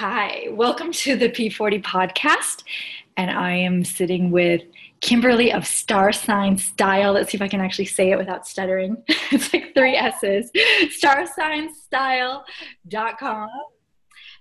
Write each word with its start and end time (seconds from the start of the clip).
Hi, 0.00 0.48
welcome 0.52 0.92
to 0.92 1.14
the 1.14 1.28
P40 1.28 1.82
podcast. 1.82 2.62
And 3.18 3.30
I 3.30 3.52
am 3.52 3.84
sitting 3.84 4.30
with 4.30 4.62
Kimberly 5.02 5.52
of 5.52 5.66
Star 5.66 6.10
Sign 6.10 6.56
Style. 6.56 7.12
Let's 7.12 7.32
see 7.32 7.36
if 7.36 7.42
I 7.42 7.48
can 7.48 7.60
actually 7.60 7.84
say 7.84 8.10
it 8.10 8.16
without 8.16 8.48
stuttering. 8.48 8.96
it's 9.30 9.52
like 9.52 9.74
three 9.74 9.96
S's. 9.96 10.50
StarSignStyle.com. 11.04 13.48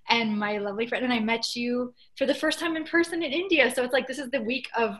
And 0.07 0.39
my 0.39 0.59
lovely 0.59 0.87
friend 0.87 1.03
and 1.03 1.13
I 1.13 1.19
met 1.19 1.53
you 1.57 1.93
for 2.15 2.25
the 2.25 2.33
first 2.33 2.57
time 2.57 2.77
in 2.77 2.85
person 2.85 3.21
in 3.21 3.33
India. 3.33 3.69
So 3.75 3.83
it's 3.83 3.91
like 3.91 4.07
this 4.07 4.17
is 4.17 4.31
the 4.31 4.41
week 4.41 4.69
of 4.77 4.95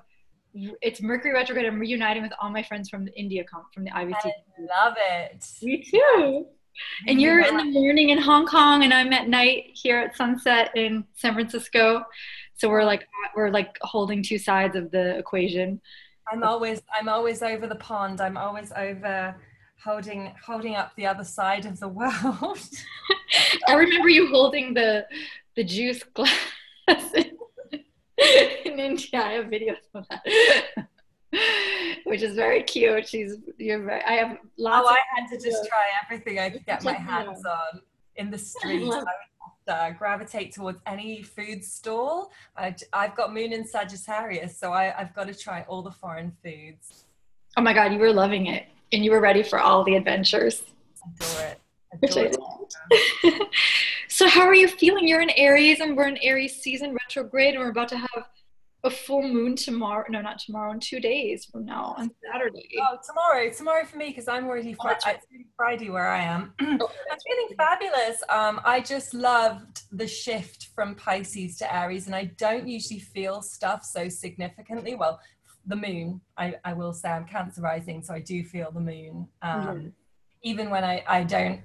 it's 0.53 1.01
Mercury 1.01 1.33
retrograde. 1.33 1.67
I'm 1.67 1.79
reuniting 1.79 2.21
with 2.21 2.33
all 2.37 2.49
my 2.49 2.63
friends 2.63 2.89
from 2.89 3.05
the 3.05 3.17
India 3.17 3.45
comp 3.45 3.73
from 3.73 3.85
the 3.85 3.91
IBC. 3.91 4.25
I 4.25 4.33
love 4.59 4.95
it. 4.97 5.47
Me 5.61 5.85
too. 5.89 6.47
And 7.07 7.21
you're 7.21 7.41
in 7.41 7.57
the 7.57 7.65
morning 7.65 8.09
in 8.09 8.17
Hong 8.17 8.45
Kong, 8.45 8.83
and 8.83 8.93
I'm 8.93 9.11
at 9.13 9.27
night 9.27 9.71
here 9.73 9.99
at 9.99 10.15
sunset 10.15 10.71
in 10.75 11.05
San 11.15 11.33
Francisco. 11.33 12.03
So 12.55 12.69
we're 12.69 12.83
like 12.83 13.07
we're 13.35 13.49
like 13.49 13.77
holding 13.81 14.21
two 14.23 14.37
sides 14.37 14.75
of 14.75 14.91
the 14.91 15.17
equation. 15.17 15.81
I'm 16.31 16.43
always 16.43 16.81
I'm 16.97 17.09
always 17.09 17.41
over 17.41 17.67
the 17.67 17.75
pond. 17.75 18.21
I'm 18.21 18.37
always 18.37 18.71
over 18.75 19.35
holding 19.83 20.33
holding 20.45 20.75
up 20.75 20.91
the 20.95 21.05
other 21.05 21.23
side 21.23 21.65
of 21.65 21.79
the 21.79 21.87
world. 21.87 22.59
I 23.67 23.73
remember 23.73 24.09
you 24.09 24.27
holding 24.27 24.73
the 24.73 25.05
the 25.55 25.63
juice 25.63 26.03
glass 26.03 26.33
in, 27.13 27.31
in 28.65 28.79
India. 28.79 29.21
I 29.21 29.31
have 29.33 29.45
videos 29.45 29.77
of 29.93 30.05
that. 30.09 30.87
which 32.05 32.21
is 32.21 32.35
very 32.35 32.63
cute. 32.63 33.07
She's 33.07 33.37
you're 33.57 33.83
very. 33.83 34.03
I 34.03 34.13
have 34.13 34.37
lots. 34.57 34.87
Oh, 34.89 34.93
I 34.93 34.99
had 35.15 35.27
to 35.29 35.43
just 35.43 35.67
try 35.67 35.85
everything 36.03 36.39
I 36.39 36.49
could 36.49 36.65
get 36.65 36.83
my 36.83 36.93
hands 36.93 37.45
on 37.45 37.81
in 38.15 38.31
the 38.31 38.37
street. 38.37 38.83
I, 38.83 38.97
would 38.97 39.05
uh, 39.67 39.91
gravitate 39.91 40.53
towards 40.53 40.81
any 40.87 41.21
food 41.21 41.63
stall. 41.63 42.31
I, 42.57 42.75
have 42.93 43.15
got 43.15 43.33
Moon 43.33 43.53
in 43.53 43.65
Sagittarius, 43.65 44.57
so 44.57 44.73
I, 44.73 44.93
I've 44.99 45.13
got 45.13 45.27
to 45.27 45.35
try 45.35 45.63
all 45.67 45.83
the 45.83 45.91
foreign 45.91 46.35
foods. 46.43 47.05
Oh 47.55 47.61
my 47.61 47.73
God, 47.73 47.93
you 47.93 47.99
were 47.99 48.13
loving 48.13 48.47
it, 48.47 48.65
and 48.91 49.05
you 49.05 49.11
were 49.11 49.21
ready 49.21 49.43
for 49.43 49.59
all 49.59 49.83
the 49.83 49.95
adventures. 49.95 50.63
Adore 51.21 51.45
it. 51.45 51.59
Adore 52.03 52.31
it. 53.23 53.47
so, 54.07 54.27
how 54.27 54.41
are 54.41 54.55
you 54.55 54.67
feeling? 54.67 55.07
You're 55.07 55.21
in 55.21 55.31
Aries, 55.31 55.79
and 55.79 55.95
we're 55.95 56.07
in 56.07 56.17
Aries 56.17 56.55
season 56.55 56.93
retrograde, 56.93 57.53
and 57.53 57.63
we're 57.63 57.69
about 57.69 57.89
to 57.89 57.97
have 57.97 58.25
a 58.83 58.89
full 58.89 59.23
moon 59.23 59.55
tomorrow. 59.55 60.05
No, 60.09 60.21
not 60.21 60.39
tomorrow. 60.39 60.71
In 60.71 60.79
two 60.79 60.99
days 60.99 61.45
from 61.45 61.65
now, 61.65 61.95
on 61.97 62.11
Saturday. 62.31 62.69
Oh, 62.81 62.97
tomorrow. 63.05 63.51
Tomorrow 63.51 63.85
for 63.85 63.97
me 63.97 64.07
because 64.07 64.27
I'm 64.27 64.45
already 64.45 64.73
fr- 64.73 64.89
oh, 64.89 64.93
it's 65.07 65.25
Friday 65.57 65.89
where 65.89 66.07
I 66.07 66.21
am. 66.21 66.53
I'm 66.59 66.77
feeling 66.77 67.49
fabulous. 67.57 68.23
Um, 68.29 68.61
I 68.63 68.79
just 68.79 69.13
loved 69.13 69.83
the 69.91 70.07
shift 70.07 70.69
from 70.73 70.95
Pisces 70.95 71.57
to 71.57 71.75
Aries, 71.75 72.05
and 72.05 72.15
I 72.15 72.25
don't 72.37 72.67
usually 72.67 72.99
feel 72.99 73.41
stuff 73.41 73.83
so 73.83 74.07
significantly. 74.07 74.95
Well, 74.95 75.19
the 75.65 75.75
moon. 75.75 76.21
I, 76.37 76.55
I 76.63 76.73
will 76.73 76.93
say 76.93 77.09
I'm 77.09 77.25
Cancer 77.25 77.61
rising, 77.61 78.01
so 78.01 78.13
I 78.13 78.19
do 78.19 78.43
feel 78.43 78.71
the 78.71 78.79
moon. 78.79 79.27
Um, 79.41 79.61
mm-hmm. 79.61 79.87
Even 80.43 80.69
when 80.69 80.85
I 80.85 81.03
I 81.05 81.23
don't 81.23 81.61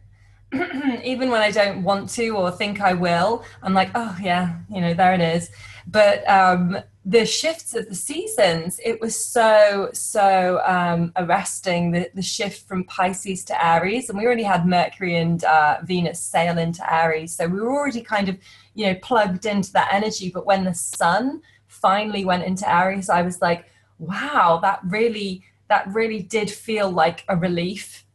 even 1.04 1.30
when 1.30 1.40
I 1.40 1.50
don't 1.50 1.82
want 1.82 2.08
to 2.10 2.30
or 2.30 2.50
think 2.50 2.80
I 2.80 2.92
will, 2.92 3.44
I'm 3.62 3.74
like, 3.74 3.90
oh 3.94 4.16
yeah, 4.20 4.56
you 4.70 4.80
know, 4.80 4.94
there 4.94 5.14
it 5.14 5.20
is. 5.20 5.50
But 5.86 6.28
um, 6.28 6.78
the 7.04 7.26
shifts 7.26 7.74
of 7.74 7.88
the 7.88 7.94
seasons, 7.94 8.80
it 8.82 9.00
was 9.00 9.14
so, 9.22 9.90
so 9.92 10.60
um, 10.64 11.12
arresting 11.16 11.90
the, 11.90 12.10
the 12.14 12.22
shift 12.22 12.66
from 12.66 12.84
Pisces 12.84 13.44
to 13.44 13.64
Aries. 13.64 14.08
And 14.08 14.18
we 14.18 14.24
already 14.24 14.42
had 14.42 14.66
Mercury 14.66 15.16
and 15.16 15.44
uh, 15.44 15.78
Venus 15.84 16.20
sail 16.20 16.56
into 16.56 16.82
Aries. 16.92 17.36
So 17.36 17.46
we 17.46 17.60
were 17.60 17.72
already 17.72 18.00
kind 18.00 18.28
of, 18.28 18.38
you 18.74 18.86
know, 18.86 18.94
plugged 19.02 19.44
into 19.44 19.72
that 19.72 19.92
energy. 19.92 20.30
But 20.32 20.46
when 20.46 20.64
the 20.64 20.74
sun 20.74 21.42
finally 21.66 22.24
went 22.24 22.44
into 22.44 22.70
Aries, 22.72 23.10
I 23.10 23.20
was 23.20 23.42
like, 23.42 23.66
wow, 23.98 24.58
that 24.62 24.80
really, 24.84 25.42
that 25.68 25.86
really 25.88 26.22
did 26.22 26.50
feel 26.50 26.90
like 26.90 27.24
a 27.28 27.36
relief 27.36 28.06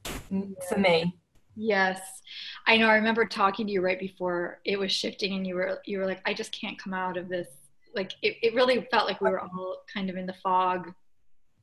for 0.68 0.78
me. 0.78 1.16
Yes. 1.62 2.00
I 2.68 2.78
know 2.78 2.88
I 2.88 2.96
remember 2.96 3.26
talking 3.26 3.68
to 3.68 3.74
you 3.74 3.82
right 3.82 4.00
before 4.00 4.60
it 4.64 4.80
was 4.80 4.94
shifting 4.94 5.34
and 5.34 5.46
you 5.46 5.56
were 5.56 5.82
you 5.86 6.00
were 6.00 6.06
like, 6.06 6.22
I 6.26 6.34
just 6.34 6.54
can't 6.54 6.82
come 6.82 6.94
out 6.94 7.18
of 7.18 7.28
this. 7.28 7.48
Like 7.94 8.14
it, 8.22 8.38
it 8.42 8.56
really 8.56 8.88
felt 8.90 9.08
like 9.08 9.20
we 9.20 9.30
were 9.30 9.42
all 9.42 9.84
kind 9.94 10.10
of 10.10 10.16
in 10.16 10.26
the 10.26 10.34
fog. 10.42 10.94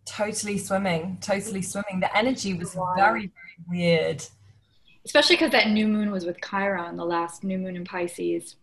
Totally 0.04 0.58
swimming 0.58 1.16
totally 1.22 1.62
swimming. 1.62 2.00
The 2.00 2.14
energy 2.14 2.52
was 2.52 2.74
very 2.94 3.32
very 3.32 3.56
weird. 3.68 4.22
Especially 5.06 5.36
because 5.36 5.52
that 5.52 5.70
new 5.70 5.88
moon 5.88 6.10
was 6.10 6.26
with 6.26 6.36
chiron 6.42 6.96
the 6.96 7.04
last 7.04 7.42
new 7.42 7.56
moon 7.56 7.76
in 7.76 7.84
pisces. 7.84 8.56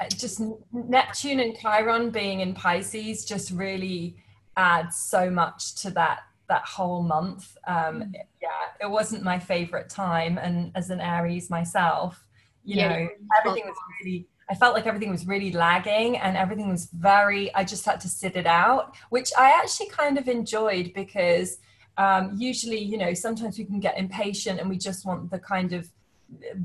Uh, 0.00 0.08
just 0.08 0.42
neptune 0.72 1.38
and 1.38 1.56
chiron 1.56 2.10
being 2.10 2.40
in 2.40 2.54
pisces 2.54 3.24
just 3.24 3.52
really 3.52 4.16
adds 4.56 4.96
so 4.96 5.30
much 5.30 5.76
to 5.76 5.90
that 5.90 6.22
that 6.50 6.64
whole 6.66 7.02
month 7.02 7.56
um 7.66 8.02
mm. 8.02 8.12
yeah 8.42 8.48
it 8.80 8.90
wasn't 8.90 9.22
my 9.22 9.38
favorite 9.38 9.88
time 9.88 10.36
and 10.36 10.70
as 10.74 10.90
an 10.90 11.00
aries 11.00 11.48
myself 11.48 12.26
you 12.64 12.76
yeah, 12.76 12.88
know 12.88 13.08
everything 13.38 13.64
was 13.64 13.76
really 14.02 14.28
I 14.50 14.54
felt 14.54 14.74
like 14.74 14.86
everything 14.86 15.10
was 15.10 15.28
really 15.28 15.52
lagging 15.52 16.18
and 16.18 16.36
everything 16.36 16.68
was 16.68 16.86
very, 16.86 17.54
I 17.54 17.62
just 17.62 17.84
had 17.84 18.00
to 18.00 18.08
sit 18.08 18.34
it 18.34 18.46
out, 18.46 18.96
which 19.08 19.30
I 19.38 19.50
actually 19.52 19.90
kind 19.90 20.18
of 20.18 20.26
enjoyed 20.26 20.92
because 20.92 21.58
um, 21.96 22.34
usually, 22.36 22.80
you 22.80 22.98
know, 22.98 23.14
sometimes 23.14 23.58
we 23.58 23.64
can 23.64 23.78
get 23.78 23.96
impatient 23.96 24.58
and 24.58 24.68
we 24.68 24.76
just 24.76 25.06
want 25.06 25.30
the 25.30 25.38
kind 25.38 25.72
of 25.72 25.88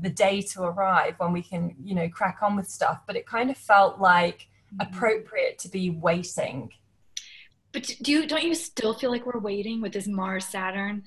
the 0.00 0.10
day 0.10 0.42
to 0.42 0.62
arrive 0.64 1.14
when 1.18 1.32
we 1.32 1.42
can, 1.42 1.76
you 1.82 1.94
know, 1.94 2.08
crack 2.08 2.38
on 2.42 2.56
with 2.56 2.68
stuff. 2.68 3.02
But 3.06 3.14
it 3.14 3.24
kind 3.24 3.50
of 3.50 3.56
felt 3.56 4.00
like 4.00 4.48
mm-hmm. 4.74 4.80
appropriate 4.80 5.60
to 5.60 5.68
be 5.68 5.90
waiting. 5.90 6.72
But 7.76 7.94
do 8.00 8.10
you, 8.10 8.26
don't 8.26 8.42
you 8.42 8.54
still 8.54 8.94
feel 8.94 9.10
like 9.10 9.26
we're 9.26 9.38
waiting 9.38 9.82
with 9.82 9.92
this 9.92 10.06
Mars 10.06 10.46
Saturn? 10.46 11.06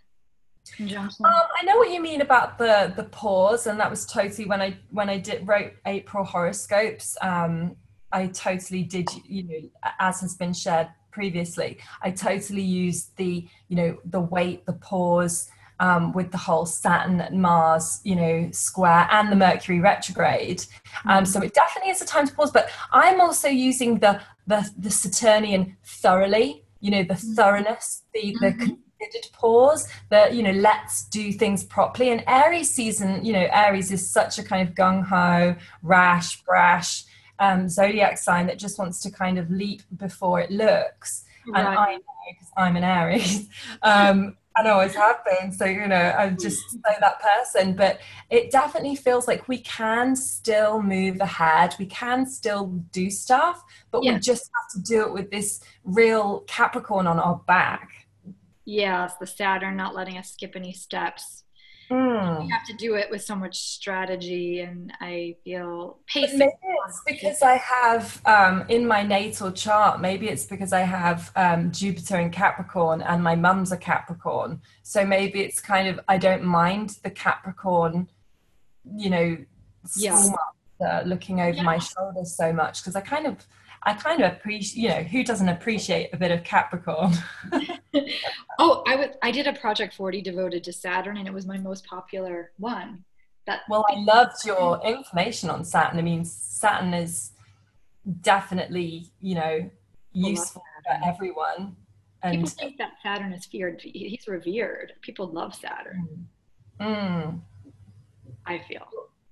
Um, 0.79 1.09
I 1.25 1.63
know 1.63 1.77
what 1.77 1.89
you 1.89 1.99
mean 1.99 2.21
about 2.21 2.59
the 2.59 2.93
the 2.95 3.05
pause, 3.05 3.65
and 3.65 3.79
that 3.79 3.89
was 3.89 4.05
totally 4.05 4.47
when 4.47 4.61
I 4.61 4.77
when 4.91 5.09
I 5.09 5.17
did 5.17 5.47
wrote 5.47 5.73
April 5.87 6.23
horoscopes. 6.23 7.17
Um, 7.23 7.75
I 8.11 8.27
totally 8.27 8.83
did, 8.83 9.09
you 9.25 9.43
know, 9.43 9.91
as 9.99 10.21
has 10.21 10.35
been 10.35 10.53
shared 10.53 10.89
previously. 11.09 11.79
I 12.03 12.11
totally 12.11 12.61
used 12.61 13.17
the 13.17 13.47
you 13.67 13.75
know 13.75 13.97
the 14.05 14.21
wait, 14.21 14.67
the 14.67 14.73
pause. 14.73 15.49
Um, 15.81 16.11
with 16.11 16.29
the 16.31 16.37
whole 16.37 16.65
Saturn 16.65 17.21
and 17.21 17.41
Mars, 17.41 18.01
you 18.03 18.17
know, 18.17 18.49
square 18.51 19.07
and 19.11 19.31
the 19.31 19.37
Mercury 19.37 19.79
retrograde. 19.79 20.65
Um, 21.07 21.23
so 21.23 21.41
it 21.41 21.53
definitely 21.53 21.91
is 21.91 22.01
a 22.01 22.05
time 22.05 22.27
to 22.27 22.33
pause. 22.33 22.51
But 22.51 22.69
I'm 22.91 23.21
also 23.21 23.47
using 23.47 23.97
the 23.99 24.19
the, 24.49 24.69
the 24.77 24.89
Saturnian 24.91 25.77
thoroughly, 25.83 26.63
you 26.81 26.91
know, 26.91 27.03
the 27.03 27.13
mm-hmm. 27.13 27.33
thoroughness, 27.33 28.03
the 28.13 28.35
the 28.41 28.47
mm-hmm 28.47 28.73
considered 28.99 29.31
pause 29.31 29.87
the, 30.09 30.29
you 30.31 30.43
know 30.43 30.51
let's 30.51 31.05
do 31.05 31.31
things 31.31 31.63
properly 31.63 32.09
and 32.09 32.21
aries 32.27 32.69
season 32.69 33.23
you 33.23 33.31
know 33.31 33.47
aries 33.51 33.91
is 33.91 34.09
such 34.09 34.37
a 34.37 34.43
kind 34.43 34.67
of 34.67 34.75
gung-ho 34.75 35.55
rash 35.83 36.41
brash 36.41 37.05
um, 37.39 37.69
zodiac 37.69 38.17
sign 38.17 38.45
that 38.47 38.59
just 38.59 38.77
wants 38.77 38.99
to 38.99 39.09
kind 39.09 39.37
of 39.37 39.49
leap 39.49 39.83
before 39.95 40.41
it 40.41 40.51
looks 40.51 41.23
right. 41.47 41.59
and 41.59 41.67
i 41.69 41.93
know 41.93 42.01
because 42.31 42.51
i'm 42.57 42.75
an 42.75 42.83
aries 42.83 43.47
um, 43.83 44.35
and 44.57 44.67
always 44.67 44.95
have 44.95 45.17
been 45.25 45.51
so 45.51 45.65
you 45.65 45.87
know 45.87 46.13
i'm 46.17 46.37
just 46.37 46.61
hmm. 46.71 46.79
so 46.85 46.93
that 46.99 47.21
person 47.21 47.73
but 47.73 47.99
it 48.29 48.51
definitely 48.51 48.95
feels 48.95 49.27
like 49.27 49.47
we 49.47 49.59
can 49.59 50.15
still 50.15 50.81
move 50.81 51.19
ahead 51.21 51.75
we 51.79 51.85
can 51.85 52.25
still 52.25 52.67
do 52.91 53.09
stuff 53.09 53.63
but 53.91 54.03
yeah. 54.03 54.13
we 54.13 54.19
just 54.19 54.49
have 54.55 54.83
to 54.83 54.87
do 54.87 55.01
it 55.01 55.13
with 55.13 55.29
this 55.31 55.61
real 55.83 56.41
capricorn 56.41 57.07
on 57.07 57.19
our 57.19 57.41
back 57.47 57.89
Yes, 58.71 59.15
the 59.19 59.25
Saturn 59.25 59.75
not 59.75 59.95
letting 59.95 60.19
us 60.19 60.31
skip 60.31 60.55
any 60.55 60.73
steps. 60.73 61.43
Mm. 61.89 62.43
We 62.43 62.49
have 62.49 62.65
to 62.67 62.73
do 62.73 62.95
it 62.95 63.09
with 63.09 63.23
so 63.23 63.35
much 63.35 63.57
strategy, 63.57 64.59
and 64.59 64.93
I 65.01 65.35
feel 65.43 65.99
pacing. 66.07 66.37
Maybe 66.37 66.53
it's 66.87 67.01
because 67.05 67.41
I 67.41 67.55
have 67.57 68.21
um, 68.25 68.65
in 68.69 68.85
my 68.85 69.01
natal 69.01 69.51
chart. 69.51 69.99
Maybe 69.99 70.27
it's 70.29 70.45
because 70.45 70.71
I 70.71 70.81
have 70.81 71.31
um, 71.35 71.71
Jupiter 71.71 72.19
in 72.19 72.29
Capricorn, 72.29 73.01
and 73.01 73.23
my 73.23 73.35
mum's 73.35 73.71
a 73.71 73.77
Capricorn. 73.77 74.61
So 74.83 75.03
maybe 75.03 75.41
it's 75.41 75.59
kind 75.59 75.87
of 75.87 75.99
I 76.07 76.17
don't 76.17 76.43
mind 76.43 76.97
the 77.01 77.09
Capricorn, 77.09 78.07
you 78.95 79.09
know, 79.09 79.37
looking 81.05 81.41
over 81.41 81.57
yeah. 81.57 81.63
my 81.63 81.79
shoulders 81.79 82.35
so 82.35 82.53
much 82.53 82.81
because 82.81 82.95
I 82.95 83.01
kind 83.01 83.25
of 83.25 83.37
I 83.83 83.93
kind 83.93 84.21
of 84.21 84.33
appreciate, 84.33 84.81
you 84.81 84.89
know, 84.89 85.03
who 85.03 85.23
doesn't 85.23 85.47
appreciate 85.47 86.09
a 86.13 86.17
bit 86.17 86.31
of 86.31 86.43
Capricorn? 86.43 87.13
oh, 88.59 88.83
I 88.87 88.95
would. 88.95 89.15
I 89.21 89.31
did 89.31 89.47
a 89.47 89.53
project 89.53 89.93
40 89.93 90.21
devoted 90.21 90.63
to 90.65 90.73
Saturn, 90.73 91.17
and 91.17 91.27
it 91.27 91.33
was 91.33 91.45
my 91.45 91.57
most 91.57 91.85
popular 91.85 92.51
one. 92.57 93.03
That 93.45 93.61
well, 93.69 93.85
I 93.89 93.99
loved 93.99 94.45
your 94.45 94.81
information 94.83 95.49
on 95.49 95.63
Saturn. 95.63 95.97
I 95.97 96.01
mean, 96.01 96.25
Saturn 96.25 96.93
is 96.93 97.31
definitely, 98.21 99.07
you 99.21 99.35
know, 99.35 99.69
useful 100.13 100.63
for 100.85 101.09
everyone. 101.09 101.75
And 102.21 102.35
people 102.35 102.49
think 102.49 102.77
that 102.77 102.91
Saturn 103.01 103.31
is 103.31 103.45
feared. 103.45 103.81
He's 103.81 104.27
revered. 104.27 104.93
People 105.01 105.27
love 105.27 105.55
Saturn. 105.55 106.27
Mm. 106.81 107.39
I 108.45 108.59
feel. 108.67 108.87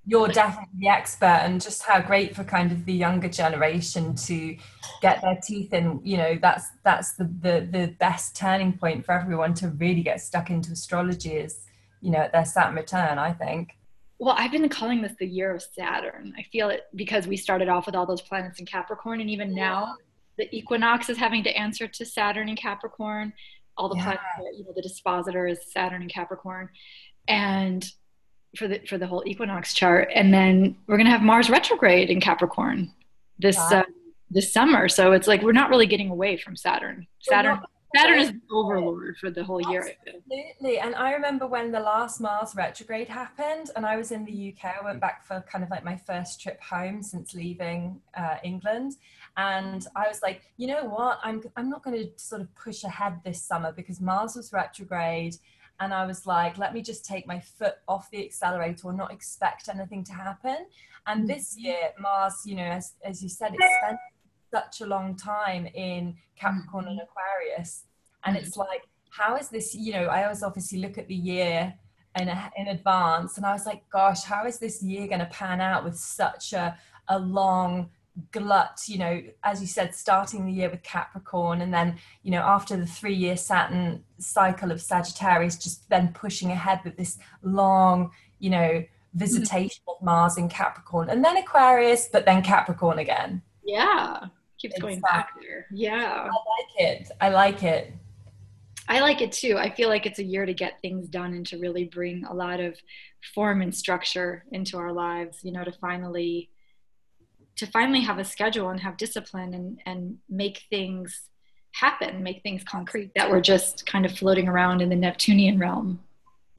You're 0.08 0.30
definitely 0.30 0.80
the 0.80 0.88
expert 0.88 1.42
and 1.44 1.62
just 1.62 1.84
how 1.84 2.00
great 2.00 2.34
for 2.34 2.46
kind 2.46 2.72
of 2.72 2.86
the 2.86 2.94
younger 2.94 3.28
generation 3.28 4.16
to 4.16 4.56
get 5.02 5.22
their 5.22 5.38
teeth 5.44 5.74
in 5.74 6.00
you 6.04 6.16
know 6.16 6.40
that's 6.42 6.66
that's 6.84 7.14
the 7.14 7.26
the, 7.42 7.68
the 7.70 7.88
best 8.00 8.36
turning 8.36 8.72
point 8.72 9.06
for 9.06 9.12
everyone 9.12 9.54
to 9.54 9.68
really 9.72 10.02
get 10.02 10.22
stuck 10.22 10.50
into 10.50 10.72
astrology 10.72 11.34
is 11.34 11.66
you 12.00 12.10
know 12.10 12.20
at 12.20 12.32
their 12.32 12.46
saturn 12.46 12.76
return 12.76 13.20
i 13.20 13.32
think. 13.34 13.74
Well 14.18 14.34
i've 14.38 14.52
been 14.52 14.68
calling 14.70 15.02
this 15.02 15.14
the 15.20 15.28
year 15.28 15.54
of 15.54 15.62
saturn. 15.62 16.34
I 16.38 16.44
feel 16.44 16.70
it 16.70 16.86
because 16.96 17.28
we 17.28 17.36
started 17.36 17.68
off 17.68 17.86
with 17.86 17.96
all 17.96 18.06
those 18.06 18.22
planets 18.22 18.60
in 18.60 18.66
capricorn 18.66 19.20
and 19.20 19.30
even 19.30 19.54
now 19.54 19.96
the 20.38 20.48
equinox 20.56 21.10
is 21.10 21.18
having 21.18 21.44
to 21.44 21.50
answer 21.56 21.88
to 21.88 22.06
saturn 22.06 22.48
and 22.48 22.58
capricorn. 22.58 23.34
All 23.76 23.90
the 23.90 23.98
yeah. 23.98 24.04
planets 24.04 24.58
you 24.58 24.64
know 24.64 24.72
the 24.74 24.82
dispositor 24.82 25.48
is 25.48 25.60
saturn 25.72 26.02
and 26.02 26.12
capricorn. 26.12 26.70
And 27.28 27.86
for 28.58 28.68
the 28.68 28.80
for 28.88 28.98
the 28.98 29.08
whole 29.08 29.24
equinox 29.26 29.74
chart, 29.74 30.10
and 30.14 30.34
then 30.34 30.76
we're 30.88 30.98
gonna 30.98 31.10
have 31.10 31.22
Mars 31.22 31.50
retrograde 31.50 32.10
in 32.10 32.20
Capricorn 32.20 32.92
this 33.40 33.58
wow. 33.58 33.80
uh, 33.80 33.84
this 34.30 34.52
summer. 34.52 34.90
So 34.90 35.12
it's 35.14 35.28
like 35.28 35.42
we're 35.42 35.54
not 35.54 35.70
really 35.70 35.88
getting 35.88 36.10
away 36.10 36.38
from 36.38 36.56
Saturn. 36.56 37.08
Saturn. 37.20 37.60
Saturn 37.96 38.20
is 38.20 38.34
overlord 38.52 39.18
for 39.18 39.30
the 39.30 39.44
whole 39.44 39.62
year. 39.72 39.90
Absolutely. 40.06 40.80
And 40.80 40.94
I 40.96 41.14
remember 41.14 41.48
when 41.48 41.72
the 41.72 41.80
last 41.80 42.20
Mars 42.20 42.54
retrograde 42.56 43.08
happened, 43.08 43.72
and 43.76 43.86
I 43.86 43.96
was 43.96 44.12
in 44.12 44.26
the 44.26 44.54
UK. 44.54 44.76
I 44.82 44.84
went 44.84 45.00
back 45.00 45.26
for 45.26 45.44
kind 45.50 45.64
of 45.64 45.70
like 45.70 45.86
my 45.86 45.96
first 45.96 46.42
trip 46.42 46.62
home 46.62 47.02
since 47.02 47.34
leaving 47.34 48.02
uh, 48.16 48.38
England. 48.44 48.98
And 49.38 49.88
I 49.96 50.08
was 50.08 50.22
like, 50.22 50.42
you 50.58 50.68
know 50.68 50.84
what? 50.84 51.20
I'm, 51.24 51.42
I'm 51.56 51.70
not 51.70 51.84
going 51.84 51.98
to 51.98 52.10
sort 52.18 52.42
of 52.42 52.54
push 52.56 52.84
ahead 52.84 53.22
this 53.24 53.42
summer 53.42 53.72
because 53.72 54.02
Mars 54.02 54.36
was 54.36 54.52
retrograde 54.52 55.36
and 55.80 55.94
I 55.94 56.06
was 56.06 56.26
like, 56.26 56.58
let 56.58 56.74
me 56.74 56.82
just 56.82 57.06
take 57.06 57.28
my 57.28 57.40
foot 57.40 57.76
off 57.88 58.10
the 58.12 58.24
accelerator 58.26 58.92
not 58.94 59.12
expect 59.12 59.70
anything 59.70 60.04
to 60.06 60.14
happen. 60.14 60.66
And 61.06 61.22
mm-hmm. 61.22 61.28
this 61.28 61.58
year, 61.58 61.92
Mars, 62.00 62.42
you 62.46 62.56
know, 62.56 62.64
as, 62.64 62.94
as 63.04 63.22
you 63.22 63.30
said, 63.30 63.54
it 63.54 63.60
spent 63.82 64.00
such 64.52 64.82
a 64.82 64.86
long 64.86 65.16
time 65.16 65.68
in 65.68 66.16
Capricorn 66.36 66.88
and 66.88 67.00
mm-hmm. 67.00 67.04
Aquarius. 67.04 67.84
And 68.26 68.36
it's 68.36 68.52
mm-hmm. 68.52 68.62
like, 68.62 68.88
how 69.10 69.36
is 69.36 69.50
this, 69.50 69.76
you 69.76 69.94
know, 69.94 70.06
I 70.06 70.24
always 70.24 70.44
obviously 70.44 70.80
look 70.80 70.98
at 70.98 71.08
the 71.08 71.16
year 71.16 71.74
in, 72.20 72.30
in 72.58 72.68
advance 72.68 73.38
and 73.38 73.46
I 73.46 73.54
was 73.54 73.66
like, 73.66 73.88
gosh, 73.90 74.24
how 74.24 74.46
is 74.46 74.58
this 74.58 74.82
year 74.82 75.08
going 75.08 75.20
to 75.20 75.28
pan 75.28 75.62
out 75.62 75.84
with 75.84 75.98
such 75.98 76.54
a, 76.54 76.78
a 77.08 77.20
long 77.20 77.90
glut 78.32 78.82
you 78.88 78.98
know 78.98 79.22
as 79.44 79.62
you 79.62 79.68
said 79.68 79.94
starting 79.94 80.46
the 80.46 80.52
year 80.52 80.70
with 80.70 80.82
capricorn 80.82 81.62
and 81.62 81.72
then 81.72 81.96
you 82.24 82.32
know 82.32 82.42
after 82.42 82.76
the 82.76 82.86
three 82.86 83.14
year 83.14 83.38
saturn 83.38 84.04
cycle 84.18 84.72
of 84.72 84.82
sagittarius 84.82 85.56
just 85.56 85.88
then 85.90 86.12
pushing 86.14 86.52
ahead 86.52 86.80
with 86.84 86.98
this 86.98 87.20
long 87.44 88.10
you 88.40 88.50
know 88.50 88.58
mm-hmm. 88.58 89.20
visitation 89.20 89.84
of 89.88 90.02
mars 90.02 90.38
in 90.38 90.50
capricorn 90.50 91.10
and 91.10 91.24
then 91.24 91.38
aquarius 91.38 92.10
but 92.12 92.26
then 92.26 92.42
capricorn 92.42 93.00
again. 93.00 93.42
Yeah. 93.68 94.20
Keeps 94.58 94.76
exactly. 94.76 94.90
going 94.90 95.02
back 95.02 95.34
there. 95.40 95.68
Yeah. 95.72 96.24
I 96.24 96.90
like 96.90 97.00
it. 97.00 97.12
I 97.22 97.30
like 97.30 97.64
it. 97.64 97.94
I 98.88 99.02
like 99.02 99.22
it 99.22 99.34
too. 99.34 99.58
I 99.58 99.70
feel 99.70 99.90
like 99.90 100.06
it's 100.06 100.20
a 100.20 100.24
year 100.24 100.46
to 100.46 100.54
get 100.54 100.82
things 100.82 101.10
done 101.10 101.34
and 101.34 101.46
to 101.48 101.60
really 101.60 101.84
bring 101.84 102.24
a 102.24 102.34
lot 102.34 102.60
of 102.60 102.78
form 103.36 103.62
and 103.62 103.76
structure 103.76 104.46
into 104.52 104.78
our 104.78 104.94
lives, 104.94 105.40
you 105.44 105.52
know, 105.52 105.64
to 105.64 105.74
finally 105.74 106.50
to 107.58 107.68
finally 107.68 108.02
have 108.02 108.20
a 108.20 108.24
schedule 108.24 108.70
and 108.70 108.80
have 108.80 108.98
discipline 108.98 109.54
and, 109.54 109.80
and 109.86 110.18
make 110.30 110.64
things 110.70 111.30
happen, 111.74 112.24
make 112.24 112.42
things 112.44 112.64
concrete 112.64 113.12
that 113.16 113.30
were 113.30 113.42
just 113.42 113.86
kind 113.86 114.06
of 114.06 114.18
floating 114.18 114.48
around 114.48 114.82
in 114.82 114.90
the 114.90 114.96
Neptunian 114.96 115.60
realm. 115.60 116.00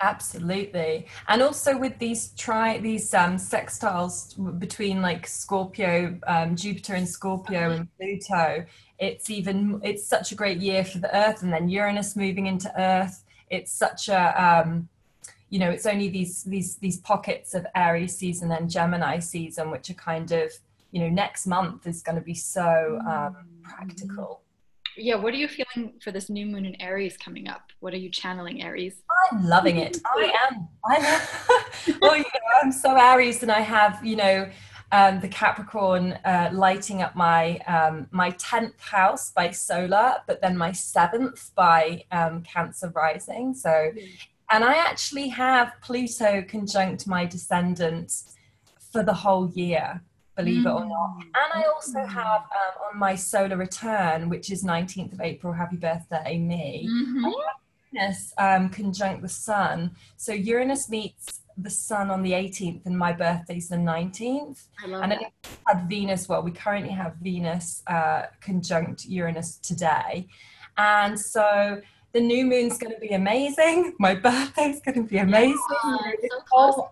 Absolutely, 0.00 1.06
and 1.26 1.42
also 1.42 1.76
with 1.76 1.98
these 1.98 2.28
try 2.36 2.78
these 2.78 3.12
um, 3.14 3.36
sextiles 3.36 4.58
between 4.60 5.02
like 5.02 5.26
Scorpio, 5.26 6.16
um, 6.26 6.54
Jupiter 6.54 6.94
and 6.94 7.08
Scorpio 7.08 7.72
and 7.72 7.88
Pluto, 7.96 8.64
it's 9.00 9.28
even 9.28 9.80
it's 9.82 10.06
such 10.06 10.30
a 10.30 10.36
great 10.36 10.58
year 10.58 10.84
for 10.84 10.98
the 10.98 11.14
Earth, 11.16 11.42
and 11.42 11.52
then 11.52 11.68
Uranus 11.68 12.14
moving 12.14 12.46
into 12.46 12.72
Earth. 12.80 13.24
It's 13.50 13.72
such 13.72 14.08
a 14.08 14.40
um, 14.40 14.88
you 15.50 15.58
know 15.58 15.70
it's 15.70 15.86
only 15.86 16.08
these 16.08 16.44
these 16.44 16.76
these 16.76 16.98
pockets 16.98 17.54
of 17.54 17.66
Aries 17.74 18.16
season 18.16 18.52
and 18.52 18.70
Gemini 18.70 19.18
season 19.18 19.72
which 19.72 19.90
are 19.90 19.94
kind 19.94 20.30
of 20.30 20.52
you 20.90 21.00
know 21.00 21.08
next 21.08 21.46
month 21.46 21.86
is 21.86 22.02
going 22.02 22.16
to 22.16 22.22
be 22.22 22.34
so 22.34 22.98
um, 23.06 23.36
practical. 23.62 24.42
Yeah 24.96 25.14
what 25.14 25.32
are 25.32 25.36
you 25.36 25.48
feeling 25.48 25.94
for 26.02 26.10
this 26.10 26.28
new 26.28 26.46
moon 26.46 26.66
in 26.66 26.80
aries 26.80 27.16
coming 27.16 27.48
up? 27.48 27.70
What 27.80 27.94
are 27.94 27.98
you 27.98 28.10
channeling 28.10 28.62
aries? 28.62 29.02
I'm 29.30 29.46
loving 29.46 29.76
it. 29.78 29.98
I 30.06 30.32
am. 30.50 30.68
I'm 30.84 31.02
well 32.00 32.16
you 32.16 32.22
know, 32.22 32.58
i'm 32.62 32.72
so 32.72 32.96
aries 32.96 33.42
and 33.42 33.52
i 33.52 33.60
have 33.60 34.04
you 34.04 34.16
know 34.16 34.48
um, 34.92 35.20
the 35.20 35.28
Capricorn 35.28 36.18
uh, 36.24 36.50
lighting 36.52 37.02
up 37.02 37.14
my 37.14 37.58
um, 37.66 38.06
my 38.10 38.30
tenth 38.30 38.80
house 38.80 39.30
by 39.32 39.50
solar, 39.50 40.14
but 40.26 40.40
then 40.40 40.56
my 40.56 40.72
seventh 40.72 41.54
by 41.54 42.04
um, 42.10 42.42
Cancer 42.42 42.90
rising. 42.94 43.54
So, 43.54 43.68
mm. 43.68 44.08
and 44.50 44.64
I 44.64 44.74
actually 44.74 45.28
have 45.28 45.72
Pluto 45.82 46.42
conjunct 46.42 47.06
my 47.06 47.26
descendant 47.26 48.22
for 48.90 49.02
the 49.02 49.12
whole 49.12 49.50
year 49.50 50.02
believe 50.38 50.64
it 50.64 50.70
or 50.70 50.86
not. 50.86 51.18
Mm. 51.18 51.22
And 51.22 51.50
I 51.54 51.62
also 51.74 52.04
have 52.04 52.42
um, 52.42 52.74
on 52.92 52.98
my 52.98 53.14
solar 53.14 53.56
return, 53.56 54.28
which 54.28 54.50
is 54.50 54.64
19th 54.64 55.12
of 55.14 55.20
April, 55.20 55.52
happy 55.52 55.76
birthday, 55.76 56.38
me. 56.38 56.88
Mm-hmm. 56.90 57.30
Uranus 57.92 58.32
um, 58.38 58.68
conjunct 58.68 59.22
the 59.22 59.28
sun. 59.28 59.90
So 60.16 60.32
Uranus 60.32 60.88
meets 60.88 61.40
the 61.56 61.70
sun 61.70 62.10
on 62.10 62.22
the 62.22 62.32
18th, 62.32 62.86
and 62.86 62.96
my 62.96 63.12
birthday's 63.12 63.68
the 63.68 63.76
19th. 63.76 64.66
and 64.84 65.12
it 65.12 65.20
had 65.66 65.88
Venus, 65.88 66.28
well, 66.28 66.42
we 66.42 66.52
currently 66.52 66.92
have 66.92 67.14
Venus 67.20 67.82
uh, 67.86 68.26
conjunct 68.40 69.06
Uranus 69.06 69.56
today. 69.56 70.28
And 70.76 71.18
so 71.18 71.80
the 72.12 72.20
new 72.20 72.46
moon's 72.46 72.78
going 72.78 72.94
to 72.94 73.00
be 73.00 73.10
amazing. 73.10 73.94
My 73.98 74.14
birthday's 74.14 74.80
going 74.80 74.94
to 74.94 75.02
be 75.02 75.18
amazing. 75.18 75.58
Yeah, 75.70 76.38
so 76.50 76.88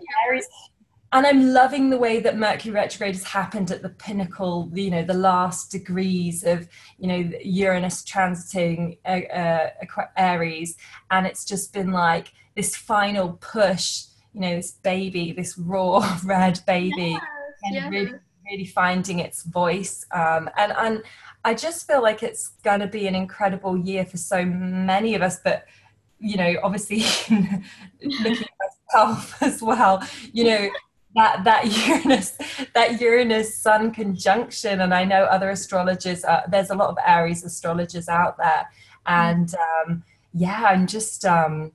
and 1.12 1.26
I'm 1.26 1.52
loving 1.52 1.90
the 1.90 1.98
way 1.98 2.20
that 2.20 2.36
Mercury 2.36 2.74
retrograde 2.74 3.14
has 3.14 3.24
happened 3.24 3.70
at 3.70 3.82
the 3.82 3.88
pinnacle, 3.88 4.70
you 4.74 4.90
know, 4.90 5.04
the 5.04 5.14
last 5.14 5.70
degrees 5.70 6.42
of, 6.42 6.68
you 6.98 7.06
know, 7.06 7.30
Uranus 7.42 8.02
transiting 8.02 8.98
uh, 9.04 9.20
uh, 9.32 10.06
Aries. 10.16 10.76
And 11.10 11.26
it's 11.26 11.44
just 11.44 11.72
been 11.72 11.92
like 11.92 12.32
this 12.56 12.74
final 12.74 13.34
push, 13.34 14.04
you 14.32 14.40
know, 14.40 14.56
this 14.56 14.72
baby, 14.72 15.32
this 15.32 15.56
raw 15.56 16.18
red 16.24 16.60
baby, 16.66 17.10
yes, 17.10 17.22
and 17.62 17.74
yes. 17.74 17.90
really, 17.90 18.12
really 18.50 18.66
finding 18.66 19.20
its 19.20 19.44
voice. 19.44 20.04
Um, 20.12 20.50
and, 20.56 20.72
and 20.72 21.02
I 21.44 21.54
just 21.54 21.86
feel 21.86 22.02
like 22.02 22.24
it's 22.24 22.48
going 22.64 22.80
to 22.80 22.88
be 22.88 23.06
an 23.06 23.14
incredible 23.14 23.78
year 23.78 24.04
for 24.04 24.16
so 24.16 24.44
many 24.44 25.14
of 25.14 25.22
us, 25.22 25.38
but, 25.38 25.66
you 26.18 26.36
know, 26.36 26.56
obviously 26.64 27.04
looking 28.02 28.42
at 28.42 28.70
myself 28.92 29.40
as 29.42 29.62
well, 29.62 30.02
you 30.32 30.44
know, 30.44 30.70
that 31.16 31.44
that 31.44 31.64
Uranus 31.88 32.38
that 32.74 33.00
Uranus 33.00 33.56
Sun 33.56 33.92
conjunction, 33.92 34.82
and 34.82 34.94
I 34.94 35.04
know 35.04 35.24
other 35.24 35.50
astrologers. 35.50 36.24
Uh, 36.24 36.42
there's 36.48 36.70
a 36.70 36.74
lot 36.74 36.90
of 36.90 36.98
Aries 37.04 37.42
astrologers 37.44 38.08
out 38.08 38.36
there, 38.36 38.68
and 39.06 39.52
um, 39.54 40.04
yeah, 40.32 40.62
I'm 40.68 40.86
just 40.86 41.24
um, 41.24 41.72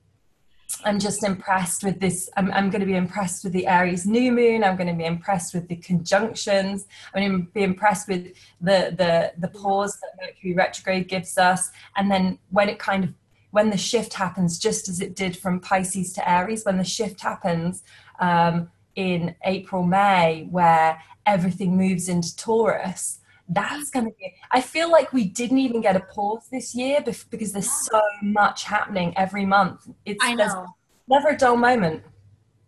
I'm 0.84 0.98
just 0.98 1.24
impressed 1.24 1.84
with 1.84 2.00
this. 2.00 2.30
I'm, 2.36 2.50
I'm 2.52 2.70
going 2.70 2.80
to 2.80 2.86
be 2.86 2.96
impressed 2.96 3.44
with 3.44 3.52
the 3.52 3.66
Aries 3.66 4.06
new 4.06 4.32
moon. 4.32 4.64
I'm 4.64 4.76
going 4.76 4.88
to 4.88 4.94
be 4.94 5.04
impressed 5.04 5.54
with 5.54 5.68
the 5.68 5.76
conjunctions. 5.76 6.86
I'm 7.12 7.22
going 7.22 7.46
to 7.46 7.52
be 7.52 7.62
impressed 7.62 8.08
with 8.08 8.32
the 8.60 8.94
the 8.96 9.32
the 9.38 9.48
pause 9.48 9.98
that 10.00 10.24
Mercury 10.24 10.54
retrograde 10.54 11.08
gives 11.08 11.36
us, 11.36 11.70
and 11.96 12.10
then 12.10 12.38
when 12.50 12.68
it 12.68 12.78
kind 12.78 13.04
of 13.04 13.14
when 13.50 13.68
the 13.70 13.76
shift 13.76 14.14
happens, 14.14 14.58
just 14.58 14.88
as 14.88 15.00
it 15.00 15.14
did 15.14 15.36
from 15.36 15.60
Pisces 15.60 16.12
to 16.14 16.30
Aries, 16.30 16.64
when 16.64 16.78
the 16.78 16.84
shift 16.84 17.20
happens. 17.20 17.82
Um, 18.18 18.70
in 18.96 19.34
April, 19.44 19.82
May, 19.82 20.46
where 20.50 21.00
everything 21.26 21.76
moves 21.76 22.08
into 22.08 22.36
Taurus, 22.36 23.20
that's 23.48 23.90
mm. 23.90 23.92
going 23.92 24.06
to 24.06 24.12
be. 24.18 24.34
I 24.50 24.60
feel 24.60 24.90
like 24.90 25.12
we 25.12 25.24
didn't 25.24 25.58
even 25.58 25.80
get 25.80 25.96
a 25.96 26.00
pause 26.00 26.48
this 26.50 26.74
year 26.74 27.00
because 27.02 27.52
there's 27.52 27.70
so 27.70 28.00
much 28.22 28.64
happening 28.64 29.12
every 29.16 29.44
month. 29.44 29.88
It's 30.04 30.24
I 30.24 30.34
know. 30.34 30.66
never 31.08 31.28
a 31.28 31.36
dull 31.36 31.56
moment. 31.56 32.02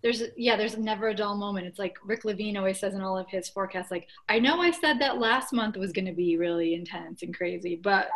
There's 0.02 0.23
yeah, 0.37 0.57
there's 0.57 0.76
never 0.76 1.09
a 1.09 1.14
dull 1.14 1.35
moment. 1.35 1.66
It's 1.66 1.78
like 1.78 1.97
Rick 2.04 2.26
Levine 2.26 2.59
always 2.59 2.78
says 2.78 2.93
in 2.95 3.00
all 3.00 3.16
of 3.16 3.26
his 3.28 3.49
forecasts, 3.49 3.90
like 3.90 4.07
I 4.28 4.38
know 4.38 4.61
I 4.61 4.71
said 4.71 4.99
that 5.00 5.19
last 5.19 5.52
month 5.52 5.76
was 5.76 5.93
going 5.93 6.04
to 6.04 6.12
be 6.12 6.37
really 6.37 6.75
intense 6.75 7.23
and 7.23 7.35
crazy, 7.35 7.76
but 7.76 8.09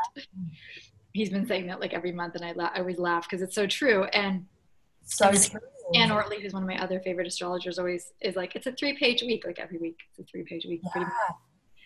he's 1.14 1.30
been 1.30 1.46
saying 1.46 1.66
that 1.68 1.80
like 1.80 1.94
every 1.94 2.12
month, 2.12 2.34
and 2.34 2.44
I, 2.44 2.52
la- 2.52 2.70
I 2.74 2.80
always 2.80 2.98
laugh 2.98 3.26
because 3.28 3.40
it's 3.40 3.54
so 3.54 3.66
true. 3.66 4.04
And 4.04 4.44
so 5.04 5.32
true. 5.32 5.60
Anne 5.94 6.10
Ortelee, 6.10 6.40
who's 6.40 6.52
one 6.52 6.62
of 6.62 6.68
my 6.68 6.80
other 6.82 7.00
favorite 7.00 7.26
astrologers, 7.26 7.78
always 7.78 8.12
is 8.20 8.36
like, 8.36 8.54
it's 8.56 8.66
a 8.66 8.72
three 8.72 8.96
page 8.96 9.22
week, 9.22 9.44
like 9.46 9.58
every 9.58 9.78
week. 9.78 9.98
It's 10.10 10.18
a 10.20 10.30
three 10.30 10.44
page 10.44 10.66
week. 10.66 10.80
Yeah. 10.94 11.08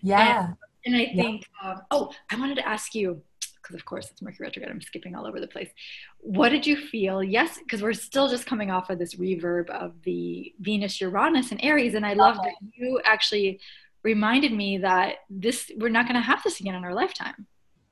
yeah. 0.02 0.46
And, 0.46 0.56
and 0.86 0.96
I 0.96 1.14
think, 1.14 1.46
yeah. 1.62 1.70
um, 1.70 1.82
oh, 1.90 2.12
I 2.30 2.36
wanted 2.36 2.56
to 2.56 2.68
ask 2.68 2.94
you, 2.94 3.22
because 3.62 3.76
of 3.76 3.84
course 3.84 4.10
it's 4.10 4.20
Mercury 4.20 4.46
retrograde. 4.46 4.72
I'm 4.72 4.80
skipping 4.80 5.14
all 5.14 5.26
over 5.26 5.38
the 5.38 5.46
place. 5.46 5.70
What 6.18 6.48
did 6.48 6.66
you 6.66 6.76
feel? 6.76 7.22
Yes, 7.22 7.58
because 7.58 7.80
we're 7.80 7.92
still 7.92 8.28
just 8.28 8.44
coming 8.44 8.70
off 8.70 8.90
of 8.90 8.98
this 8.98 9.14
reverb 9.14 9.70
of 9.70 9.94
the 10.02 10.52
Venus 10.60 11.00
Uranus 11.00 11.52
and 11.52 11.62
Aries, 11.62 11.94
and 11.94 12.04
I 12.04 12.14
love 12.14 12.36
that 12.36 12.54
you 12.74 13.00
actually 13.04 13.60
reminded 14.02 14.52
me 14.52 14.78
that 14.78 15.16
this 15.30 15.70
we're 15.76 15.88
not 15.88 16.06
going 16.06 16.16
to 16.16 16.20
have 16.20 16.42
this 16.42 16.58
again 16.58 16.74
in 16.74 16.84
our 16.84 16.94
lifetime. 16.94 17.46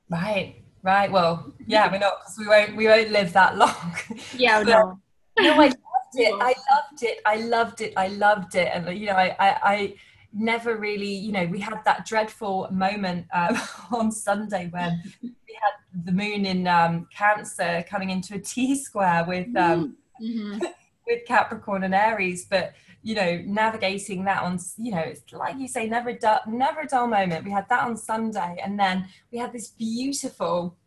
Right, 0.09 0.61
right. 0.83 1.09
Well, 1.09 1.53
yeah, 1.65 1.89
we're 1.89 1.99
not 1.99 2.15
because 2.19 2.37
we 2.37 2.47
won't 2.47 2.75
we 2.75 2.87
won't 2.87 3.11
live 3.11 3.31
that 3.33 3.57
long. 3.57 3.95
Yeah, 4.35 4.61
no. 4.67 4.99
No, 5.39 5.55
loved 5.55 5.77
it. 6.15 6.33
I 6.39 6.53
loved 6.71 7.03
it. 7.03 7.19
I 7.25 7.35
loved 7.37 7.81
it. 7.81 7.93
I 7.97 8.07
loved 8.07 8.55
it. 8.55 8.69
And 8.73 8.97
you 8.97 9.07
know, 9.07 9.13
I, 9.15 9.35
I, 9.39 9.59
I 9.63 9.95
never 10.33 10.77
really, 10.77 11.13
you 11.13 11.31
know, 11.31 11.45
we 11.45 11.59
had 11.59 11.83
that 11.85 12.05
dreadful 12.05 12.67
moment 12.71 13.27
um, 13.33 13.57
on 13.91 14.11
Sunday 14.11 14.67
when 14.71 15.01
we 15.21 15.29
had 15.61 16.05
the 16.05 16.11
moon 16.11 16.45
in 16.45 16.67
um, 16.67 17.07
Cancer 17.15 17.83
coming 17.89 18.09
into 18.09 18.35
a 18.35 18.39
T 18.39 18.75
square 18.75 19.25
with 19.27 19.55
um, 19.55 19.97
mm-hmm. 20.21 20.59
with 21.07 21.25
Capricorn 21.27 21.83
and 21.83 21.95
Aries, 21.95 22.45
but 22.45 22.73
you 23.03 23.15
know, 23.15 23.41
navigating 23.45 24.23
that 24.25 24.43
on, 24.43 24.59
you 24.77 24.91
know, 24.91 24.99
it's 24.99 25.23
like 25.33 25.57
you 25.57 25.67
say, 25.67 25.87
never 25.87 26.09
a 26.09 26.19
dull, 26.19 26.39
never 26.47 26.81
a 26.81 26.87
dull 26.87 27.07
moment. 27.07 27.43
We 27.43 27.51
had 27.51 27.67
that 27.69 27.83
on 27.83 27.97
Sunday, 27.97 28.57
and 28.63 28.79
then 28.79 29.07
we 29.31 29.39
had 29.39 29.51
this 29.51 29.69
beautiful 29.69 30.77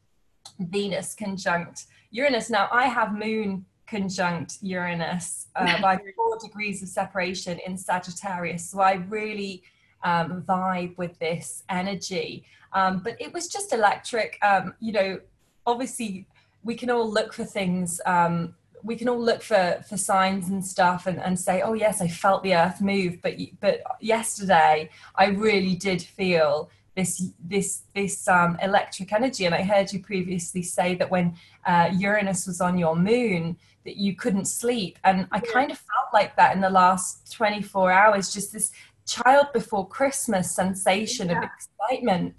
Venus 0.61 1.15
conjunct 1.15 1.87
Uranus. 2.13 2.51
Now 2.51 2.69
I 2.71 2.87
have 2.87 3.13
Moon 3.13 3.67
conjunct 3.95 4.59
Uranus 4.63 5.49
uh, 5.57 5.81
by 5.83 5.99
four 6.17 6.39
degrees 6.39 6.83
of 6.83 6.89
separation 6.89 7.59
in 7.67 7.77
Sagittarius. 7.77 8.71
So 8.71 8.81
I 8.81 8.95
really 8.95 9.63
um, 10.03 10.43
vibe 10.43 10.97
with 10.99 11.19
this 11.19 11.63
energy. 11.69 12.45
Um, 12.73 13.01
but 13.05 13.17
it 13.21 13.33
was 13.33 13.47
just 13.47 13.73
electric. 13.73 14.39
Um, 14.43 14.75
you 14.81 14.93
know, 14.93 15.21
obviously, 15.67 16.27
we 16.65 16.75
can 16.75 16.91
all 16.91 17.09
look 17.11 17.33
for 17.33 17.45
things. 17.45 18.01
Um, 18.05 18.55
we 18.83 18.97
can 18.97 19.09
all 19.09 19.21
look 19.21 19.43
for 19.43 19.83
for 19.89 19.97
signs 19.97 20.49
and 20.49 20.65
stuff 20.65 21.07
and, 21.07 21.19
and 21.19 21.39
say, 21.39 21.63
oh 21.63 21.75
yes, 21.75 22.03
I 22.03 22.09
felt 22.09 22.43
the 22.43 22.55
earth 22.55 22.81
move. 22.81 23.23
But 23.23 23.35
but 23.61 23.83
yesterday, 24.01 24.91
I 25.15 25.27
really 25.27 25.77
did 25.77 26.03
feel 26.03 26.71
this 26.97 27.31
this 27.43 27.83
this 27.95 28.29
um, 28.29 28.59
electric 28.61 29.13
energy. 29.13 29.47
And 29.47 29.55
I 29.55 29.63
heard 29.63 29.93
you 29.93 30.01
previously 30.01 30.63
say 30.63 30.95
that 30.97 31.11
when 31.11 31.37
uh, 31.65 31.91
Uranus 31.97 32.47
was 32.47 32.61
on 32.61 32.77
your 32.77 32.97
moon, 32.97 33.57
that 33.85 33.97
you 33.97 34.17
couldn't 34.17 34.47
sleep. 34.47 34.99
And 35.05 35.27
I 35.31 35.41
kind 35.41 35.71
of 35.71 35.79
felt 35.79 36.09
like 36.13 36.37
that 36.37 36.55
in 36.55 36.61
the 36.61 36.71
last 36.71 37.33
24 37.33 37.93
hours, 37.93 38.33
just 38.33 38.53
this 38.53 38.73
child 39.07 39.47
before 39.53 39.87
Christmas 39.87 40.51
sensation 40.51 41.29
yeah. 41.29 41.39
of 41.39 41.45
excitement. 41.45 42.35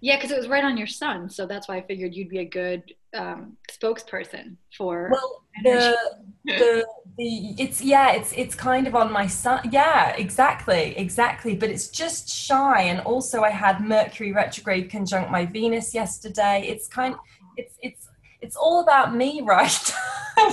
Yeah, 0.00 0.16
because 0.16 0.30
it 0.30 0.36
was 0.36 0.48
right 0.48 0.64
on 0.64 0.76
your 0.76 0.86
sun, 0.86 1.30
so 1.30 1.46
that's 1.46 1.68
why 1.68 1.76
I 1.76 1.82
figured 1.82 2.14
you'd 2.14 2.28
be 2.28 2.38
a 2.38 2.44
good 2.44 2.82
um, 3.14 3.56
spokesperson 3.70 4.56
for. 4.76 5.08
Well, 5.12 5.44
the, 5.62 5.96
the 6.44 6.86
the 7.16 7.54
it's 7.58 7.80
yeah, 7.80 8.12
it's 8.12 8.32
it's 8.32 8.54
kind 8.54 8.86
of 8.86 8.94
on 8.94 9.12
my 9.12 9.26
sun. 9.26 9.60
Yeah, 9.70 10.10
exactly, 10.16 10.96
exactly. 10.96 11.54
But 11.54 11.70
it's 11.70 11.88
just 11.88 12.28
shy, 12.28 12.82
and 12.82 13.00
also 13.00 13.42
I 13.42 13.50
had 13.50 13.80
Mercury 13.80 14.32
retrograde 14.32 14.90
conjunct 14.90 15.30
my 15.30 15.46
Venus 15.46 15.94
yesterday. 15.94 16.64
It's 16.68 16.88
kind, 16.88 17.14
it's 17.56 17.76
it's 17.82 18.08
it's 18.40 18.56
all 18.56 18.80
about 18.80 19.14
me, 19.14 19.40
right? 19.42 19.66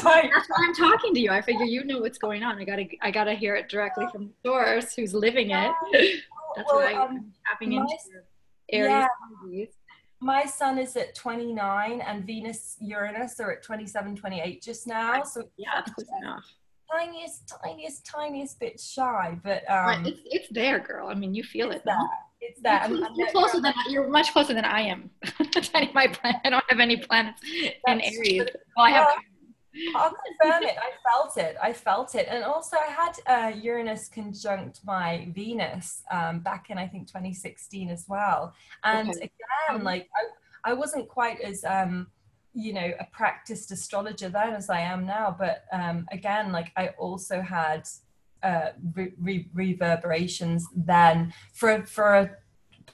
like, 0.04 0.32
That's 0.32 0.50
why 0.50 0.58
I'm 0.60 0.74
talking 0.74 1.13
to 1.13 1.20
you. 1.20 1.32
I 1.32 1.42
figure 1.42 1.65
you 1.65 1.84
know 1.84 2.00
what's 2.00 2.18
going 2.18 2.44
on. 2.44 2.58
I 2.60 2.63
gotta 2.63 2.86
I 3.01 3.12
gotta 3.12 3.34
hear 3.34 3.56
it 3.56 3.70
directly 3.70 4.06
from 4.12 4.27
the 4.44 4.50
source 4.50 4.96
who's 4.96 5.13
living 5.13 5.51
it. 5.51 5.72
That's 6.56 6.72
well, 6.72 6.82
why 6.82 6.94
I'm 6.94 7.18
um, 7.18 7.34
tapping 7.48 7.75
my, 7.75 7.82
into 7.82 7.96
Aries 8.72 9.08
yeah, 9.51 9.65
My 10.22 10.46
sun 10.46 10.77
is 10.77 10.96
at 10.96 11.15
29 11.15 12.01
and 12.01 12.25
Venus 12.25 12.77
Uranus 12.80 13.39
are 13.39 13.51
at 13.51 13.63
27, 13.63 14.15
28 14.15 14.62
just 14.62 14.88
now. 14.88 15.24
So 15.24 15.44
yeah, 15.58 15.82
close 15.82 16.08
enough. 16.22 16.46
Tiniest, 16.89 17.51
tiniest, 17.62 18.06
tiniest 18.06 18.60
bit 18.60 18.80
shy, 18.80 19.38
but 19.44 19.70
um, 19.70 20.06
it's 20.06 20.22
it's 20.25 20.48
there, 20.51 20.80
girl. 20.80 21.08
I 21.08 21.15
mean, 21.15 21.34
you 21.34 21.44
feel 21.44 21.72
it. 21.72 21.82
There. 21.84 21.96
It's 22.50 22.62
that. 22.62 22.90
You're, 22.90 23.08
you're 23.16 23.32
closer 23.32 23.62
than 23.62 23.74
you're 23.90 24.08
much 24.08 24.32
closer 24.32 24.54
than 24.54 24.66
I 24.66 24.82
am. 24.82 25.10
my 25.94 26.08
planet. 26.08 26.42
I 26.44 26.50
don't 26.50 26.64
have 26.70 26.80
any 26.80 26.98
planets 26.98 27.42
in 27.44 28.02
Aries. 28.02 28.44
Well, 28.75 28.86
I 28.86 28.92
have. 28.92 29.08
I'll 29.96 30.14
confirm 30.40 30.64
it. 30.64 30.78
I 30.78 30.92
felt 31.10 31.38
it. 31.38 31.58
I 31.62 31.74
felt 31.74 32.16
it. 32.16 32.28
And 32.30 32.44
also, 32.44 32.78
I 32.78 32.92
had 32.92 33.14
uh, 33.28 33.56
Uranus 33.58 34.08
conjunct 34.08 34.80
my 34.86 35.28
Venus 35.34 36.04
um, 36.12 36.40
back 36.40 36.70
in, 36.70 36.78
I 36.78 36.88
think, 36.88 37.08
2016 37.08 37.90
as 37.90 38.06
well. 38.08 38.54
And 38.84 39.10
okay. 39.10 39.30
again, 39.70 39.84
like, 39.84 40.08
I, 40.16 40.72
I 40.72 40.74
wasn't 40.74 41.10
quite 41.10 41.42
as, 41.42 41.64
um, 41.66 42.08
you 42.54 42.72
know, 42.72 42.92
a 43.00 43.06
practiced 43.12 43.72
astrologer 43.72 44.30
then 44.30 44.54
as 44.54 44.70
I 44.70 44.80
am 44.80 45.06
now. 45.06 45.36
But 45.38 45.66
um, 45.74 46.08
again, 46.12 46.54
like, 46.54 46.72
I 46.78 46.90
also 46.98 47.42
had 47.42 47.86
uh, 48.46 48.72
re- 48.94 49.14
re- 49.20 49.50
reverberations 49.54 50.68
then 50.75 51.34
for, 51.54 51.86
for 51.86 52.14
a 52.14 52.30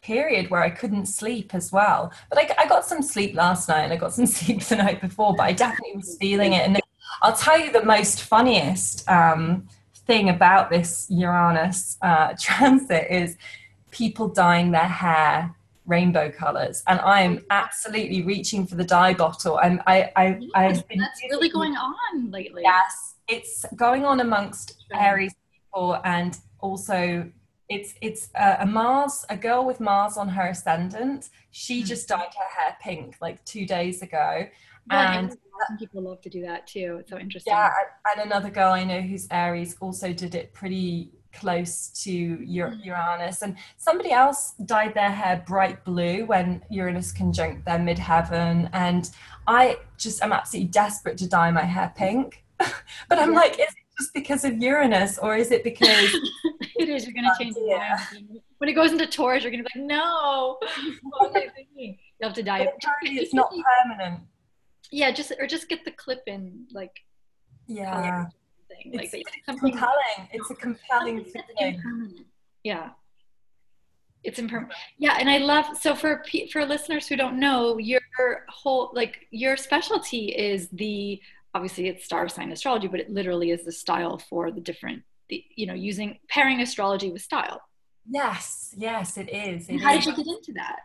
period 0.02 0.50
where 0.50 0.64
I 0.64 0.70
couldn't 0.70 1.06
sleep 1.08 1.54
as 1.54 1.72
well. 1.72 2.12
But 2.30 2.40
I, 2.40 2.64
I, 2.64 2.68
got 2.68 2.86
some 2.86 3.02
sleep 3.02 3.36
last 3.36 3.70
night 3.70 3.84
and 3.84 3.94
I 3.94 3.98
got 3.98 4.14
some 4.14 4.26
sleep 4.38 4.62
the 4.64 4.78
night 4.78 5.02
before, 5.02 5.36
but 5.36 5.44
I 5.44 5.52
definitely 5.52 5.98
was 5.98 6.18
feeling 6.18 6.54
it. 6.54 6.68
And 6.68 6.80
I'll 7.22 7.36
tell 7.36 7.60
you 7.60 7.72
the 7.72 7.84
most 7.84 8.22
funniest 8.22 9.08
um, 9.10 9.68
thing 10.08 10.30
about 10.30 10.70
this 10.70 11.08
Uranus 11.10 11.98
uh, 12.02 12.34
transit 12.40 13.08
is 13.12 13.38
people 13.92 14.28
dyeing 14.28 14.72
their 14.72 14.88
hair 14.88 15.56
rainbow 15.88 16.32
colors 16.32 16.84
and 16.88 17.00
i 17.02 17.22
am 17.22 17.44
absolutely 17.50 18.22
reaching 18.22 18.68
for 18.68 18.76
the 18.76 18.84
dye 18.84 19.14
bottle 19.14 19.58
and 19.58 19.82
i 19.88 20.12
i 20.16 20.38
yes, 20.40 20.50
i've 20.54 20.88
been 20.88 21.00
that's 21.00 21.22
really 21.30 21.50
going 21.50 21.76
on 21.76 22.30
lately 22.30 22.62
yes 22.64 23.16
it's 23.28 23.66
going 23.76 24.06
on 24.06 24.20
amongst 24.20 24.86
aries 24.94 25.34
and 26.04 26.38
also 26.60 27.30
it's 27.70 27.94
it's 28.02 28.30
a, 28.36 28.58
a, 28.62 28.66
Mars, 28.66 29.26
a 29.30 29.38
girl 29.38 29.66
with 29.66 29.80
Mars 29.80 30.18
on 30.18 30.28
her 30.28 30.48
ascendant. 30.48 31.30
She 31.52 31.82
mm. 31.82 31.86
just 31.86 32.08
dyed 32.08 32.20
her 32.20 32.62
hair 32.62 32.78
pink 32.82 33.16
like 33.22 33.44
two 33.46 33.66
days 33.66 34.02
ago, 34.02 34.46
yeah, 34.90 35.20
and 35.20 35.38
people 35.80 36.02
love 36.02 36.22
to 36.22 36.30
do 36.30 36.42
that 36.42 36.68
too. 36.68 36.98
It's 37.00 37.12
so 37.12 37.18
interesting. 37.18 37.54
Yeah, 37.54 37.72
and 38.14 38.26
another 38.26 38.50
girl 38.50 38.74
I 38.74 38.84
know 38.84 39.02
who's 39.02 39.28
Aries 39.32 39.78
also 39.80 40.12
did 40.12 40.36
it 40.36 40.54
pretty 40.54 41.12
close 41.34 41.88
to 42.04 42.38
mm. 42.38 42.86
Uranus, 42.86 43.42
and 43.42 43.56
somebody 43.78 44.12
else 44.12 44.54
dyed 44.66 44.94
their 44.94 45.12
hair 45.12 45.44
bright 45.48 45.84
blue 45.86 46.26
when 46.26 46.62
Uranus 46.70 47.12
conjunct 47.12 47.66
their 47.66 47.80
midheaven, 47.80 48.70
and 48.74 49.10
I 49.48 49.78
just 49.98 50.22
am 50.24 50.34
absolutely 50.34 50.70
desperate 50.70 51.18
to 51.20 51.30
dye 51.30 51.52
my 51.52 51.64
hair 51.64 51.94
pink. 51.96 52.44
but 52.58 53.18
I'm 53.18 53.32
yeah. 53.32 53.40
like, 53.40 53.60
is 53.60 53.74
just 54.02 54.14
because 54.14 54.44
of 54.44 54.58
Uranus, 54.58 55.18
or 55.20 55.36
is 55.36 55.52
it 55.52 55.64
because 55.64 55.88
it 56.76 56.90
is? 56.90 57.06
You're 57.06 57.14
going 57.14 57.26
to 57.26 57.32
oh, 57.34 57.38
change 57.40 57.56
it. 57.58 58.42
When 58.58 58.70
it 58.70 58.74
goes 58.74 58.92
into 58.92 59.08
Taurus, 59.08 59.44
you're 59.44 59.52
going 59.52 59.64
to 59.64 59.70
be 59.74 59.80
like, 59.80 59.88
no. 59.88 60.58
you 61.76 61.96
have 62.22 62.34
to 62.34 62.44
dye. 62.44 62.68
It's 63.04 63.34
not 63.34 63.52
permanent. 63.52 64.22
Yeah, 64.92 65.12
just 65.12 65.32
or 65.40 65.48
just 65.48 65.70
get 65.70 65.86
the 65.86 65.92
clip 65.92 66.24
in, 66.28 66.66
like. 66.72 67.00
Yeah. 67.68 68.26
Thing. 68.68 68.94
Like, 68.94 69.10
it's 69.14 69.32
compelling. 69.46 70.30
It's 70.34 70.50
a 70.50 70.56
compelling 70.56 71.26
thing. 71.26 72.26
Yeah. 72.64 72.90
It's 74.24 74.38
impermanent. 74.40 74.74
Yeah, 74.98 75.18
and 75.20 75.30
I 75.30 75.38
love 75.38 75.78
so 75.80 75.96
for 75.96 76.24
for 76.52 76.66
listeners 76.66 77.08
who 77.08 77.16
don't 77.16 77.40
know, 77.40 77.78
your 77.78 78.02
whole 78.50 78.92
like 78.94 79.28
your 79.32 79.58
specialty 79.58 80.28
is 80.28 80.70
the 80.70 81.20
obviously 81.54 81.88
it's 81.88 82.06
star 82.06 82.28
sign 82.28 82.52
astrology, 82.52 82.88
but 82.88 83.00
it 83.00 83.10
literally 83.10 83.52
is 83.52 83.64
the 83.64 83.72
style 83.72 84.18
for 84.18 84.52
the 84.52 84.62
different, 84.62 85.04
the, 85.30 85.44
you 85.56 85.66
know, 85.66 85.74
using 85.74 86.20
pairing 86.30 86.62
astrology 86.62 87.12
with 87.12 87.22
style. 87.22 87.62
Yes, 88.10 88.74
yes, 88.78 89.18
it 89.18 89.30
is. 89.30 89.70
It 89.70 89.80
How 89.80 89.96
is. 89.96 90.06
did 90.06 90.18
you 90.18 90.24
get 90.24 90.36
into 90.36 90.54
that? 90.54 90.80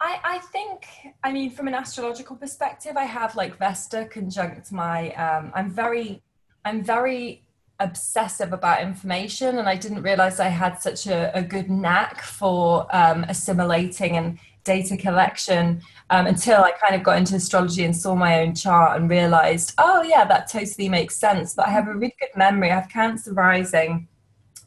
I, 0.00 0.18
I 0.24 0.38
think, 0.38 0.86
I 1.22 1.30
mean, 1.32 1.50
from 1.50 1.68
an 1.68 1.74
astrological 1.74 2.34
perspective, 2.36 2.96
I 2.96 3.04
have 3.04 3.36
like 3.36 3.58
Vesta 3.58 4.06
conjunct 4.10 4.72
my, 4.72 5.12
um, 5.12 5.52
I'm 5.54 5.70
very, 5.70 6.22
I'm 6.64 6.82
very 6.82 7.44
obsessive 7.80 8.52
about 8.52 8.82
information 8.82 9.58
and 9.58 9.68
I 9.68 9.76
didn't 9.76 10.02
realize 10.02 10.40
I 10.40 10.48
had 10.48 10.80
such 10.80 11.06
a, 11.06 11.36
a 11.36 11.42
good 11.42 11.70
knack 11.70 12.22
for 12.22 12.86
um, 12.94 13.24
assimilating 13.24 14.16
and 14.16 14.38
data 14.64 14.96
collection 14.96 15.82
um, 16.10 16.26
until 16.26 16.62
I 16.62 16.72
kind 16.72 16.94
of 16.94 17.02
got 17.02 17.18
into 17.18 17.36
astrology 17.36 17.84
and 17.84 17.96
saw 17.96 18.14
my 18.14 18.40
own 18.40 18.54
chart 18.54 19.00
and 19.00 19.08
realized, 19.08 19.74
oh, 19.78 20.02
yeah, 20.02 20.24
that 20.24 20.50
totally 20.50 20.88
makes 20.88 21.16
sense. 21.16 21.54
But 21.54 21.68
I 21.68 21.70
have 21.70 21.88
a 21.88 21.94
really 21.94 22.14
good 22.18 22.36
memory. 22.36 22.70
I 22.70 22.74
have 22.74 22.88
Cancer 22.88 23.32
rising 23.32 24.08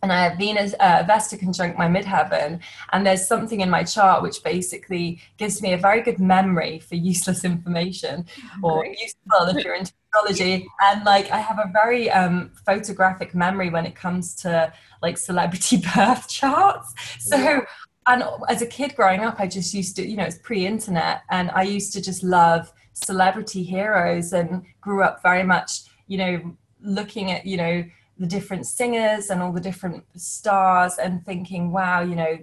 and 0.03 0.11
I 0.11 0.25
have 0.25 0.37
Venus, 0.37 0.73
uh, 0.81 1.03
Vesta 1.07 1.37
conjunct 1.37 1.77
my 1.77 1.87
midheaven, 1.87 2.59
and 2.91 3.07
there's 3.07 3.25
something 3.25 3.61
in 3.61 3.69
my 3.69 3.83
chart 3.83 4.21
which 4.21 4.43
basically 4.43 5.21
gives 5.37 5.61
me 5.61 5.71
a 5.71 5.77
very 5.77 6.01
good 6.01 6.19
memory 6.19 6.79
for 6.79 6.95
useless 6.95 7.45
information, 7.45 8.25
or 8.61 8.85
useful 8.85 9.47
if 9.47 9.63
you're 9.63 9.75
into 9.75 9.93
astrology. 10.13 10.67
And 10.81 11.05
like, 11.05 11.31
I 11.31 11.39
have 11.39 11.57
a 11.57 11.71
very 11.71 12.11
um, 12.11 12.51
photographic 12.65 13.33
memory 13.33 13.69
when 13.69 13.85
it 13.85 13.95
comes 13.95 14.35
to 14.43 14.73
like 15.01 15.17
celebrity 15.17 15.81
birth 15.95 16.27
charts. 16.27 16.93
So 17.19 17.65
and 18.07 18.23
as 18.49 18.61
a 18.61 18.65
kid 18.65 18.95
growing 18.95 19.21
up, 19.21 19.39
I 19.39 19.47
just 19.47 19.73
used 19.73 19.95
to, 19.97 20.07
you 20.07 20.17
know, 20.17 20.23
it's 20.23 20.37
pre-internet, 20.37 21.23
and 21.29 21.51
I 21.51 21.63
used 21.63 21.93
to 21.93 22.01
just 22.01 22.23
love 22.23 22.71
celebrity 22.93 23.63
heroes, 23.63 24.33
and 24.33 24.63
grew 24.81 25.03
up 25.03 25.21
very 25.21 25.43
much, 25.43 25.81
you 26.07 26.17
know, 26.17 26.57
looking 26.81 27.31
at, 27.31 27.45
you 27.45 27.57
know, 27.57 27.83
the 28.19 28.27
different 28.27 28.67
singers 28.67 29.31
and 29.31 29.41
all 29.41 29.51
the 29.51 29.59
different 29.59 30.03
stars, 30.15 30.97
and 30.97 31.25
thinking, 31.25 31.71
wow, 31.71 32.01
you 32.01 32.15
know, 32.15 32.37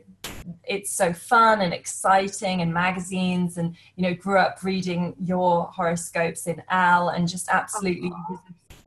it's 0.65 0.91
so 0.91 1.13
fun 1.13 1.61
and 1.61 1.73
exciting, 1.73 2.63
and 2.63 2.73
magazines, 2.73 3.57
and 3.59 3.77
you 3.97 4.03
know, 4.03 4.15
grew 4.15 4.39
up 4.39 4.63
reading 4.63 5.15
your 5.21 5.71
horoscopes 5.75 6.47
in 6.47 6.63
Elle, 6.71 7.11
and 7.11 7.29
just 7.29 7.49
absolutely 7.51 8.13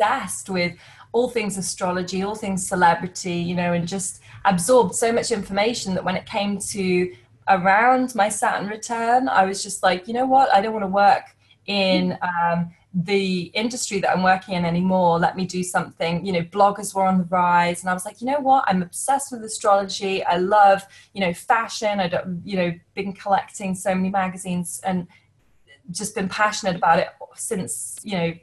obsessed 0.03 0.49
with 0.49 0.73
all 1.11 1.29
things 1.29 1.57
astrology, 1.57 2.23
all 2.23 2.35
things 2.35 2.67
celebrity, 2.67 3.35
you 3.35 3.55
know, 3.55 3.73
and 3.73 3.87
just 3.87 4.21
absorbed 4.45 4.95
so 4.95 5.11
much 5.11 5.31
information 5.31 5.93
that 5.93 6.03
when 6.03 6.15
it 6.15 6.25
came 6.25 6.57
to 6.57 7.13
around 7.49 8.15
my 8.15 8.29
Saturn 8.29 8.67
return, 8.67 9.29
I 9.29 9.45
was 9.45 9.61
just 9.61 9.83
like, 9.83 10.07
you 10.07 10.13
know 10.13 10.25
what, 10.25 10.53
I 10.53 10.61
don't 10.61 10.73
want 10.73 10.83
to 10.83 10.87
work 10.87 11.23
in 11.67 12.17
um, 12.21 12.73
the 12.93 13.43
industry 13.53 13.99
that 13.99 14.11
I'm 14.11 14.23
working 14.23 14.55
in 14.55 14.65
anymore. 14.65 15.19
Let 15.19 15.37
me 15.37 15.45
do 15.45 15.61
something. 15.63 16.25
You 16.25 16.33
know, 16.33 16.41
bloggers 16.41 16.95
were 16.95 17.05
on 17.05 17.19
the 17.19 17.25
rise, 17.25 17.81
and 17.81 17.89
I 17.89 17.93
was 17.93 18.05
like, 18.05 18.19
you 18.19 18.27
know 18.27 18.39
what, 18.39 18.65
I'm 18.67 18.81
obsessed 18.81 19.31
with 19.31 19.43
astrology. 19.43 20.23
I 20.23 20.37
love, 20.37 20.85
you 21.13 21.21
know, 21.21 21.33
fashion. 21.33 21.99
I 21.99 22.07
don't, 22.07 22.41
you 22.43 22.57
know, 22.57 22.73
been 22.95 23.13
collecting 23.13 23.75
so 23.75 23.93
many 23.93 24.09
magazines 24.09 24.81
and 24.83 25.07
just 25.91 26.15
been 26.15 26.29
passionate 26.29 26.75
about 26.75 26.99
it 26.99 27.09
since, 27.35 27.99
you 28.03 28.17
know, 28.17 28.33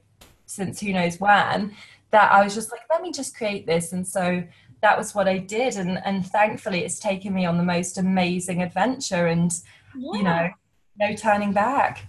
since 0.50 0.80
who 0.80 0.92
knows 0.92 1.20
when. 1.20 1.74
That 2.10 2.32
I 2.32 2.42
was 2.42 2.54
just 2.54 2.72
like, 2.72 2.80
let 2.90 3.02
me 3.02 3.12
just 3.12 3.36
create 3.36 3.66
this, 3.66 3.92
and 3.92 4.06
so 4.06 4.42
that 4.82 4.96
was 4.98 5.14
what 5.14 5.28
I 5.28 5.38
did. 5.38 5.76
And, 5.76 6.00
and 6.04 6.26
thankfully, 6.26 6.84
it's 6.84 6.98
taken 6.98 7.34
me 7.34 7.44
on 7.44 7.56
the 7.58 7.62
most 7.62 7.98
amazing 7.98 8.62
adventure 8.62 9.26
and, 9.26 9.52
yeah. 9.96 10.12
you 10.14 10.22
know, 10.22 10.50
no 10.98 11.14
turning 11.14 11.52
back. 11.52 12.06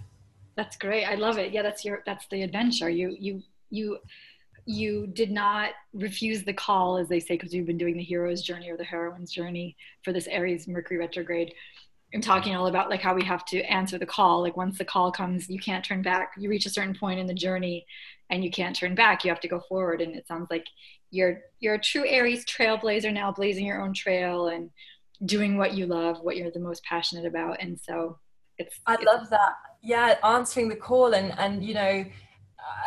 That's 0.55 0.77
great. 0.77 1.05
I 1.05 1.15
love 1.15 1.37
it. 1.37 1.51
Yeah, 1.51 1.63
that's 1.63 1.83
your, 1.83 2.01
that's 2.05 2.27
the 2.31 2.43
adventure. 2.43 2.89
You, 2.89 3.15
you, 3.19 3.43
you, 3.69 3.99
you 4.65 5.07
did 5.07 5.31
not 5.31 5.71
refuse 5.93 6.43
the 6.43 6.53
call, 6.53 6.97
as 6.97 7.09
they 7.09 7.19
say, 7.19 7.35
because 7.35 7.53
you've 7.53 7.67
been 7.67 7.77
doing 7.77 7.97
the 7.97 8.03
hero's 8.03 8.41
journey 8.41 8.69
or 8.69 8.77
the 8.77 8.85
heroine's 8.85 9.31
journey 9.31 9.75
for 10.03 10.13
this 10.13 10.27
Aries 10.27 10.67
Mercury 10.67 10.97
retrograde 10.97 11.53
and 12.13 12.23
talking 12.23 12.55
all 12.55 12.67
about 12.67 12.89
like 12.89 13.01
how 13.01 13.13
we 13.13 13.23
have 13.23 13.45
to 13.45 13.61
answer 13.63 13.97
the 13.97 14.05
call. 14.05 14.41
Like 14.41 14.57
once 14.57 14.77
the 14.77 14.85
call 14.85 15.11
comes, 15.11 15.49
you 15.49 15.59
can't 15.59 15.83
turn 15.83 16.01
back. 16.01 16.33
You 16.37 16.49
reach 16.49 16.65
a 16.65 16.69
certain 16.69 16.95
point 16.95 17.19
in 17.19 17.27
the 17.27 17.33
journey 17.33 17.85
and 18.29 18.43
you 18.43 18.51
can't 18.51 18.75
turn 18.75 18.95
back. 18.95 19.23
You 19.23 19.29
have 19.29 19.39
to 19.41 19.47
go 19.47 19.59
forward. 19.59 20.01
And 20.01 20.15
it 20.15 20.27
sounds 20.27 20.47
like 20.49 20.65
you're 21.09 21.41
you're 21.59 21.75
a 21.75 21.79
true 21.79 22.05
Aries 22.07 22.45
trailblazer 22.45 23.13
now, 23.13 23.31
blazing 23.31 23.65
your 23.65 23.81
own 23.81 23.93
trail 23.93 24.47
and 24.47 24.69
doing 25.25 25.57
what 25.57 25.73
you 25.73 25.85
love, 25.85 26.19
what 26.21 26.37
you're 26.37 26.51
the 26.51 26.59
most 26.59 26.83
passionate 26.83 27.25
about. 27.25 27.61
And 27.61 27.79
so 27.79 28.17
it's 28.57 28.79
I 28.85 28.95
it's, 28.95 29.03
love 29.05 29.29
that. 29.29 29.53
Yeah, 29.81 30.15
answering 30.23 30.69
the 30.69 30.75
call 30.75 31.13
and 31.13 31.37
and 31.37 31.63
you 31.63 31.73
know 31.73 32.05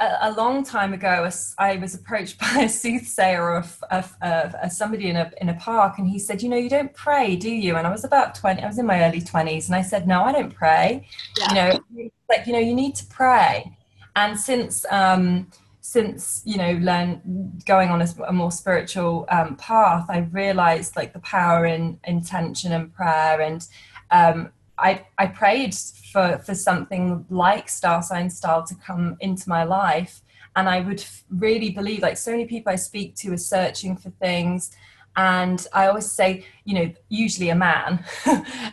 a, 0.01 0.19
a, 0.23 0.33
long 0.33 0.65
time 0.65 0.93
ago, 0.93 1.29
I 1.59 1.77
was 1.77 1.95
approached 1.95 2.39
by 2.41 2.63
a 2.63 2.69
soothsayer 2.69 3.57
of, 3.57 3.83
of, 3.91 4.17
of, 4.23 4.55
of, 4.55 4.73
somebody 4.73 5.09
in 5.09 5.17
a 5.17 5.31
in 5.41 5.49
a 5.49 5.55
park, 5.55 5.99
and 5.99 6.09
he 6.09 6.19
said, 6.19 6.43
"You 6.43 6.49
know, 6.49 6.57
you 6.57 6.69
don't 6.69 6.93
pray, 6.95 7.37
do 7.37 7.51
you?" 7.51 7.77
And 7.77 7.87
I 7.87 7.91
was 7.91 8.05
about 8.05 8.35
twenty. 8.35 8.63
I 8.63 8.67
was 8.67 8.79
in 8.79 8.87
my 8.87 9.05
early 9.05 9.21
twenties, 9.21 9.69
and 9.69 9.77
I 9.77 9.83
said, 9.83 10.07
"No, 10.07 10.23
I 10.23 10.33
don't 10.33 10.55
pray. 10.55 11.07
Yeah. 11.39 11.49
You 11.49 11.55
know, 11.55 12.11
like 12.29 12.47
you 12.47 12.53
know, 12.53 12.59
you 12.59 12.75
need 12.75 12.95
to 12.97 13.07
pray." 13.07 13.77
And 14.17 14.39
since 14.39 14.85
um, 14.91 15.49
since 15.81 16.41
you 16.45 16.57
know 16.57 16.73
learn 16.81 17.21
going 17.67 17.91
on 17.91 18.01
a, 18.01 18.09
a 18.27 18.33
more 18.33 18.51
spiritual 18.51 19.27
um, 19.29 19.55
path 19.57 20.07
i 20.09 20.21
realized 20.33 20.97
like 20.97 21.13
the 21.13 21.19
power 21.19 21.67
in 21.67 22.01
intention 22.05 22.73
and 22.73 22.91
prayer 22.95 23.43
and 23.43 23.69
um, 24.11 24.51
I, 24.79 25.07
I 25.19 25.27
prayed 25.27 25.75
for 25.75 26.39
for 26.39 26.55
something 26.55 27.25
like 27.31 27.69
star 27.69 28.03
sign 28.03 28.31
style 28.31 28.65
to 28.65 28.75
come 28.75 29.17
into 29.21 29.49
my 29.49 29.65
life 29.65 30.23
and 30.57 30.69
i 30.69 30.81
would 30.81 31.05
really 31.31 31.71
believe 31.71 32.03
like 32.03 32.17
so 32.17 32.31
many 32.33 32.47
people 32.47 32.73
i 32.73 32.77
speak 32.77 33.15
to 33.17 33.33
are 33.33 33.37
searching 33.37 33.97
for 33.97 34.11
things 34.11 34.71
and 35.17 35.67
i 35.73 35.87
always 35.87 36.11
say 36.11 36.45
you 36.65 36.75
know 36.75 36.93
usually 37.09 37.51
a 37.51 37.55
man 37.55 38.05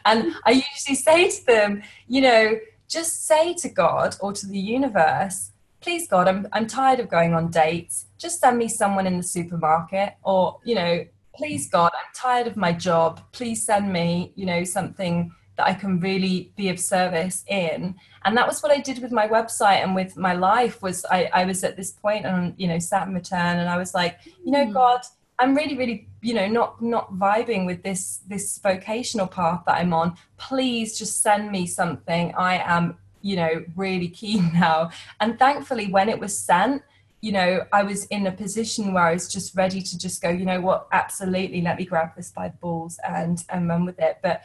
and 0.05 0.33
i 0.45 0.51
usually 0.51 0.95
say 0.95 1.29
to 1.29 1.45
them 1.45 1.81
you 2.07 2.21
know 2.21 2.59
just 2.87 3.25
say 3.27 3.53
to 3.53 3.69
god 3.69 4.15
or 4.21 4.33
to 4.33 4.47
the 4.47 4.59
universe 4.59 5.51
please 5.81 6.07
God, 6.07 6.27
I'm, 6.27 6.47
I'm 6.53 6.67
tired 6.67 6.99
of 6.99 7.09
going 7.09 7.33
on 7.33 7.49
dates. 7.49 8.05
Just 8.17 8.39
send 8.39 8.57
me 8.57 8.67
someone 8.67 9.07
in 9.07 9.17
the 9.17 9.23
supermarket 9.23 10.13
or, 10.23 10.59
you 10.63 10.75
know, 10.75 11.05
please 11.35 11.69
God, 11.69 11.91
I'm 11.93 12.13
tired 12.13 12.47
of 12.47 12.55
my 12.55 12.71
job. 12.71 13.19
Please 13.31 13.65
send 13.65 13.91
me, 13.91 14.31
you 14.35 14.45
know, 14.45 14.63
something 14.63 15.33
that 15.57 15.67
I 15.67 15.73
can 15.73 15.99
really 15.99 16.51
be 16.55 16.69
of 16.69 16.79
service 16.79 17.43
in. 17.47 17.95
And 18.23 18.37
that 18.37 18.47
was 18.47 18.61
what 18.61 18.71
I 18.71 18.79
did 18.79 19.01
with 19.01 19.11
my 19.11 19.27
website 19.27 19.83
and 19.83 19.93
with 19.93 20.17
my 20.17 20.33
life 20.33 20.81
was 20.81 21.05
I, 21.05 21.29
I 21.33 21.45
was 21.45 21.63
at 21.63 21.75
this 21.75 21.91
point 21.91 22.25
on, 22.25 22.53
you 22.57 22.67
know, 22.67 22.79
Saturn 22.79 23.13
return 23.13 23.59
and 23.59 23.69
I 23.69 23.77
was 23.77 23.93
like, 23.93 24.19
you 24.45 24.51
know, 24.51 24.65
hmm. 24.65 24.73
God, 24.73 25.01
I'm 25.39 25.55
really, 25.55 25.75
really, 25.75 26.07
you 26.21 26.33
know, 26.33 26.47
not 26.47 26.81
not 26.81 27.13
vibing 27.13 27.65
with 27.65 27.81
this 27.83 28.21
this 28.27 28.59
vocational 28.59 29.27
path 29.27 29.63
that 29.65 29.77
I'm 29.77 29.93
on. 29.93 30.15
Please 30.37 30.97
just 30.97 31.21
send 31.21 31.51
me 31.51 31.65
something. 31.65 32.33
I 32.35 32.57
am 32.57 32.97
you 33.21 33.35
know, 33.35 33.63
really 33.75 34.07
keen 34.07 34.51
now. 34.53 34.91
And 35.19 35.37
thankfully, 35.37 35.87
when 35.91 36.09
it 36.09 36.19
was 36.19 36.37
sent, 36.37 36.83
you 37.21 37.31
know, 37.31 37.65
I 37.71 37.83
was 37.83 38.05
in 38.05 38.25
a 38.25 38.31
position 38.31 38.93
where 38.93 39.03
I 39.03 39.13
was 39.13 39.31
just 39.31 39.55
ready 39.55 39.81
to 39.81 39.97
just 39.97 40.21
go, 40.21 40.29
you 40.29 40.45
know 40.45 40.59
what, 40.59 40.87
absolutely, 40.91 41.61
let 41.61 41.77
me 41.77 41.85
grab 41.85 42.15
this 42.15 42.31
by 42.31 42.49
the 42.49 42.57
balls 42.57 42.99
and, 43.07 43.43
and 43.49 43.67
run 43.67 43.85
with 43.85 43.99
it. 43.99 44.17
But 44.23 44.41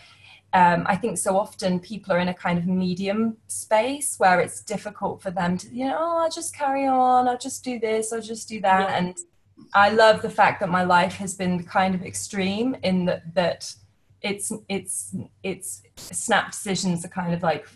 um, 0.57 0.87
I 0.87 0.97
think 0.97 1.19
so 1.19 1.37
often 1.37 1.79
people 1.79 2.15
are 2.15 2.19
in 2.19 2.29
a 2.29 2.35
kind 2.35 2.59
of 2.59 2.67
medium 2.67 3.37
space 3.47 4.19
where 4.19 4.41
it's 4.41 4.63
difficult 4.63 5.21
for 5.21 5.31
them 5.31 5.59
to, 5.59 5.69
you 5.69 5.85
know, 5.85 5.99
oh, 5.99 6.19
I'll 6.23 6.31
just 6.31 6.57
carry 6.57 6.87
on, 6.87 7.29
I'll 7.29 7.37
just 7.37 7.63
do 7.63 7.79
this, 7.79 8.11
I'll 8.11 8.23
just 8.23 8.49
do 8.49 8.59
that. 8.63 8.89
Yeah. 8.89 8.97
And 8.97 9.19
I 9.75 9.91
love 9.91 10.23
the 10.23 10.31
fact 10.31 10.61
that 10.61 10.71
my 10.71 10.83
life 10.83 11.13
has 11.17 11.35
been 11.35 11.63
kind 11.63 11.95
of 11.95 12.03
extreme 12.03 12.75
in 12.83 13.05
that, 13.05 13.35
that 13.35 13.75
it's, 14.23 14.51
it's, 14.71 15.15
it's 15.43 15.83
snap 15.97 16.53
decisions 16.53 17.05
are 17.05 17.09
kind 17.09 17.35
of 17.35 17.43
like 17.43 17.67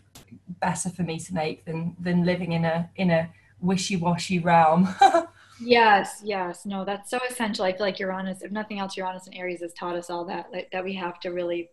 better 0.61 0.89
for 0.89 1.03
me 1.03 1.19
to 1.19 1.35
make 1.35 1.65
than 1.67 1.95
than 2.01 2.25
living 2.25 2.53
in 2.53 2.65
a 2.65 2.89
in 2.97 3.11
a 3.11 3.29
wishy-washy 3.61 4.39
realm 4.39 4.89
yes 5.61 6.21
yes 6.25 6.67
no 6.67 6.85
that's 6.85 7.11
so 7.11 7.19
essential 7.29 7.65
i 7.65 7.73
feel 7.73 7.87
like 7.87 7.99
uranus 7.99 8.43
if 8.43 8.51
nothing 8.51 8.79
else 8.79 8.97
uranus 8.97 9.27
and 9.27 9.37
aries 9.37 9.61
has 9.61 9.73
taught 9.75 9.97
us 9.97 10.11
all 10.11 10.25
that 10.25 10.51
like, 10.53 10.71
that 10.71 10.85
we 10.85 10.95
have 10.95 11.19
to 11.21 11.31
really 11.31 11.71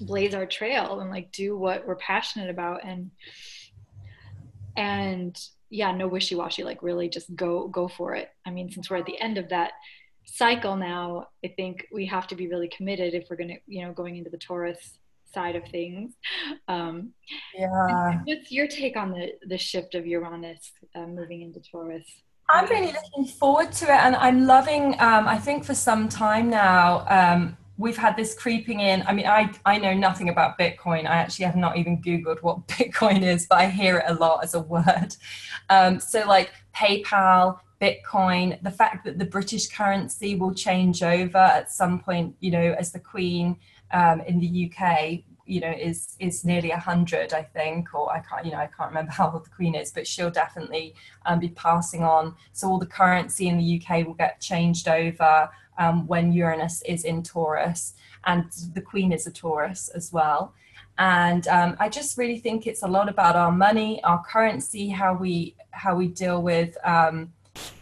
blaze 0.00 0.34
our 0.34 0.46
trail 0.46 1.00
and 1.00 1.10
like 1.10 1.30
do 1.32 1.56
what 1.56 1.86
we're 1.86 1.96
passionate 1.96 2.50
about 2.50 2.84
and 2.84 3.10
and 4.76 5.38
yeah 5.70 5.90
no 5.90 6.06
wishy-washy 6.06 6.62
like 6.64 6.82
really 6.82 7.08
just 7.08 7.34
go 7.34 7.66
go 7.68 7.88
for 7.88 8.14
it 8.14 8.30
i 8.46 8.50
mean 8.50 8.70
since 8.70 8.90
we're 8.90 8.96
at 8.96 9.06
the 9.06 9.20
end 9.20 9.38
of 9.38 9.48
that 9.48 9.72
cycle 10.24 10.76
now 10.76 11.26
i 11.44 11.48
think 11.56 11.86
we 11.92 12.04
have 12.04 12.26
to 12.26 12.34
be 12.34 12.48
really 12.48 12.68
committed 12.68 13.14
if 13.14 13.26
we're 13.30 13.36
going 13.36 13.48
to 13.48 13.58
you 13.66 13.84
know 13.84 13.92
going 13.92 14.16
into 14.16 14.30
the 14.30 14.36
taurus 14.36 14.98
side 15.36 15.56
of 15.56 15.64
things. 15.68 16.14
Um, 16.66 17.10
yeah. 17.54 18.20
What's 18.24 18.50
your 18.50 18.66
take 18.66 18.96
on 18.96 19.10
the 19.10 19.32
the 19.46 19.58
shift 19.58 19.94
of 19.94 20.06
Uranus 20.06 20.72
uh, 20.94 21.06
moving 21.06 21.42
into 21.42 21.60
Taurus? 21.60 22.06
I'm 22.48 22.68
really 22.68 22.92
looking 22.92 23.26
forward 23.40 23.72
to 23.80 23.84
it, 23.86 24.00
and 24.06 24.16
I'm 24.16 24.46
loving. 24.46 24.94
Um, 25.00 25.26
I 25.36 25.38
think 25.38 25.64
for 25.64 25.74
some 25.74 26.08
time 26.08 26.48
now, 26.48 27.04
um, 27.18 27.56
we've 27.78 27.96
had 27.96 28.16
this 28.16 28.34
creeping 28.34 28.80
in. 28.80 29.02
I 29.06 29.12
mean, 29.12 29.26
I 29.26 29.50
I 29.64 29.78
know 29.78 29.94
nothing 29.94 30.28
about 30.28 30.58
Bitcoin. 30.58 31.00
I 31.00 31.16
actually 31.16 31.46
have 31.46 31.56
not 31.56 31.76
even 31.76 32.02
Googled 32.02 32.42
what 32.42 32.66
Bitcoin 32.68 33.22
is, 33.22 33.46
but 33.46 33.58
I 33.58 33.68
hear 33.68 33.98
it 33.98 34.04
a 34.06 34.14
lot 34.14 34.44
as 34.44 34.54
a 34.54 34.60
word. 34.60 35.16
Um, 35.68 36.00
so, 36.00 36.26
like 36.26 36.52
PayPal, 36.74 37.58
Bitcoin, 37.80 38.62
the 38.62 38.70
fact 38.70 39.04
that 39.04 39.18
the 39.18 39.24
British 39.26 39.68
currency 39.68 40.34
will 40.34 40.54
change 40.54 41.02
over 41.02 41.38
at 41.38 41.70
some 41.70 42.00
point, 42.00 42.34
you 42.40 42.50
know, 42.50 42.74
as 42.78 42.92
the 42.92 43.00
Queen 43.00 43.56
um, 43.90 44.20
in 44.22 44.40
the 44.40 44.70
UK, 44.70 45.20
you 45.44 45.60
know, 45.60 45.70
is 45.70 46.16
is 46.18 46.44
nearly 46.44 46.70
a 46.70 46.78
hundred, 46.78 47.32
I 47.32 47.42
think, 47.42 47.94
or 47.94 48.12
I 48.12 48.20
can't, 48.20 48.44
you 48.44 48.52
know, 48.52 48.58
I 48.58 48.66
can't 48.66 48.88
remember 48.88 49.12
how 49.18 49.30
old 49.30 49.44
the 49.44 49.50
Queen 49.50 49.74
is, 49.74 49.92
but 49.92 50.06
she'll 50.06 50.30
definitely 50.30 50.94
um, 51.26 51.38
be 51.38 51.50
passing 51.50 52.02
on. 52.02 52.34
So 52.52 52.68
all 52.68 52.78
the 52.78 52.86
currency 52.86 53.48
in 53.48 53.58
the 53.58 53.82
UK 53.82 54.06
will 54.06 54.14
get 54.14 54.40
changed 54.40 54.88
over 54.88 55.48
um, 55.78 56.06
when 56.06 56.32
Uranus 56.32 56.82
is 56.82 57.04
in 57.04 57.22
Taurus, 57.22 57.94
and 58.24 58.44
the 58.74 58.80
Queen 58.80 59.12
is 59.12 59.26
a 59.26 59.32
Taurus 59.32 59.88
as 59.88 60.12
well. 60.12 60.54
And 60.98 61.46
um, 61.48 61.76
I 61.78 61.88
just 61.88 62.16
really 62.16 62.38
think 62.38 62.66
it's 62.66 62.82
a 62.82 62.88
lot 62.88 63.08
about 63.08 63.36
our 63.36 63.52
money, 63.52 64.02
our 64.04 64.22
currency, 64.24 64.88
how 64.88 65.14
we 65.14 65.54
how 65.70 65.94
we 65.94 66.08
deal 66.08 66.42
with, 66.42 66.76
um, 66.84 67.32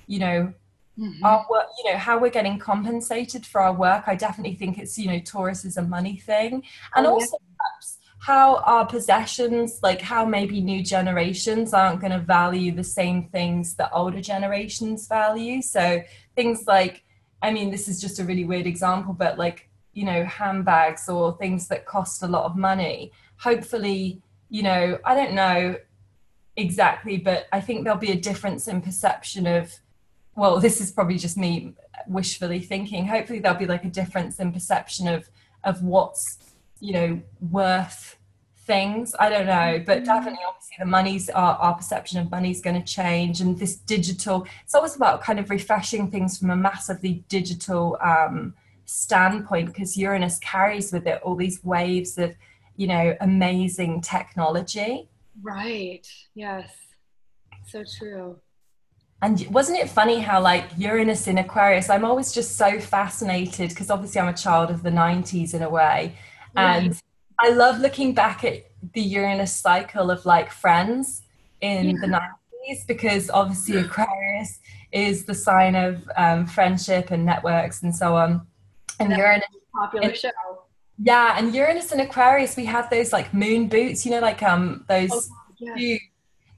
you 0.07 0.18
know, 0.18 0.52
Mm-hmm. 0.98 1.24
Our 1.24 1.44
work, 1.50 1.66
you 1.78 1.90
know, 1.90 1.98
how 1.98 2.18
we're 2.18 2.30
getting 2.30 2.59
compensated 2.59 3.44
for 3.44 3.61
our 3.61 3.72
work. 3.72 4.04
I 4.07 4.14
definitely 4.14 4.54
think 4.54 4.78
it's, 4.78 4.96
you 4.96 5.09
know, 5.09 5.18
Taurus 5.18 5.64
is 5.64 5.76
a 5.76 5.83
money 5.83 6.16
thing. 6.18 6.62
And 6.94 7.07
oh, 7.07 7.14
also 7.14 7.37
yeah. 7.40 7.57
perhaps 7.59 7.98
how 8.20 8.57
our 8.59 8.87
possessions, 8.87 9.80
like 9.83 10.00
how 10.00 10.24
maybe 10.24 10.61
new 10.61 10.85
generations 10.85 11.74
aren't 11.74 12.00
going 12.00 12.12
to 12.12 12.20
value 12.20 12.72
the 12.72 12.85
same 12.85 13.28
things 13.28 13.74
that 13.74 13.90
older 13.92 14.20
generations 14.20 15.09
value. 15.09 15.62
So 15.62 16.00
things 16.37 16.64
like, 16.68 17.02
I 17.44 17.52
mean, 17.52 17.70
this 17.70 17.88
is 17.88 18.00
just 18.00 18.18
a 18.18 18.24
really 18.24 18.44
weird 18.44 18.66
example, 18.66 19.12
but 19.12 19.38
like 19.38 19.68
you 19.92 20.04
know 20.04 20.24
handbags 20.24 21.09
or 21.09 21.37
things 21.37 21.68
that 21.68 21.87
cost 21.87 22.22
a 22.22 22.26
lot 22.26 22.44
of 22.44 22.57
money. 22.57 23.12
Hopefully 23.38 24.20
you 24.50 24.62
know 24.62 24.98
i 25.04 25.14
don't 25.14 25.33
know 25.33 25.74
exactly 26.57 27.16
but 27.16 27.48
i 27.50 27.61
think 27.61 27.83
there'll 27.83 27.98
be 27.98 28.12
a 28.12 28.20
difference 28.30 28.68
in 28.68 28.80
perception 28.80 29.46
of 29.46 29.72
well 30.37 30.61
this 30.61 30.80
is 30.83 30.92
probably 30.92 31.16
just 31.16 31.37
me 31.37 31.74
wishfully 32.07 32.61
thinking. 32.61 33.07
Hopefully 33.07 33.38
there'll 33.38 33.59
be 33.59 33.66
like 33.66 33.85
a 33.85 33.90
difference 33.90 34.38
in 34.38 34.52
perception 34.52 35.09
of 35.09 35.28
of 35.62 35.83
what's 35.83 36.38
you 36.80 36.92
know 36.92 37.22
worth 37.50 38.16
things 38.66 39.14
i 39.18 39.29
don't 39.29 39.46
know 39.46 39.83
but 39.85 39.98
mm-hmm. 39.98 40.05
definitely 40.07 40.44
obviously 40.46 40.77
the 40.79 40.87
money's 40.87 41.29
our, 41.31 41.57
our 41.57 41.74
perception 41.74 42.18
of 42.18 42.31
money's 42.31 42.61
going 42.61 42.81
to 42.81 42.92
change 42.92 43.40
and 43.40 43.59
this 43.59 43.77
digital 43.77 44.46
it's 44.62 44.74
always 44.74 44.96
about 44.96 45.22
kind 45.22 45.38
of 45.38 45.50
refreshing 45.50 46.11
things 46.11 46.38
from 46.38 46.50
a 46.50 46.57
massively 46.57 47.24
digital 47.29 47.98
um, 48.03 48.55
standpoint 48.87 49.66
because 49.66 49.96
uranus 49.96 50.38
carries 50.38 50.92
with 50.92 51.07
it 51.07 51.20
all 51.22 51.37
these 51.37 51.62
waves 51.64 52.16
of 52.16 52.35
you 52.77 52.87
know 52.87 53.16
amazing 53.20 54.00
technology 54.00 55.09
right 55.42 56.07
yes 56.35 56.70
so 57.66 57.83
true 57.98 58.38
and 59.22 59.46
wasn't 59.48 59.79
it 59.79 59.88
funny 59.88 60.20
how 60.20 60.40
like 60.40 60.64
uranus 60.77 61.27
in 61.27 61.38
aquarius 61.38 61.90
i'm 61.90 62.05
always 62.05 62.33
just 62.33 62.57
so 62.57 62.81
fascinated 62.81 63.70
because 63.70 63.90
obviously 63.90 64.20
i'm 64.20 64.29
a 64.29 64.37
child 64.37 64.70
of 64.70 64.83
the 64.83 64.90
90s 64.90 65.55
in 65.55 65.62
a 65.62 65.68
way 65.68 66.16
and 66.57 66.88
right. 66.88 67.03
I 67.38 67.51
love 67.51 67.79
looking 67.81 68.14
back 68.14 68.44
at 68.44 68.64
the 68.92 69.01
uranus 69.01 69.55
cycle 69.55 70.11
of 70.11 70.25
like 70.27 70.51
friends 70.51 71.23
in 71.61 71.90
yeah. 71.90 72.01
the 72.01 72.07
90s 72.07 72.87
because 72.87 73.31
obviously 73.31 73.79
aquarius 73.79 74.61
is 74.94 75.25
the 75.25 75.35
sign 75.35 75.75
of 75.75 76.09
um, 76.16 76.47
friendship 76.47 77.11
and 77.11 77.27
networks 77.27 77.83
and 77.83 77.94
so 77.94 78.14
on. 78.14 78.47
And 79.01 79.11
That's 79.11 79.18
uranus 79.18 79.47
popular 79.75 80.14
show. 80.14 80.31
Yeah 81.03 81.35
and 81.37 81.53
uranus 81.53 81.90
and 81.90 82.01
aquarius 82.01 82.57
we 82.57 82.64
had 82.64 82.88
those 82.88 83.12
like 83.12 83.35
moon 83.35 83.68
boots 83.68 84.07
you 84.07 84.12
know 84.12 84.20
like 84.20 84.44
um 84.44 84.85
those 84.88 85.11
oh, 85.12 85.20
yeah 85.59 85.97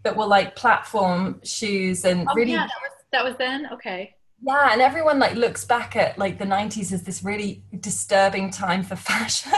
that 0.03 0.15
were 0.15 0.27
like 0.27 0.55
platform 0.55 1.41
shoes 1.43 2.05
and 2.05 2.29
oh, 2.29 2.35
really 2.35 2.53
yeah, 2.53 2.67
that 2.67 2.81
was 2.83 2.93
that 3.12 3.25
was 3.25 3.37
then? 3.39 3.69
Okay. 3.73 4.15
Yeah 4.47 4.73
and 4.73 4.83
everyone 4.83 5.19
like 5.19 5.35
looks 5.37 5.65
back 5.65 5.97
at 5.97 6.19
like 6.19 6.39
the 6.39 6.45
90s 6.45 6.93
as 6.93 7.03
this 7.03 7.25
really 7.25 7.62
disturbing 7.81 8.51
time 8.51 8.83
for 8.83 8.97
fashion 9.11 9.53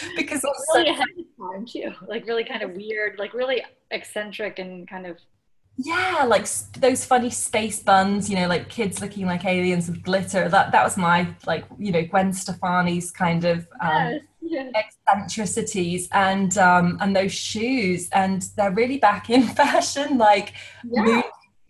because 0.16 0.44
it 0.44 0.48
was 0.48 0.66
really 0.74 0.90
ahead 0.90 1.06
of 1.18 1.52
time 1.52 1.66
too 1.66 1.92
like 2.06 2.26
really 2.26 2.44
kind 2.44 2.62
of 2.62 2.70
weird 2.72 3.18
like 3.18 3.34
really 3.34 3.62
eccentric 3.90 4.58
and 4.58 4.88
kind 4.88 5.06
of 5.06 5.18
yeah 5.76 6.24
like 6.26 6.46
those 6.80 7.04
funny 7.04 7.30
space 7.30 7.80
buns 7.80 8.28
you 8.28 8.36
know 8.36 8.48
like 8.48 8.68
kids 8.68 9.00
looking 9.00 9.26
like 9.26 9.44
aliens 9.44 9.88
with 9.88 10.02
glitter 10.02 10.48
that 10.48 10.72
that 10.72 10.82
was 10.82 10.96
my 10.96 11.28
like 11.46 11.64
you 11.78 11.92
know 11.92 12.04
gwen 12.04 12.32
stefani's 12.32 13.10
kind 13.10 13.44
of 13.44 13.68
um, 13.80 14.12
yes 14.12 14.22
yeah. 14.50 14.70
eccentricities 14.74 16.08
and 16.12 16.56
um, 16.58 16.98
and 17.00 17.14
those 17.14 17.32
shoes, 17.32 18.08
and 18.10 18.42
they're 18.56 18.72
really 18.72 18.98
back 18.98 19.30
in 19.30 19.42
fashion. 19.46 20.18
Like 20.18 20.54
yeah. 20.84 21.22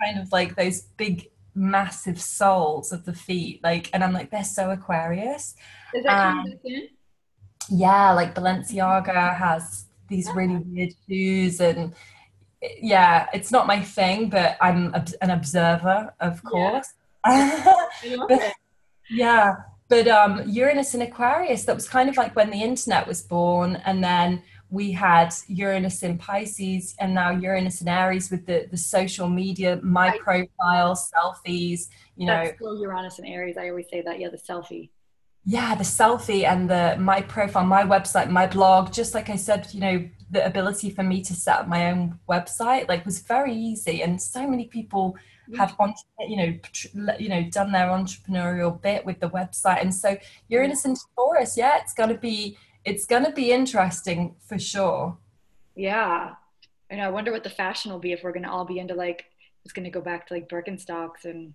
kind 0.03 0.19
of 0.19 0.33
like 0.33 0.57
those 0.57 0.83
big, 0.97 1.31
massive 1.55 2.21
soles 2.21 2.93
of 2.93 3.05
the 3.05 3.13
feet. 3.13 3.61
Like, 3.63 3.91
and 3.93 4.03
I'm 4.03 4.13
like, 4.13 4.31
they're 4.31 4.45
so 4.45 4.71
Aquarius. 4.71 5.55
Is 5.95 6.05
that 6.05 6.35
um, 6.35 6.45
yeah, 7.69 8.13
like 8.13 8.35
Balenciaga 8.35 9.37
has 9.37 9.87
these 10.09 10.29
really 10.35 10.57
weird 10.57 10.93
shoes 11.07 11.61
and 11.61 11.95
yeah, 12.81 13.27
it's 13.33 13.53
not 13.53 13.67
my 13.67 13.81
thing, 13.81 14.31
but 14.31 14.57
I'm 14.61 14.95
an 15.21 15.31
observer, 15.31 16.13
of 16.19 16.43
course. 16.43 16.93
Yeah. 17.25 17.77
but, 18.29 18.53
yeah 19.11 19.55
but 19.89 20.07
um, 20.07 20.43
Uranus 20.47 20.95
in 20.95 21.03
Aquarius, 21.03 21.65
that 21.65 21.75
was 21.75 21.89
kind 21.89 22.09
of 22.09 22.17
like 22.17 22.37
when 22.37 22.51
the 22.51 22.63
internet 22.63 23.07
was 23.07 23.23
born, 23.23 23.77
and 23.87 24.05
then 24.05 24.43
we 24.71 24.93
had 24.93 25.35
Uranus 25.47 26.03
in 26.03 26.19
Pisces, 26.19 26.95
and 26.99 27.15
now 27.15 27.31
Uranus 27.31 27.81
in 27.81 27.89
Aries 27.89 28.31
with 28.31 28.45
the 28.45 28.69
the 28.71 28.77
social 28.77 29.29
media, 29.29 29.81
my 29.83 30.17
profile, 30.19 30.95
selfies. 30.95 31.89
You 32.17 32.27
know, 32.27 32.45
That's 32.45 32.57
still 32.57 32.79
Uranus 32.81 33.19
in 33.19 33.25
Aries. 33.25 33.57
I 33.57 33.71
always 33.71 33.89
say 33.89 34.03
that. 34.03 34.21
Yeah, 34.21 34.29
the 34.29 34.37
selfie. 34.37 34.91
Yeah, 35.45 35.75
the 35.75 35.85
selfie 35.85 36.45
and 36.45 36.69
the 36.69 36.97
my 36.99 37.23
profile, 37.23 37.65
my 37.65 37.85
website, 37.85 38.31
my 38.31 38.47
blog. 38.47 38.93
Just 38.93 39.15
like 39.15 39.31
I 39.31 39.37
said, 39.37 39.69
you 39.73 39.81
know, 39.81 40.09
the 40.31 40.45
ability 40.45 40.91
for 40.91 41.03
me 41.03 41.23
to 41.23 41.35
set 41.35 41.61
up 41.61 41.69
my 41.69 41.91
own 41.91 42.19
website 42.29 42.89
like 42.89 43.07
was 43.07 43.21
very 43.21 43.55
easy, 43.55 44.03
and 44.03 44.21
so 44.21 44.47
many 44.47 44.67
people 44.67 45.17
have 45.57 45.75
on, 45.79 45.95
you 46.29 46.37
know 46.37 47.15
you 47.19 47.29
know 47.29 47.43
done 47.51 47.73
their 47.73 47.87
entrepreneurial 47.87 48.81
bit 48.81 49.05
with 49.05 49.21
the 49.21 49.31
website. 49.31 49.81
And 49.81 49.95
so 49.95 50.17
Uranus 50.49 50.85
into 50.85 51.01
Taurus. 51.17 51.57
Yeah 51.57 51.79
it's 51.81 51.95
going 51.95 52.11
to 52.11 52.19
be 52.19 52.59
it's 52.85 53.07
going 53.07 53.25
to 53.25 53.33
be 53.33 53.53
interesting 53.53 54.35
for 54.47 54.59
sure. 54.59 55.17
Yeah. 55.75 56.35
And 56.91 57.01
I 57.01 57.11
wonder 57.11 57.33
what 57.33 57.45
the 57.45 57.51
fashion 57.51 57.93
will 57.93 57.99
be 57.99 58.13
if 58.13 58.23
we're 58.23 58.33
going 58.33 58.45
to 58.45 58.51
all 58.51 58.65
be 58.65 58.79
into 58.79 58.95
like 58.95 59.27
it's 59.65 59.73
going 59.73 59.85
to 59.85 59.91
go 59.91 60.01
back 60.01 60.27
to 60.27 60.35
like 60.35 60.49
Birkenstocks 60.49 61.25
and 61.25 61.55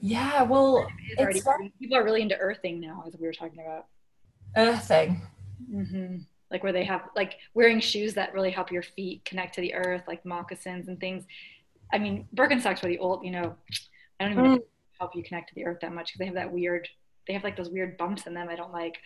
yeah 0.00 0.42
well 0.42 0.86
it's 1.18 1.46
already, 1.46 1.72
people 1.80 1.96
are 1.96 2.04
really 2.04 2.22
into 2.22 2.36
earthing 2.36 2.80
now 2.80 3.02
as 3.06 3.14
we 3.18 3.26
were 3.26 3.32
talking 3.32 3.60
about 3.60 3.86
earthing 4.56 5.22
mm-hmm. 5.72 6.16
like 6.50 6.62
where 6.62 6.72
they 6.72 6.84
have 6.84 7.02
like 7.16 7.36
wearing 7.54 7.80
shoes 7.80 8.14
that 8.14 8.32
really 8.34 8.50
help 8.50 8.70
your 8.70 8.82
feet 8.82 9.24
connect 9.24 9.54
to 9.54 9.60
the 9.60 9.74
earth 9.74 10.02
like 10.06 10.24
moccasins 10.24 10.88
and 10.88 11.00
things 11.00 11.24
I 11.92 11.98
mean, 11.98 12.26
Birkenstocks 12.34 12.82
are 12.84 12.88
the 12.88 12.98
old, 12.98 13.24
you 13.24 13.30
know, 13.30 13.54
I 14.18 14.24
don't 14.24 14.32
even 14.32 14.44
mm. 14.44 14.62
help 14.98 15.14
you 15.14 15.22
connect 15.22 15.48
to 15.50 15.54
the 15.54 15.66
earth 15.66 15.78
that 15.82 15.92
much 15.92 16.06
because 16.06 16.18
they 16.18 16.26
have 16.26 16.34
that 16.34 16.52
weird, 16.52 16.88
they 17.26 17.34
have 17.34 17.44
like 17.44 17.56
those 17.56 17.70
weird 17.70 17.96
bumps 17.96 18.26
in 18.26 18.34
them. 18.34 18.48
I 18.48 18.56
don't 18.56 18.72
like. 18.72 18.96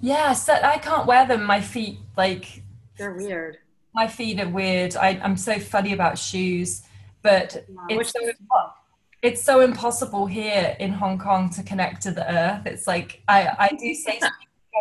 Yeah, 0.00 0.32
so 0.32 0.54
I 0.54 0.78
can't 0.78 1.06
wear 1.06 1.26
them. 1.26 1.44
My 1.44 1.60
feet, 1.60 1.98
like, 2.16 2.62
they're 2.98 3.14
weird. 3.14 3.58
My 3.94 4.06
feet 4.06 4.40
are 4.40 4.48
weird. 4.48 4.96
I, 4.96 5.10
am 5.22 5.36
so 5.36 5.58
funny 5.58 5.92
about 5.92 6.18
shoes, 6.18 6.82
but 7.22 7.64
yeah, 7.88 7.96
it's, 7.96 8.12
so, 8.12 8.20
it's 9.24 9.42
so 9.42 9.60
impossible 9.60 10.26
here 10.26 10.76
in 10.78 10.92
Hong 10.92 11.18
Kong 11.18 11.48
to 11.50 11.62
connect 11.62 12.02
to 12.02 12.10
the 12.10 12.30
earth. 12.30 12.66
It's 12.66 12.86
like, 12.86 13.22
I, 13.26 13.56
I 13.58 13.68
do 13.70 13.94
say 13.94 14.12
people 14.12 14.28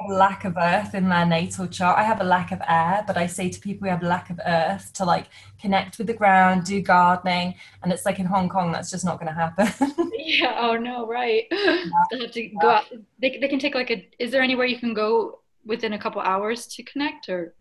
have 0.01 0.11
a 0.11 0.13
lack 0.13 0.43
of 0.43 0.57
earth 0.57 0.93
in 0.93 1.07
their 1.07 1.25
natal 1.25 1.65
chart. 1.65 1.97
I 1.97 2.03
have 2.03 2.19
a 2.19 2.25
lack 2.25 2.51
of 2.51 2.61
air, 2.67 3.05
but 3.07 3.15
I 3.15 3.25
say 3.25 3.49
to 3.49 3.59
people 3.61 3.85
who 3.85 3.91
have 3.91 4.03
a 4.03 4.05
lack 4.05 4.29
of 4.29 4.41
earth 4.45 4.91
to 4.95 5.05
like 5.05 5.27
connect 5.61 5.97
with 5.97 6.07
the 6.07 6.13
ground, 6.13 6.65
do 6.65 6.81
gardening, 6.81 7.55
and 7.81 7.93
it's 7.93 8.05
like 8.05 8.19
in 8.19 8.25
Hong 8.25 8.49
Kong, 8.49 8.73
that's 8.73 8.91
just 8.91 9.05
not 9.05 9.17
going 9.17 9.33
to 9.33 9.33
happen. 9.33 10.11
yeah. 10.17 10.57
Oh 10.59 10.75
no. 10.75 11.07
Right. 11.07 11.45
Yeah. 11.51 11.89
They 12.11 12.19
have 12.19 12.31
to 12.31 12.47
go 12.61 12.69
out. 12.69 12.85
They 13.19 13.37
they 13.39 13.47
can 13.47 13.59
take 13.59 13.75
like 13.75 13.91
a. 13.91 14.07
Is 14.19 14.31
there 14.31 14.41
anywhere 14.41 14.65
you 14.65 14.77
can 14.77 14.93
go 14.93 15.39
within 15.65 15.93
a 15.93 15.99
couple 15.99 16.21
hours 16.21 16.67
to 16.67 16.83
connect 16.83 17.29
or? 17.29 17.55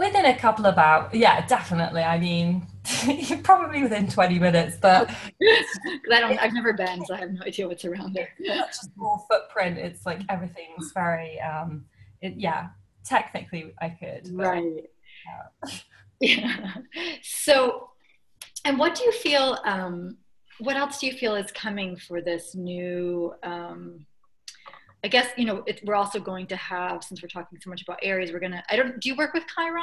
Within 0.00 0.24
a 0.24 0.34
couple 0.34 0.64
of 0.64 0.78
hours, 0.78 1.10
yeah, 1.12 1.46
definitely. 1.46 2.00
I 2.00 2.18
mean, 2.18 2.66
probably 3.42 3.82
within 3.82 4.08
20 4.08 4.38
minutes, 4.38 4.78
but 4.80 5.10
I 6.10 6.20
don't, 6.20 6.38
I've 6.40 6.54
never 6.54 6.72
been, 6.72 7.04
so 7.04 7.12
I 7.12 7.18
have 7.18 7.32
no 7.32 7.42
idea 7.42 7.68
what's 7.68 7.84
around 7.84 8.14
there. 8.14 8.30
Such 8.46 8.70
a 8.70 8.94
small 8.94 9.26
footprint. 9.30 9.76
It's 9.76 10.06
like 10.06 10.22
everything's 10.30 10.90
very, 10.92 11.38
um, 11.42 11.84
it, 12.22 12.32
yeah, 12.38 12.68
technically 13.04 13.74
I 13.78 13.90
could. 13.90 14.34
But, 14.34 14.46
right. 14.46 14.90
Yeah. 15.68 15.70
yeah. 16.18 16.74
So, 17.22 17.90
and 18.64 18.78
what 18.78 18.94
do 18.94 19.04
you 19.04 19.12
feel, 19.12 19.58
um, 19.66 20.16
what 20.60 20.76
else 20.76 20.98
do 20.98 21.08
you 21.08 21.12
feel 21.12 21.34
is 21.34 21.52
coming 21.52 21.94
for 21.96 22.22
this 22.22 22.54
new, 22.54 23.34
um, 23.42 24.06
I 25.02 25.08
guess 25.08 25.28
you 25.36 25.44
know 25.44 25.62
it, 25.66 25.80
we're 25.84 25.94
also 25.94 26.20
going 26.20 26.46
to 26.48 26.56
have 26.56 27.02
since 27.02 27.22
we're 27.22 27.28
talking 27.28 27.58
so 27.60 27.70
much 27.70 27.82
about 27.82 27.98
Aries, 28.02 28.32
we're 28.32 28.40
gonna. 28.40 28.62
I 28.70 28.76
don't. 28.76 29.00
Do 29.00 29.08
you 29.08 29.16
work 29.16 29.32
with 29.32 29.44
Chiron? 29.54 29.82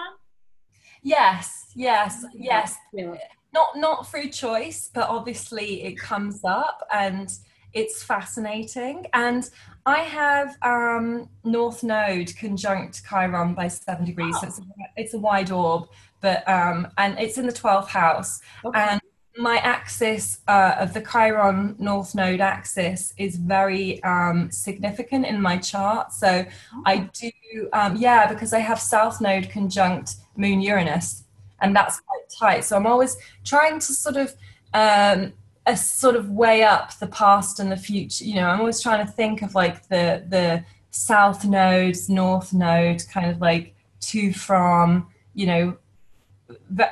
Yes, 1.03 1.71
yes, 1.75 2.25
yes. 2.33 2.75
Yeah. 2.93 3.15
Not 3.53 3.77
not 3.77 4.09
through 4.09 4.29
choice, 4.29 4.89
but 4.93 5.09
obviously 5.09 5.83
it 5.83 5.97
comes 5.97 6.41
up 6.43 6.85
and 6.93 7.31
it's 7.73 8.03
fascinating. 8.03 9.05
And 9.13 9.49
I 9.85 9.99
have 9.99 10.55
um, 10.63 11.29
North 11.43 11.83
Node 11.83 12.35
conjunct 12.37 13.03
Chiron 13.07 13.53
by 13.53 13.67
seven 13.67 14.05
degrees. 14.05 14.39
So 14.39 14.47
it's 14.47 14.59
a, 14.59 14.63
it's 14.97 15.13
a 15.13 15.19
wide 15.19 15.51
orb, 15.51 15.87
but 16.21 16.47
um, 16.47 16.87
and 16.97 17.17
it's 17.19 17.37
in 17.37 17.45
the 17.45 17.53
twelfth 17.53 17.89
house. 17.89 18.41
Okay. 18.65 18.79
And 18.79 19.01
my 19.37 19.57
axis 19.57 20.39
uh, 20.47 20.75
of 20.79 20.93
the 20.93 21.01
Chiron 21.01 21.75
North 21.77 22.15
Node 22.15 22.41
axis 22.41 23.13
is 23.17 23.35
very 23.35 24.03
um, 24.03 24.49
significant 24.51 25.25
in 25.25 25.41
my 25.41 25.57
chart. 25.57 26.11
So 26.11 26.45
I 26.85 27.09
do, 27.13 27.31
um, 27.73 27.95
yeah, 27.95 28.31
because 28.31 28.53
I 28.53 28.59
have 28.59 28.79
South 28.79 29.21
Node 29.21 29.49
conjunct 29.49 30.15
Moon 30.35 30.61
Uranus, 30.61 31.23
and 31.61 31.75
that's 31.75 31.99
quite 31.99 32.21
tight. 32.39 32.65
So 32.65 32.75
I'm 32.75 32.87
always 32.87 33.15
trying 33.43 33.79
to 33.79 33.93
sort 33.93 34.17
of 34.17 34.33
um, 34.73 35.33
a 35.65 35.77
sort 35.77 36.15
of 36.15 36.31
weigh 36.31 36.63
up 36.63 36.97
the 36.97 37.07
past 37.07 37.59
and 37.59 37.71
the 37.71 37.77
future. 37.77 38.25
You 38.25 38.35
know, 38.35 38.47
I'm 38.47 38.59
always 38.59 38.81
trying 38.81 39.05
to 39.05 39.11
think 39.11 39.43
of 39.43 39.53
like 39.53 39.87
the 39.87 40.25
the 40.27 40.63
South 40.89 41.45
Nodes, 41.45 42.09
North 42.09 42.53
Node, 42.53 43.03
kind 43.11 43.29
of 43.29 43.39
like 43.39 43.75
to 44.01 44.33
from. 44.33 45.07
You 45.33 45.45
know, 45.45 45.77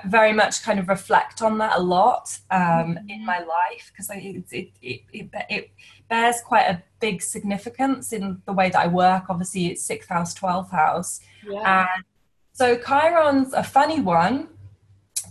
very 0.06 0.34
much 0.34 0.63
kind 0.63 0.80
of 0.80 0.88
reflect 0.89 1.41
on 1.41 1.58
that 1.60 1.78
a 1.78 1.82
lot 1.82 2.38
um, 2.52 2.60
mm-hmm. 2.60 3.10
in 3.10 3.26
my 3.26 3.39
life 3.39 3.91
because 3.91 4.10
it, 4.10 4.44
it, 4.52 4.72
it, 4.82 5.02
it, 5.13 5.30
it 5.50 5.72
bears 6.10 6.41
quite 6.46 6.65
a 6.65 6.84
big 7.00 7.22
significance 7.22 8.12
in 8.12 8.41
the 8.46 8.54
way 8.54 8.70
that 8.70 8.80
I 8.80 8.88
work. 8.88 9.26
Obviously, 9.30 9.68
it's 9.68 9.84
sixth 9.84 10.10
house, 10.10 10.34
twelfth 10.34 10.72
house. 10.72 11.20
Yeah. 11.48 11.88
And 11.94 12.04
so 12.54 12.78
Chiron's 12.78 13.54
a 13.54 13.63
funny 13.63 14.02
one, 14.02 14.50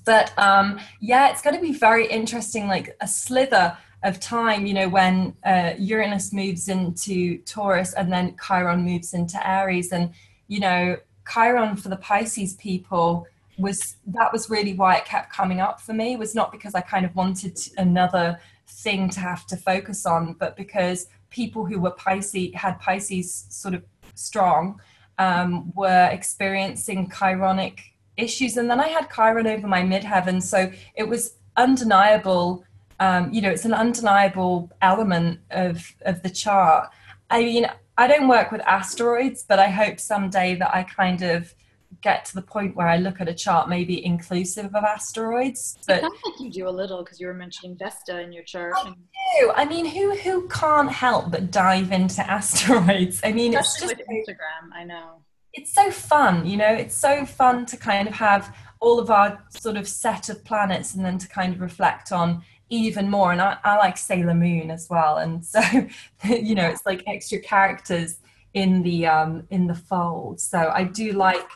but 0.04 0.32
um, 0.38 0.80
yeah, 1.00 1.30
it's 1.30 1.42
going 1.42 1.56
to 1.56 1.62
be 1.62 1.72
very 1.72 2.06
interesting, 2.06 2.66
like 2.66 2.96
a 3.00 3.08
slither 3.08 3.76
of 4.02 4.20
time, 4.20 4.66
you 4.66 4.74
know, 4.74 4.88
when 4.88 5.34
uh, 5.44 5.72
Uranus 5.78 6.32
moves 6.32 6.68
into 6.68 7.38
Taurus 7.44 7.94
and 7.94 8.12
then 8.12 8.36
Chiron 8.46 8.84
moves 8.84 9.14
into 9.14 9.38
Aries. 9.48 9.92
And, 9.92 10.12
you 10.46 10.60
know, 10.60 10.98
Chiron 11.26 11.74
for 11.76 11.88
the 11.88 11.96
Pisces 11.96 12.54
people 12.54 13.26
was 13.58 13.96
that 14.06 14.32
was 14.32 14.50
really 14.50 14.74
why 14.74 14.96
it 14.96 15.04
kept 15.04 15.32
coming 15.32 15.60
up 15.60 15.80
for 15.80 15.92
me 15.92 16.16
was 16.16 16.34
not 16.34 16.50
because 16.50 16.74
I 16.74 16.80
kind 16.80 17.06
of 17.06 17.14
wanted 17.14 17.58
another 17.76 18.38
thing 18.66 19.08
to 19.10 19.20
have 19.20 19.46
to 19.46 19.56
focus 19.56 20.06
on, 20.06 20.34
but 20.34 20.56
because 20.56 21.08
people 21.30 21.64
who 21.64 21.78
were 21.80 21.90
Pisces 21.92 22.54
had 22.54 22.78
Pisces 22.80 23.46
sort 23.48 23.74
of 23.74 23.84
strong 24.14 24.80
um, 25.18 25.72
were 25.74 26.08
experiencing 26.10 27.08
chironic 27.08 27.78
issues. 28.16 28.56
And 28.56 28.70
then 28.70 28.80
I 28.80 28.88
had 28.88 29.08
Chiron 29.14 29.46
over 29.46 29.66
my 29.66 29.82
midheaven, 29.82 30.42
so 30.42 30.70
it 30.94 31.08
was 31.08 31.36
undeniable. 31.56 32.64
Um, 33.00 33.32
you 33.32 33.40
know, 33.40 33.50
it's 33.50 33.64
an 33.64 33.74
undeniable 33.74 34.70
element 34.82 35.40
of 35.50 35.94
of 36.02 36.22
the 36.22 36.30
chart. 36.30 36.90
I 37.30 37.44
mean, 37.44 37.66
I 37.96 38.06
don't 38.06 38.28
work 38.28 38.50
with 38.50 38.60
asteroids, 38.62 39.44
but 39.48 39.58
I 39.58 39.68
hope 39.68 40.00
someday 40.00 40.56
that 40.56 40.74
I 40.74 40.82
kind 40.84 41.22
of 41.22 41.54
get 42.00 42.24
to 42.26 42.34
the 42.34 42.42
point 42.42 42.76
where 42.76 42.88
I 42.88 42.96
look 42.96 43.20
at 43.20 43.28
a 43.28 43.34
chart 43.34 43.68
maybe 43.68 44.04
inclusive 44.04 44.74
of 44.74 44.84
asteroids. 44.84 45.78
But 45.86 45.98
it 45.98 46.00
sounds 46.02 46.14
like 46.24 46.40
you 46.40 46.50
do 46.50 46.68
a 46.68 46.70
little 46.70 47.02
because 47.02 47.20
you 47.20 47.26
were 47.26 47.34
mentioning 47.34 47.76
Vesta 47.76 48.20
in 48.20 48.32
your 48.32 48.44
chart. 48.44 48.74
I 48.76 48.94
do. 49.38 49.52
I 49.54 49.64
mean, 49.64 49.86
who 49.86 50.16
who 50.16 50.48
can't 50.48 50.90
help 50.90 51.30
but 51.30 51.50
dive 51.50 51.92
into 51.92 52.22
asteroids? 52.30 53.20
I 53.24 53.32
mean, 53.32 53.56
Especially 53.56 53.94
it's 53.94 53.98
just 53.98 54.10
Instagram. 54.10 54.74
I 54.74 54.84
know. 54.84 55.22
It's 55.52 55.72
so 55.72 55.90
fun, 55.90 56.46
you 56.46 56.56
know. 56.56 56.72
It's 56.72 56.96
so 56.96 57.24
fun 57.24 57.64
to 57.66 57.76
kind 57.76 58.08
of 58.08 58.14
have 58.14 58.56
all 58.80 58.98
of 58.98 59.10
our 59.10 59.42
sort 59.50 59.76
of 59.76 59.88
set 59.88 60.28
of 60.28 60.44
planets 60.44 60.94
and 60.94 61.04
then 61.04 61.16
to 61.18 61.28
kind 61.28 61.54
of 61.54 61.60
reflect 61.60 62.12
on 62.12 62.42
even 62.70 63.08
more. 63.08 63.30
And 63.30 63.40
I, 63.40 63.56
I 63.62 63.76
like 63.76 63.96
Sailor 63.96 64.34
Moon 64.34 64.70
as 64.70 64.88
well, 64.90 65.18
and 65.18 65.44
so 65.44 65.60
you 66.24 66.54
know, 66.54 66.66
it's 66.66 66.84
like 66.86 67.02
extra 67.06 67.38
characters 67.38 68.18
in 68.54 68.82
the 68.82 69.06
um 69.06 69.46
in 69.50 69.66
the 69.66 69.74
fold. 69.74 70.40
So 70.40 70.70
I 70.72 70.84
do 70.84 71.12
like 71.12 71.46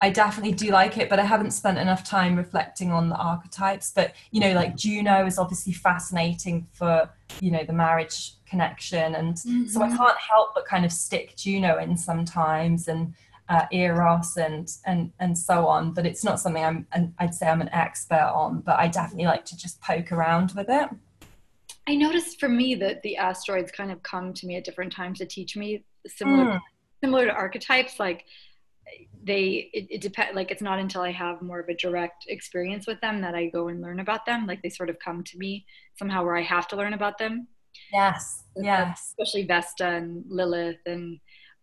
I 0.00 0.10
definitely 0.10 0.52
do 0.52 0.70
like 0.70 0.96
it, 0.96 1.08
but 1.08 1.18
I 1.18 1.24
haven't 1.24 1.50
spent 1.50 1.78
enough 1.78 2.04
time 2.04 2.36
reflecting 2.36 2.92
on 2.92 3.08
the 3.08 3.16
archetypes. 3.16 3.92
But 3.94 4.14
you 4.30 4.40
know, 4.40 4.52
like 4.52 4.76
Juno 4.76 5.26
is 5.26 5.38
obviously 5.38 5.72
fascinating 5.72 6.68
for 6.72 7.10
you 7.40 7.50
know 7.50 7.64
the 7.64 7.72
marriage 7.72 8.34
connection, 8.48 9.14
and 9.14 9.34
mm-hmm. 9.34 9.66
so 9.66 9.82
I 9.82 9.88
mm-hmm. 9.88 9.96
can't 9.96 10.18
help 10.18 10.54
but 10.54 10.66
kind 10.66 10.84
of 10.84 10.92
stick 10.92 11.36
Juno 11.36 11.78
in 11.78 11.96
sometimes, 11.96 12.86
and 12.86 13.14
uh, 13.48 13.66
Eros, 13.72 14.36
and 14.36 14.70
and 14.86 15.12
and 15.18 15.36
so 15.36 15.66
on. 15.66 15.92
But 15.92 16.06
it's 16.06 16.22
not 16.22 16.38
something 16.38 16.64
I'm 16.64 16.86
an, 16.92 17.14
I'd 17.18 17.34
say 17.34 17.48
I'm 17.48 17.60
an 17.60 17.70
expert 17.70 18.30
on, 18.32 18.60
but 18.60 18.78
I 18.78 18.86
definitely 18.86 19.26
like 19.26 19.44
to 19.46 19.56
just 19.56 19.80
poke 19.80 20.12
around 20.12 20.52
with 20.52 20.68
it. 20.68 20.88
I 21.88 21.96
noticed 21.96 22.38
for 22.38 22.48
me 22.48 22.74
that 22.76 23.02
the 23.02 23.16
asteroids 23.16 23.72
kind 23.72 23.90
of 23.90 24.02
come 24.02 24.34
to 24.34 24.46
me 24.46 24.56
at 24.56 24.64
different 24.64 24.92
times 24.92 25.18
to 25.18 25.26
teach 25.26 25.56
me 25.56 25.82
similar 26.06 26.44
mm. 26.44 26.60
similar 27.02 27.26
to 27.26 27.32
archetypes, 27.32 27.98
like 27.98 28.26
they 29.28 29.70
it, 29.72 29.86
it 29.90 30.00
depends 30.00 30.34
like 30.34 30.50
it's 30.50 30.62
not 30.62 30.78
until 30.78 31.02
i 31.02 31.12
have 31.12 31.40
more 31.40 31.60
of 31.60 31.68
a 31.68 31.74
direct 31.74 32.24
experience 32.28 32.86
with 32.86 33.00
them 33.00 33.20
that 33.20 33.34
i 33.34 33.46
go 33.46 33.68
and 33.68 33.80
learn 33.80 34.00
about 34.00 34.26
them. 34.26 34.46
Like 34.46 34.62
they 34.62 34.70
sort 34.70 34.90
of 34.90 34.98
come 34.98 35.22
to 35.24 35.38
me 35.38 35.66
somehow 35.96 36.24
where 36.24 36.36
i 36.36 36.42
have 36.42 36.66
to 36.68 36.76
learn 36.76 36.94
about 36.94 37.18
them. 37.18 37.46
Yes 37.92 38.44
yes. 38.62 39.14
especially 39.18 39.46
vesta 39.46 39.86
and 39.86 40.24
lilith 40.28 40.80
and 40.86 41.20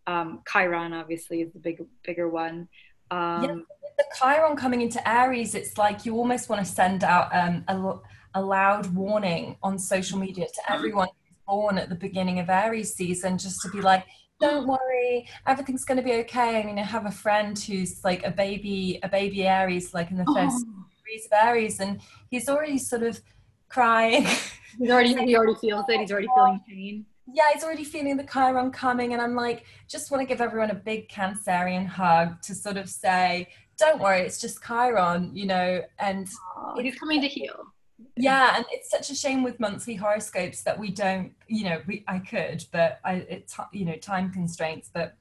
um, 0.08 0.42
chiron 0.52 0.94
obviously 0.94 1.42
is 1.42 1.52
the 1.54 1.60
big 1.60 1.84
bigger 2.04 2.30
one. 2.30 2.68
Um, 3.12 3.44
yeah, 3.44 3.56
the 3.98 4.06
chiron 4.20 4.56
coming 4.56 4.82
into 4.82 5.08
aries 5.08 5.56
it's 5.56 5.78
like 5.78 6.06
you 6.06 6.16
almost 6.16 6.50
want 6.50 6.66
to 6.66 6.72
send 6.72 7.04
out 7.04 7.30
um, 7.36 7.64
a, 7.68 8.40
a 8.40 8.42
loud 8.42 8.94
warning 8.94 9.58
on 9.64 9.80
social 9.80 10.20
media 10.20 10.46
to 10.46 10.72
everyone 10.72 11.08
who's 11.08 11.38
born 11.48 11.78
at 11.78 11.90
the 11.90 11.96
beginning 11.96 12.40
of 12.40 12.50
aries 12.50 12.94
season 12.94 13.38
just 13.38 13.62
to 13.62 13.70
be 13.70 13.82
like 13.82 14.06
don't 14.40 14.68
worry, 14.68 15.28
everything's 15.48 15.86
going 15.86 15.98
to 15.98 16.04
be 16.04 16.14
okay. 16.14 16.60
I 16.60 16.66
mean, 16.66 16.78
I 16.78 16.84
have 16.84 17.06
a 17.06 17.12
friend 17.12 17.58
who's 17.58 18.04
like 18.04 18.24
a 18.26 18.32
baby, 18.32 19.00
a 19.04 19.10
baby 19.10 19.48
Aries, 19.48 19.94
like 19.94 20.12
in 20.12 20.18
the 20.18 20.26
first 20.26 20.66
oh. 20.68 20.86
degrees 20.98 21.26
of 21.26 21.32
Aries, 21.34 21.80
and 21.80 22.02
he's 22.30 22.50
already 22.50 22.78
sort 22.78 23.04
of 23.04 23.22
crying. 23.70 24.26
He's 24.78 24.92
already, 24.92 25.14
he 25.26 25.38
already 25.38 25.56
feels 25.56 25.86
it. 25.88 26.02
He's 26.02 26.12
already 26.12 26.28
feeling 26.36 26.60
pain. 26.68 27.06
Yeah, 27.34 27.46
he's 27.54 27.64
already 27.64 27.86
feeling 27.86 28.18
the 28.18 28.26
Chiron 28.26 28.72
coming, 28.72 29.14
and 29.14 29.22
I'm 29.22 29.36
like, 29.36 29.64
just 29.88 30.12
want 30.12 30.20
to 30.20 30.28
give 30.28 30.42
everyone 30.42 30.70
a 30.70 30.76
big 30.76 31.08
Cancerian 31.08 31.88
hug 31.88 32.42
to 32.42 32.54
sort 32.54 32.76
of 32.76 32.90
say, 32.90 33.48
don't 33.78 34.02
worry, 34.02 34.20
it's 34.20 34.42
just 34.42 34.62
Chiron, 34.62 35.32
you 35.34 35.46
know, 35.46 35.82
and 35.98 36.28
oh, 36.58 36.78
he's 36.82 36.96
coming 36.96 37.22
to 37.22 37.28
heal 37.28 37.74
yeah. 38.16 38.56
And 38.56 38.66
it's 38.72 38.90
such 38.90 39.10
a 39.10 39.16
shame 39.16 39.44
with 39.44 39.60
monthly 39.60 39.96
horoscopes 39.96 40.62
that 40.64 40.78
we 40.80 40.92
don't 40.92 41.34
you 41.48 41.64
know 41.66 41.82
we 41.88 42.04
i 42.08 42.20
could 42.20 42.64
but 42.72 43.00
i 43.04 43.14
it's 43.30 43.56
you 43.72 43.86
know 43.86 43.96
time 43.96 44.32
constraints 44.32 44.90
but 44.94 45.16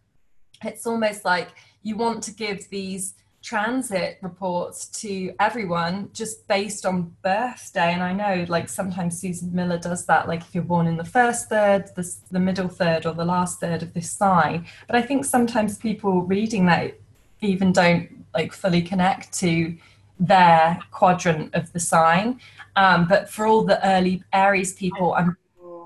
it's 0.63 0.87
almost 0.87 1.25
like 1.25 1.51
you 1.83 1.97
want 1.97 2.23
to 2.23 2.33
give 2.33 2.69
these 2.71 3.15
transit 3.43 4.19
reports 4.23 4.87
to 4.87 5.35
everyone 5.39 6.09
just 6.15 6.49
based 6.49 6.87
on 6.87 7.15
birthday 7.23 7.93
and 7.93 8.03
i 8.03 8.11
know 8.11 8.47
like 8.49 8.71
sometimes 8.71 9.21
susan 9.21 9.55
miller 9.55 9.77
does 9.77 10.07
that 10.07 10.27
like 10.27 10.41
if 10.41 10.55
you're 10.55 10.65
born 10.65 10.87
in 10.87 10.97
the 10.97 11.05
first 11.05 11.51
third 11.51 11.85
the, 11.95 12.17
the 12.31 12.41
middle 12.41 12.69
third 12.69 13.05
or 13.05 13.13
the 13.13 13.25
last 13.25 13.61
third 13.61 13.83
of 13.83 13.93
this 13.93 14.11
sign 14.11 14.65
but 14.87 14.97
i 14.97 15.03
think 15.03 15.27
sometimes 15.27 15.77
people 15.77 16.23
reading 16.23 16.65
that 16.65 16.99
even 17.43 17.71
don't 17.71 18.09
like 18.33 18.55
fully 18.55 18.81
connect 18.81 19.31
to 19.31 19.77
their 20.27 20.79
quadrant 20.91 21.55
of 21.55 21.73
the 21.73 21.81
sign. 21.81 22.41
Um, 22.77 23.07
but 23.09 23.31
for 23.31 23.47
all 23.47 23.65
the 23.65 23.85
early 23.87 24.23
Aries 24.33 24.73
people, 24.73 25.15
I'm 25.15 25.37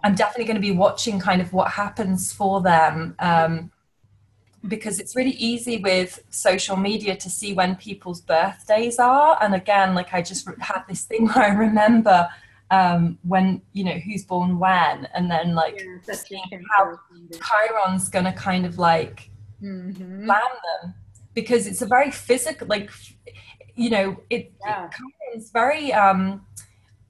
I'm 0.04 0.14
definitely 0.14 0.44
going 0.44 0.56
to 0.56 0.60
be 0.60 0.70
watching 0.70 1.18
kind 1.18 1.42
of 1.42 1.52
what 1.52 1.72
happens 1.72 2.32
for 2.32 2.60
them 2.60 3.16
um, 3.18 3.72
because 4.66 5.00
it's 5.00 5.16
really 5.16 5.32
easy 5.32 5.78
with 5.78 6.22
social 6.30 6.76
media 6.76 7.16
to 7.16 7.30
see 7.30 7.52
when 7.52 7.74
people's 7.76 8.20
birthdays 8.20 8.98
are. 8.98 9.36
And 9.40 9.54
again, 9.54 9.94
like 9.94 10.14
I 10.14 10.22
just 10.22 10.48
had 10.60 10.84
this 10.88 11.04
thing 11.04 11.26
where 11.28 11.44
I 11.44 11.48
remember 11.48 12.28
um, 12.70 13.18
when 13.22 13.62
you 13.72 13.84
know 13.84 13.92
who's 13.94 14.24
born 14.24 14.58
when, 14.58 15.08
and 15.14 15.30
then 15.30 15.54
like 15.54 15.80
yeah, 15.80 16.14
seeing 16.14 16.42
how 16.76 16.98
Chiron's 17.32 18.08
going 18.08 18.26
to 18.26 18.32
kind 18.32 18.66
of 18.66 18.78
like 18.78 19.30
mm-hmm. 19.62 20.26
plan 20.26 20.40
them 20.82 20.94
because 21.32 21.66
it's 21.66 21.82
a 21.82 21.86
very 21.86 22.10
physical 22.10 22.66
like 22.66 22.90
you 23.78 23.90
know, 23.90 24.20
it, 24.28 24.52
yeah. 24.66 24.90
it's 25.32 25.50
very 25.50 25.92
um, 25.92 26.44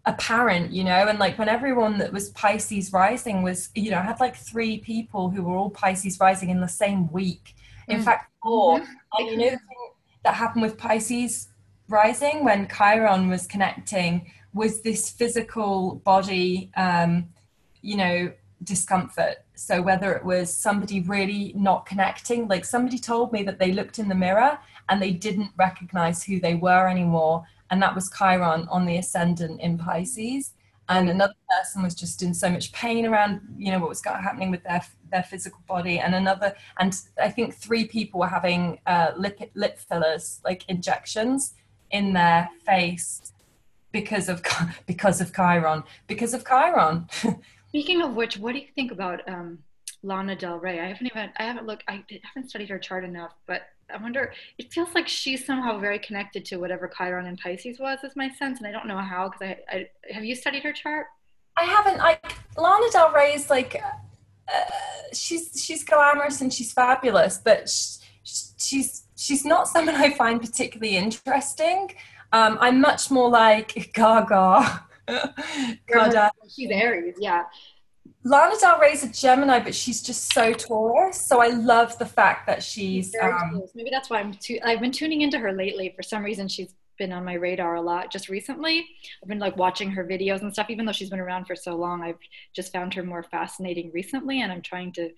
apparent, 0.04 0.70
you 0.70 0.84
know, 0.84 1.08
and 1.08 1.18
like 1.18 1.38
when 1.38 1.48
everyone 1.48 1.96
that 1.96 2.12
was 2.12 2.28
Pisces 2.30 2.92
rising 2.92 3.42
was, 3.42 3.70
you 3.74 3.90
know, 3.90 3.98
I 3.98 4.02
had 4.02 4.20
like 4.20 4.36
three 4.36 4.78
people 4.78 5.30
who 5.30 5.42
were 5.42 5.56
all 5.56 5.70
Pisces 5.70 6.20
rising 6.20 6.50
in 6.50 6.60
the 6.60 6.68
same 6.68 7.10
week. 7.10 7.54
In 7.88 8.00
mm. 8.00 8.04
fact, 8.04 8.30
4 8.42 8.80
mm-hmm. 8.80 8.84
And 9.18 9.30
you 9.30 9.36
know, 9.38 9.44
the 9.44 9.50
thing 9.50 9.90
that 10.24 10.34
happened 10.34 10.62
with 10.62 10.76
Pisces 10.76 11.48
rising 11.88 12.44
when 12.44 12.68
Chiron 12.68 13.30
was 13.30 13.46
connecting 13.46 14.30
was 14.52 14.82
this 14.82 15.10
physical 15.10 16.02
body, 16.04 16.70
um, 16.76 17.28
you 17.80 17.96
know, 17.96 18.30
discomfort. 18.62 19.36
So 19.54 19.80
whether 19.80 20.12
it 20.12 20.24
was 20.24 20.52
somebody 20.52 21.00
really 21.00 21.54
not 21.56 21.86
connecting, 21.86 22.46
like 22.46 22.66
somebody 22.66 22.98
told 22.98 23.32
me 23.32 23.42
that 23.44 23.58
they 23.58 23.72
looked 23.72 23.98
in 23.98 24.08
the 24.08 24.14
mirror 24.14 24.58
and 24.88 25.00
they 25.00 25.12
didn't 25.12 25.50
recognize 25.56 26.24
who 26.24 26.40
they 26.40 26.54
were 26.54 26.88
anymore. 26.88 27.44
And 27.70 27.82
that 27.82 27.94
was 27.94 28.10
Chiron 28.10 28.66
on 28.70 28.86
the 28.86 28.96
ascendant 28.96 29.60
in 29.60 29.78
Pisces. 29.78 30.52
And 30.88 31.10
another 31.10 31.34
person 31.50 31.82
was 31.82 31.94
just 31.94 32.22
in 32.22 32.32
so 32.32 32.48
much 32.48 32.72
pain 32.72 33.04
around, 33.04 33.42
you 33.58 33.70
know, 33.70 33.78
what 33.78 33.90
was 33.90 34.02
happening 34.02 34.50
with 34.50 34.62
their 34.64 34.82
their 35.10 35.22
physical 35.22 35.60
body. 35.66 35.98
And 35.98 36.14
another, 36.14 36.54
and 36.78 36.98
I 37.20 37.30
think 37.30 37.54
three 37.54 37.86
people 37.86 38.20
were 38.20 38.28
having 38.28 38.78
uh, 38.86 39.12
lip 39.16 39.38
lip 39.54 39.78
fillers, 39.78 40.40
like 40.44 40.64
injections, 40.68 41.54
in 41.90 42.12
their 42.12 42.48
face 42.64 43.32
because 43.92 44.28
of 44.28 44.42
because 44.86 45.20
of 45.20 45.34
Chiron, 45.34 45.84
because 46.06 46.34
of 46.34 46.46
Chiron. 46.46 47.08
Speaking 47.68 48.02
of 48.02 48.14
which, 48.14 48.38
what 48.38 48.52
do 48.54 48.60
you 48.60 48.68
think 48.74 48.92
about 48.92 49.28
um, 49.28 49.58
Lana 50.02 50.36
Del 50.36 50.58
Rey? 50.58 50.80
I 50.80 50.86
haven't 50.86 51.06
even 51.06 51.30
I 51.36 51.42
haven't 51.42 51.66
looked 51.66 51.84
I 51.88 52.04
haven't 52.22 52.48
studied 52.48 52.70
her 52.70 52.78
chart 52.78 53.04
enough, 53.04 53.34
but 53.46 53.62
I 53.92 53.96
wonder. 53.96 54.32
It 54.58 54.72
feels 54.72 54.94
like 54.94 55.08
she's 55.08 55.44
somehow 55.44 55.78
very 55.78 55.98
connected 55.98 56.44
to 56.46 56.56
whatever 56.56 56.90
Chiron 56.96 57.26
and 57.26 57.38
Pisces 57.38 57.78
was, 57.78 57.98
is 58.04 58.16
my 58.16 58.30
sense, 58.30 58.58
and 58.58 58.66
I 58.66 58.72
don't 58.72 58.86
know 58.86 58.98
how. 58.98 59.28
Because 59.28 59.56
I, 59.70 59.74
I 59.76 60.12
have 60.12 60.24
you 60.24 60.34
studied 60.34 60.62
her 60.62 60.72
chart? 60.72 61.06
I 61.56 61.64
haven't. 61.64 61.98
Like 61.98 62.32
Lana 62.56 62.86
Del 62.92 63.12
Rey 63.12 63.34
is 63.34 63.50
like, 63.50 63.80
uh, 63.82 64.60
she's 65.12 65.62
she's 65.62 65.84
glamorous 65.84 66.40
and 66.40 66.52
she's 66.52 66.72
fabulous, 66.72 67.38
but 67.38 67.68
she, 67.68 68.46
she's 68.58 69.04
she's 69.16 69.44
not 69.44 69.68
someone 69.68 69.94
I 69.94 70.10
find 70.14 70.40
particularly 70.40 70.96
interesting. 70.96 71.90
Um, 72.32 72.58
I'm 72.60 72.80
much 72.80 73.10
more 73.10 73.30
like 73.30 73.92
Gaga. 73.94 74.84
Gaga. 75.88 76.30
She's 76.54 76.70
Aries, 76.70 77.16
yeah. 77.18 77.44
Lana 78.28 78.54
Del 78.60 78.78
Rey's 78.78 79.02
a 79.02 79.08
Gemini, 79.08 79.58
but 79.58 79.74
she's 79.74 80.02
just 80.02 80.32
so 80.34 80.52
Taurus. 80.52 81.20
So 81.20 81.40
I 81.40 81.48
love 81.48 81.98
the 81.98 82.04
fact 82.04 82.46
that 82.46 82.62
she's. 82.62 83.14
Um, 83.22 83.62
Maybe 83.74 83.88
that's 83.90 84.10
why 84.10 84.20
I'm. 84.20 84.34
Tu- 84.34 84.60
I've 84.62 84.80
been 84.80 84.92
tuning 84.92 85.22
into 85.22 85.38
her 85.38 85.52
lately. 85.52 85.94
For 85.96 86.02
some 86.02 86.22
reason, 86.22 86.46
she's 86.46 86.74
been 86.98 87.12
on 87.12 87.24
my 87.24 87.34
radar 87.34 87.76
a 87.76 87.80
lot 87.80 88.12
just 88.12 88.28
recently. 88.28 88.84
I've 89.22 89.28
been 89.28 89.38
like 89.38 89.56
watching 89.56 89.90
her 89.92 90.04
videos 90.04 90.42
and 90.42 90.52
stuff, 90.52 90.68
even 90.68 90.84
though 90.84 90.92
she's 90.92 91.08
been 91.08 91.20
around 91.20 91.46
for 91.46 91.56
so 91.56 91.74
long. 91.74 92.02
I've 92.02 92.18
just 92.54 92.70
found 92.70 92.92
her 92.94 93.02
more 93.02 93.22
fascinating 93.22 93.90
recently, 93.94 94.42
and 94.42 94.52
I'm 94.52 94.62
trying 94.62 94.92
to 94.92 95.10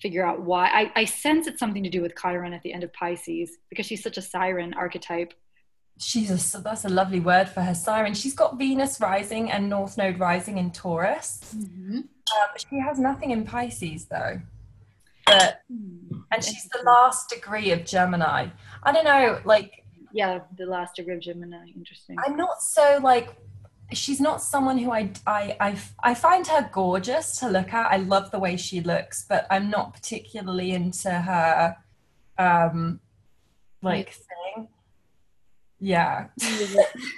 figure 0.00 0.24
out 0.24 0.42
why. 0.42 0.68
I, 0.68 0.92
I 1.00 1.04
sense 1.06 1.48
it's 1.48 1.58
something 1.58 1.82
to 1.82 1.90
do 1.90 2.00
with 2.00 2.14
Chiron 2.16 2.52
at 2.52 2.62
the 2.62 2.72
end 2.72 2.84
of 2.84 2.92
Pisces 2.92 3.58
because 3.70 3.86
she's 3.86 4.02
such 4.02 4.18
a 4.18 4.22
siren 4.22 4.72
archetype. 4.74 5.34
She's 6.00 6.54
a, 6.54 6.58
that's 6.58 6.84
a 6.84 6.88
lovely 6.88 7.20
word 7.20 7.48
for 7.48 7.60
her 7.60 7.74
siren. 7.74 8.14
She's 8.14 8.34
got 8.34 8.58
Venus 8.58 9.00
rising 9.00 9.50
and 9.50 9.68
North 9.68 9.98
Node 9.98 10.18
rising 10.18 10.56
in 10.56 10.70
Taurus. 10.70 11.40
Mm-hmm. 11.54 11.98
Um, 11.98 12.48
she 12.56 12.78
has 12.78 12.98
nothing 12.98 13.32
in 13.32 13.44
Pisces 13.44 14.06
though. 14.06 14.40
But 15.26 15.60
hmm. 15.70 16.20
and 16.32 16.44
she's 16.44 16.68
the 16.68 16.82
last 16.84 17.28
degree 17.28 17.70
of 17.72 17.84
Gemini. 17.84 18.48
I 18.82 18.92
don't 18.92 19.04
know, 19.04 19.40
like 19.44 19.84
yeah, 20.12 20.40
the 20.56 20.66
last 20.66 20.96
degree 20.96 21.14
of 21.14 21.20
Gemini. 21.20 21.66
Interesting. 21.76 22.16
I'm 22.24 22.36
not 22.36 22.62
so 22.62 22.98
like 23.02 23.36
she's 23.92 24.20
not 24.20 24.42
someone 24.42 24.78
who 24.78 24.90
I, 24.90 25.10
I 25.26 25.56
I 25.60 25.78
I 26.02 26.14
find 26.14 26.46
her 26.46 26.68
gorgeous 26.72 27.36
to 27.36 27.48
look 27.48 27.72
at. 27.72 27.92
I 27.92 27.96
love 27.96 28.30
the 28.30 28.38
way 28.38 28.56
she 28.56 28.80
looks, 28.80 29.24
but 29.28 29.46
I'm 29.50 29.70
not 29.70 29.92
particularly 29.92 30.72
into 30.72 31.10
her 31.10 31.76
um 32.38 33.00
like 33.82 34.12
thing. 34.12 34.68
Yeah. 35.80 36.26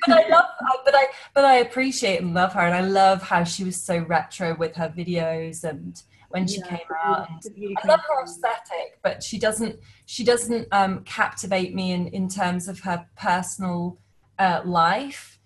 but 0.07 0.25
I 0.25 0.29
love 0.29 0.45
but 0.85 0.95
I 0.95 1.07
but 1.35 1.45
I 1.45 1.57
appreciate 1.57 2.21
and 2.21 2.33
love 2.33 2.53
her 2.53 2.61
and 2.61 2.75
I 2.75 2.81
love 2.81 3.23
how 3.23 3.45
she 3.45 3.65
was 3.65 3.81
so 3.81 3.99
retro 3.99 4.57
with 4.57 4.77
her 4.77 4.89
videos 4.89 5.65
and 5.65 6.01
when 6.29 6.47
she 6.47 6.59
yeah, 6.59 6.67
came 6.69 6.87
out. 7.05 7.29
I 7.29 7.89
love 7.89 8.01
her 8.09 8.25
aesthetic, 8.25 8.99
but 9.03 9.23
she 9.23 9.39
doesn't 9.39 9.79
she 10.07 10.25
doesn't 10.25 10.69
um, 10.73 11.05
captivate 11.05 11.75
me 11.75 11.93
in 11.93 12.07
in 12.09 12.29
terms 12.29 12.69
of 12.69 12.81
her 12.81 13.07
personal 13.17 13.99
uh, 14.39 14.63
life 14.65 15.39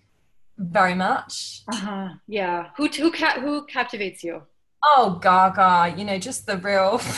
very 0.57 0.95
much. 0.95 1.63
Uh-huh. 1.67 2.09
Yeah. 2.27 2.69
Who 2.77 2.87
who 2.87 3.11
ca- 3.11 3.39
who 3.39 3.65
captivates 3.65 4.23
you? 4.23 4.43
Oh, 4.83 5.19
Gaga, 5.21 5.97
you 5.97 6.05
know, 6.05 6.17
just 6.17 6.45
the 6.45 6.57
real. 6.57 7.01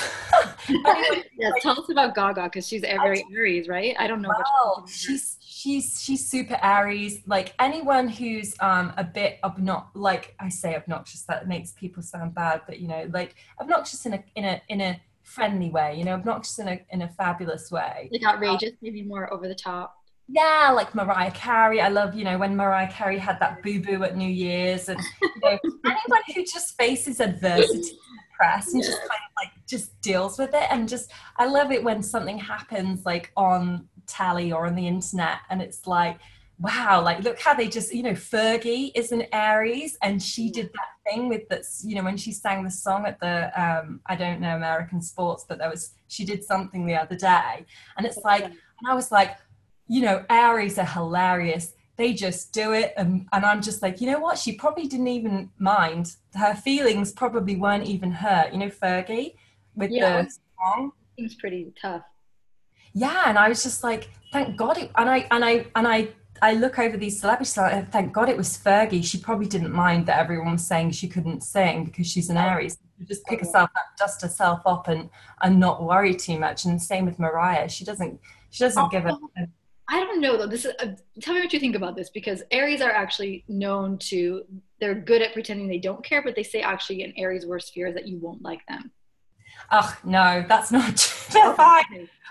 yeah, 1.37 1.51
tell 1.61 1.79
us 1.79 1.89
about 1.89 2.15
Gaga 2.15 2.43
because 2.43 2.67
she's 2.67 2.81
very 2.81 3.23
Aries, 3.33 3.67
right? 3.67 3.95
I 3.99 4.07
don't 4.07 4.21
know. 4.21 4.29
Well, 4.29 4.87
she's 4.87 5.37
she's 5.59 6.01
she's 6.01 6.25
super 6.25 6.57
Aries. 6.63 7.21
Like 7.25 7.53
anyone 7.59 8.07
who's 8.07 8.55
um 8.59 8.93
a 8.97 9.03
bit 9.03 9.39
obnox, 9.43 9.87
like 9.93 10.35
I 10.39 10.49
say 10.49 10.75
obnoxious, 10.75 11.23
that 11.23 11.47
makes 11.47 11.71
people 11.73 12.01
sound 12.01 12.33
bad, 12.33 12.61
but 12.65 12.79
you 12.79 12.87
know, 12.87 13.09
like 13.13 13.35
obnoxious 13.59 14.05
in 14.05 14.13
a 14.13 14.23
in 14.35 14.45
a 14.45 14.61
in 14.69 14.81
a 14.81 15.01
friendly 15.23 15.69
way. 15.69 15.95
You 15.97 16.05
know, 16.05 16.13
obnoxious 16.13 16.59
in 16.59 16.67
a 16.69 16.79
in 16.91 17.01
a 17.01 17.09
fabulous 17.09 17.71
way. 17.71 18.09
Like 18.11 18.25
outrageous, 18.25 18.71
um, 18.71 18.77
maybe 18.81 19.01
more 19.01 19.31
over 19.33 19.47
the 19.47 19.55
top. 19.55 19.95
Yeah, 20.31 20.71
like 20.75 20.93
Mariah 20.93 21.31
Carey. 21.31 21.81
I 21.81 21.89
love, 21.89 22.13
you 22.13 22.23
know, 22.23 22.37
when 22.37 22.55
Mariah 22.55 22.91
Carey 22.91 23.17
had 23.17 23.39
that 23.39 23.63
boo 23.63 23.81
boo 23.81 24.03
at 24.03 24.15
New 24.15 24.29
Year's, 24.29 24.87
and 24.87 24.99
you 25.21 25.29
know, 25.43 25.57
anyone 25.85 26.21
who 26.33 26.45
just 26.45 26.77
faces 26.77 27.19
adversity 27.19 27.97
press 28.39 28.73
and 28.73 28.81
just 28.81 28.99
kind 28.99 29.09
of 29.09 29.35
like 29.35 29.51
just 29.67 29.99
deals 30.01 30.39
with 30.39 30.53
it 30.53 30.65
and 30.71 30.87
just 30.87 31.11
I 31.35 31.45
love 31.45 31.71
it 31.71 31.83
when 31.83 32.01
something 32.01 32.37
happens 32.37 33.05
like 33.05 33.31
on 33.35 33.88
telly 34.09 34.51
or 34.51 34.65
on 34.65 34.75
the 34.75 34.87
internet 34.87 35.39
and 35.49 35.61
it's 35.61 35.87
like 35.87 36.19
wow 36.59 37.01
like 37.01 37.23
look 37.23 37.39
how 37.39 37.53
they 37.53 37.67
just 37.67 37.93
you 37.93 38.03
know 38.03 38.11
fergie 38.11 38.91
is 38.93 39.13
an 39.13 39.23
aries 39.31 39.97
and 40.01 40.21
she 40.21 40.49
did 40.51 40.69
that 40.73 40.89
thing 41.09 41.29
with 41.29 41.47
that's 41.49 41.85
you 41.85 41.95
know 41.95 42.03
when 42.03 42.17
she 42.17 42.33
sang 42.33 42.63
the 42.63 42.71
song 42.71 43.05
at 43.05 43.17
the 43.21 43.49
um 43.61 44.01
i 44.07 44.15
don't 44.15 44.41
know 44.41 44.55
american 44.55 45.01
sports 45.01 45.45
but 45.47 45.57
there 45.57 45.69
was 45.69 45.93
she 46.09 46.25
did 46.25 46.43
something 46.43 46.85
the 46.85 46.95
other 46.95 47.15
day 47.15 47.65
and 47.97 48.05
it's 48.05 48.19
like 48.25 48.43
and 48.43 48.89
i 48.89 48.93
was 48.93 49.09
like 49.09 49.37
you 49.89 50.01
know 50.01 50.23
aries 50.29 50.77
are 50.79 50.85
hilarious. 50.85 51.73
They 51.97 52.13
just 52.13 52.53
do 52.53 52.71
it 52.71 52.93
and, 52.95 53.27
and 53.33 53.43
i'm 53.43 53.61
just 53.61 53.81
like 53.81 53.99
you 53.99 54.09
know 54.09 54.19
what? 54.19 54.37
She 54.37 54.53
probably 54.53 54.87
didn't 54.87 55.09
even 55.09 55.49
mind. 55.57 56.15
Her 56.33 56.55
feelings 56.55 57.11
probably 57.11 57.57
weren't 57.57 57.87
even 57.87 58.11
hurt. 58.11 58.53
You 58.53 58.59
know 58.59 58.69
fergie 58.69 59.33
with 59.75 59.91
yeah. 59.91 60.21
the 60.21 60.29
song? 60.29 60.91
Seems 61.17 61.35
pretty 61.35 61.73
tough 61.81 62.03
yeah 62.93 63.23
and 63.27 63.37
i 63.37 63.49
was 63.49 63.63
just 63.63 63.83
like 63.83 64.09
thank 64.31 64.55
god 64.57 64.77
it, 64.77 64.91
and 64.95 65.09
i 65.09 65.27
and 65.31 65.43
i 65.45 65.65
and 65.75 65.87
i 65.87 66.07
I 66.41 66.53
look 66.53 66.79
over 66.79 66.97
these 66.97 67.19
celebrities, 67.19 67.57
like, 67.57 67.91
thank 67.91 68.13
God 68.13 68.29
it 68.29 68.37
was 68.37 68.57
Fergie. 68.57 69.03
She 69.03 69.17
probably 69.17 69.47
didn't 69.47 69.73
mind 69.73 70.05
that 70.05 70.19
everyone 70.19 70.53
was 70.53 70.65
saying 70.65 70.91
she 70.91 71.07
couldn't 71.07 71.41
sing 71.41 71.85
because 71.85 72.07
she's 72.07 72.29
an 72.29 72.37
Aries. 72.37 72.77
She 72.97 73.05
just 73.05 73.25
pick 73.25 73.39
herself 73.39 73.69
up, 73.75 73.85
dust 73.97 74.21
herself 74.21 74.61
up, 74.65 74.87
and 74.87 75.09
and 75.41 75.59
not 75.59 75.83
worry 75.83 76.15
too 76.15 76.39
much. 76.39 76.65
And 76.65 76.75
the 76.75 76.83
same 76.83 77.05
with 77.05 77.19
Mariah. 77.19 77.69
She 77.69 77.83
doesn't 77.83 78.19
she 78.51 78.63
doesn't 78.63 78.83
oh, 78.83 78.89
give 78.89 79.05
a, 79.05 79.09
a 79.09 79.47
I 79.87 79.99
don't 79.99 80.21
know 80.21 80.37
though. 80.37 80.47
This 80.47 80.65
is 80.65 80.73
uh, 80.79 80.93
tell 81.21 81.33
me 81.33 81.41
what 81.41 81.53
you 81.53 81.59
think 81.59 81.75
about 81.75 81.95
this 81.95 82.09
because 82.09 82.43
Aries 82.51 82.81
are 82.81 82.91
actually 82.91 83.43
known 83.47 83.97
to 84.09 84.43
they're 84.79 84.95
good 84.95 85.21
at 85.21 85.33
pretending 85.33 85.67
they 85.67 85.79
don't 85.79 86.03
care, 86.03 86.21
but 86.21 86.35
they 86.35 86.43
say 86.43 86.61
actually 86.61 87.03
an 87.03 87.13
Aries' 87.17 87.45
worst 87.45 87.73
fear 87.73 87.87
is 87.87 87.95
that 87.95 88.07
you 88.07 88.17
won't 88.17 88.41
like 88.41 88.65
them. 88.67 88.91
Oh 89.71 89.97
no, 90.03 90.45
that's 90.47 90.71
not 90.71 90.95
true. 90.97 91.55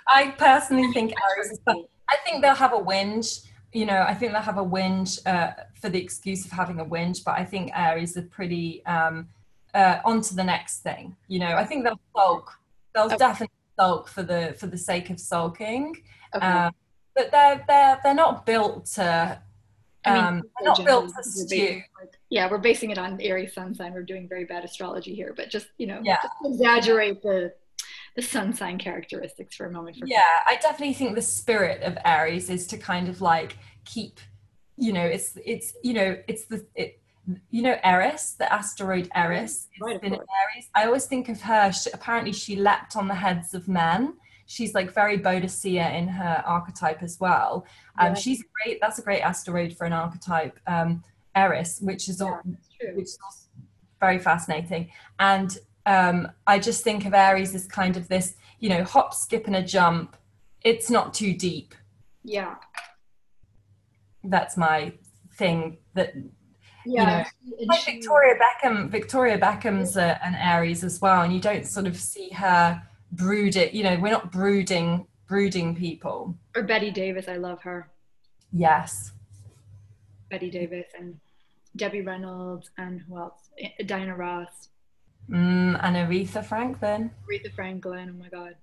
I 0.08 0.30
personally 0.38 0.92
think 0.92 1.12
Aries. 1.36 1.58
I 1.66 2.16
think 2.24 2.42
they'll 2.42 2.54
have 2.54 2.72
a 2.72 2.78
whinge. 2.78 3.44
You 3.72 3.84
know, 3.86 4.04
I 4.06 4.14
think 4.14 4.32
they'll 4.32 4.40
have 4.40 4.58
a 4.58 4.64
whinge 4.64 5.20
uh, 5.26 5.52
for 5.80 5.90
the 5.90 6.00
excuse 6.00 6.44
of 6.46 6.50
having 6.50 6.80
a 6.80 6.84
whinge. 6.84 7.22
But 7.24 7.38
I 7.38 7.44
think 7.44 7.70
Aries 7.74 8.16
are 8.16 8.22
pretty 8.22 8.84
um, 8.86 9.28
uh, 9.74 9.98
on 10.04 10.22
to 10.22 10.34
the 10.34 10.44
next 10.44 10.78
thing. 10.80 11.16
You 11.28 11.40
know, 11.40 11.54
I 11.54 11.64
think 11.64 11.84
they'll 11.84 12.00
sulk. 12.16 12.52
They'll 12.94 13.04
okay. 13.04 13.16
definitely 13.16 13.54
sulk 13.78 14.08
for 14.08 14.22
the 14.22 14.54
for 14.58 14.66
the 14.66 14.78
sake 14.78 15.10
of 15.10 15.20
sulking. 15.20 15.94
Okay. 16.34 16.46
Um, 16.46 16.72
but 17.14 17.30
they're 17.30 17.64
they're 17.66 18.00
they're 18.02 18.14
not 18.14 18.46
built 18.46 18.86
to. 18.94 19.42
Um, 20.04 20.16
I 20.16 20.30
mean, 20.30 20.42
not 20.62 20.84
built 20.86 21.12
to 21.14 21.22
stew. 21.22 21.82
yeah, 22.30 22.48
we're 22.50 22.58
basing 22.58 22.90
it 22.90 22.98
on 22.98 23.20
Aries 23.20 23.52
sun 23.52 23.74
sign. 23.74 23.92
We're 23.92 24.04
doing 24.04 24.28
very 24.28 24.44
bad 24.44 24.64
astrology 24.64 25.14
here, 25.14 25.34
but 25.36 25.50
just 25.50 25.66
you 25.76 25.86
know, 25.86 26.00
yeah. 26.02 26.18
just 26.22 26.34
exaggerate 26.44 27.20
the 27.20 27.52
the 28.16 28.22
sun 28.22 28.52
sign 28.52 28.78
characteristics 28.78 29.56
for 29.56 29.66
a 29.66 29.70
moment. 29.70 29.96
For 29.96 30.06
yeah, 30.06 30.40
I 30.46 30.56
definitely 30.56 30.94
think 30.94 31.14
the 31.14 31.22
spirit 31.22 31.82
of 31.82 31.96
Aries 32.04 32.50
is 32.50 32.66
to 32.68 32.78
kind 32.78 33.08
of 33.08 33.20
like 33.20 33.58
keep, 33.84 34.20
you 34.76 34.92
know, 34.92 35.04
it's 35.04 35.36
it's 35.44 35.74
you 35.82 35.94
know 35.94 36.16
it's 36.26 36.46
the 36.46 36.66
it, 36.74 37.00
you 37.50 37.62
know 37.62 37.76
Eris, 37.84 38.32
the 38.38 38.52
asteroid 38.52 39.08
Eris, 39.14 39.68
right, 39.80 40.02
Aries. 40.02 40.68
I 40.74 40.86
always 40.86 41.06
think 41.06 41.28
of 41.28 41.40
her. 41.42 41.72
She, 41.72 41.90
apparently, 41.92 42.32
she 42.32 42.56
leapt 42.56 42.96
on 42.96 43.08
the 43.08 43.14
heads 43.14 43.54
of 43.54 43.68
men. 43.68 44.14
She's 44.46 44.74
like 44.74 44.92
very 44.92 45.18
Boadicea 45.18 45.94
in 45.94 46.08
her 46.08 46.42
archetype 46.46 47.02
as 47.02 47.20
well. 47.20 47.66
Um, 47.98 48.08
yeah. 48.08 48.14
She's 48.14 48.42
great. 48.64 48.78
That's 48.80 48.98
a 48.98 49.02
great 49.02 49.20
asteroid 49.20 49.76
for 49.76 49.84
an 49.84 49.92
archetype, 49.92 50.58
um, 50.66 51.04
Eris, 51.34 51.80
which 51.82 52.08
is, 52.08 52.20
yeah, 52.20 52.28
all, 52.28 52.40
which 52.94 53.04
is 53.04 53.18
very 54.00 54.18
fascinating. 54.18 54.90
And 55.18 55.58
um, 55.88 56.30
I 56.46 56.58
just 56.58 56.84
think 56.84 57.06
of 57.06 57.14
Aries 57.14 57.54
as 57.54 57.66
kind 57.66 57.96
of 57.96 58.08
this, 58.08 58.34
you 58.60 58.68
know, 58.68 58.84
hop, 58.84 59.14
skip, 59.14 59.46
and 59.46 59.56
a 59.56 59.62
jump. 59.62 60.16
It's 60.62 60.90
not 60.90 61.14
too 61.14 61.32
deep. 61.32 61.74
Yeah. 62.22 62.56
That's 64.22 64.58
my 64.58 64.92
thing. 65.36 65.78
That 65.94 66.12
yeah, 66.84 67.26
you 67.42 67.66
know, 67.66 67.72
like 67.72 67.84
Victoria 67.86 68.34
Beckham. 68.34 68.90
Victoria 68.90 69.38
Beckham's 69.38 69.96
a, 69.96 70.22
an 70.22 70.34
Aries 70.34 70.84
as 70.84 71.00
well, 71.00 71.22
and 71.22 71.32
you 71.32 71.40
don't 71.40 71.66
sort 71.66 71.86
of 71.86 71.96
see 71.96 72.28
her 72.30 72.82
brooding. 73.12 73.74
You 73.74 73.84
know, 73.84 73.98
we're 73.98 74.12
not 74.12 74.30
brooding, 74.30 75.06
brooding 75.26 75.74
people. 75.74 76.36
Or 76.54 76.64
Bette 76.64 76.90
Davis. 76.90 77.28
I 77.28 77.36
love 77.36 77.62
her. 77.62 77.88
Yes. 78.52 79.12
Bette 80.28 80.50
Davis 80.50 80.86
and 80.98 81.18
Debbie 81.76 82.02
Reynolds 82.02 82.70
and 82.76 83.00
who 83.00 83.16
else? 83.16 83.48
Diana 83.86 84.14
Ross. 84.14 84.67
Mm, 85.30 85.78
and 85.82 85.96
Aretha 85.96 86.44
Franklin. 86.44 87.10
Aretha 87.28 87.52
Franklin, 87.54 88.14
oh 88.14 88.18
my 88.18 88.28
God. 88.28 88.54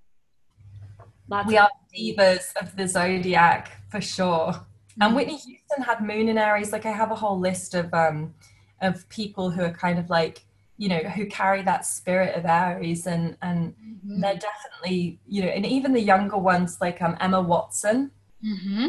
Lots 1.28 1.48
we 1.48 1.58
are 1.58 1.70
divas 1.96 2.56
of 2.62 2.76
the 2.76 2.88
zodiac 2.88 3.72
for 3.90 4.02
sure. 4.02 4.54
Mm-hmm. 4.54 5.02
And 5.02 5.16
Whitney 5.16 5.38
Houston 5.38 5.84
had 5.84 6.02
Moon 6.02 6.30
in 6.30 6.38
Aries. 6.38 6.72
Like 6.72 6.86
I 6.86 6.92
have 6.92 7.12
a 7.12 7.16
whole 7.16 7.40
list 7.40 7.74
of 7.74 7.94
um 7.94 8.34
of 8.82 9.08
people 9.10 9.50
who 9.50 9.62
are 9.64 9.72
kind 9.72 9.98
of 9.98 10.10
like 10.10 10.46
you 10.78 10.90
know 10.90 11.00
who 11.00 11.26
carry 11.26 11.64
that 11.64 11.86
spirit 11.86 12.36
of 12.36 12.46
Aries, 12.46 13.08
and 13.08 13.38
and 13.42 13.74
mm-hmm. 13.74 14.22
they're 14.22 14.36
definitely 14.38 15.20
you 15.28 15.42
know, 15.44 15.50
and 15.50 15.66
even 15.66 15.94
the 15.94 16.02
younger 16.02 16.38
ones 16.38 16.78
like 16.80 17.02
um 17.02 17.18
Emma 17.20 17.42
Watson. 17.42 18.12
Mm-hmm. 18.46 18.88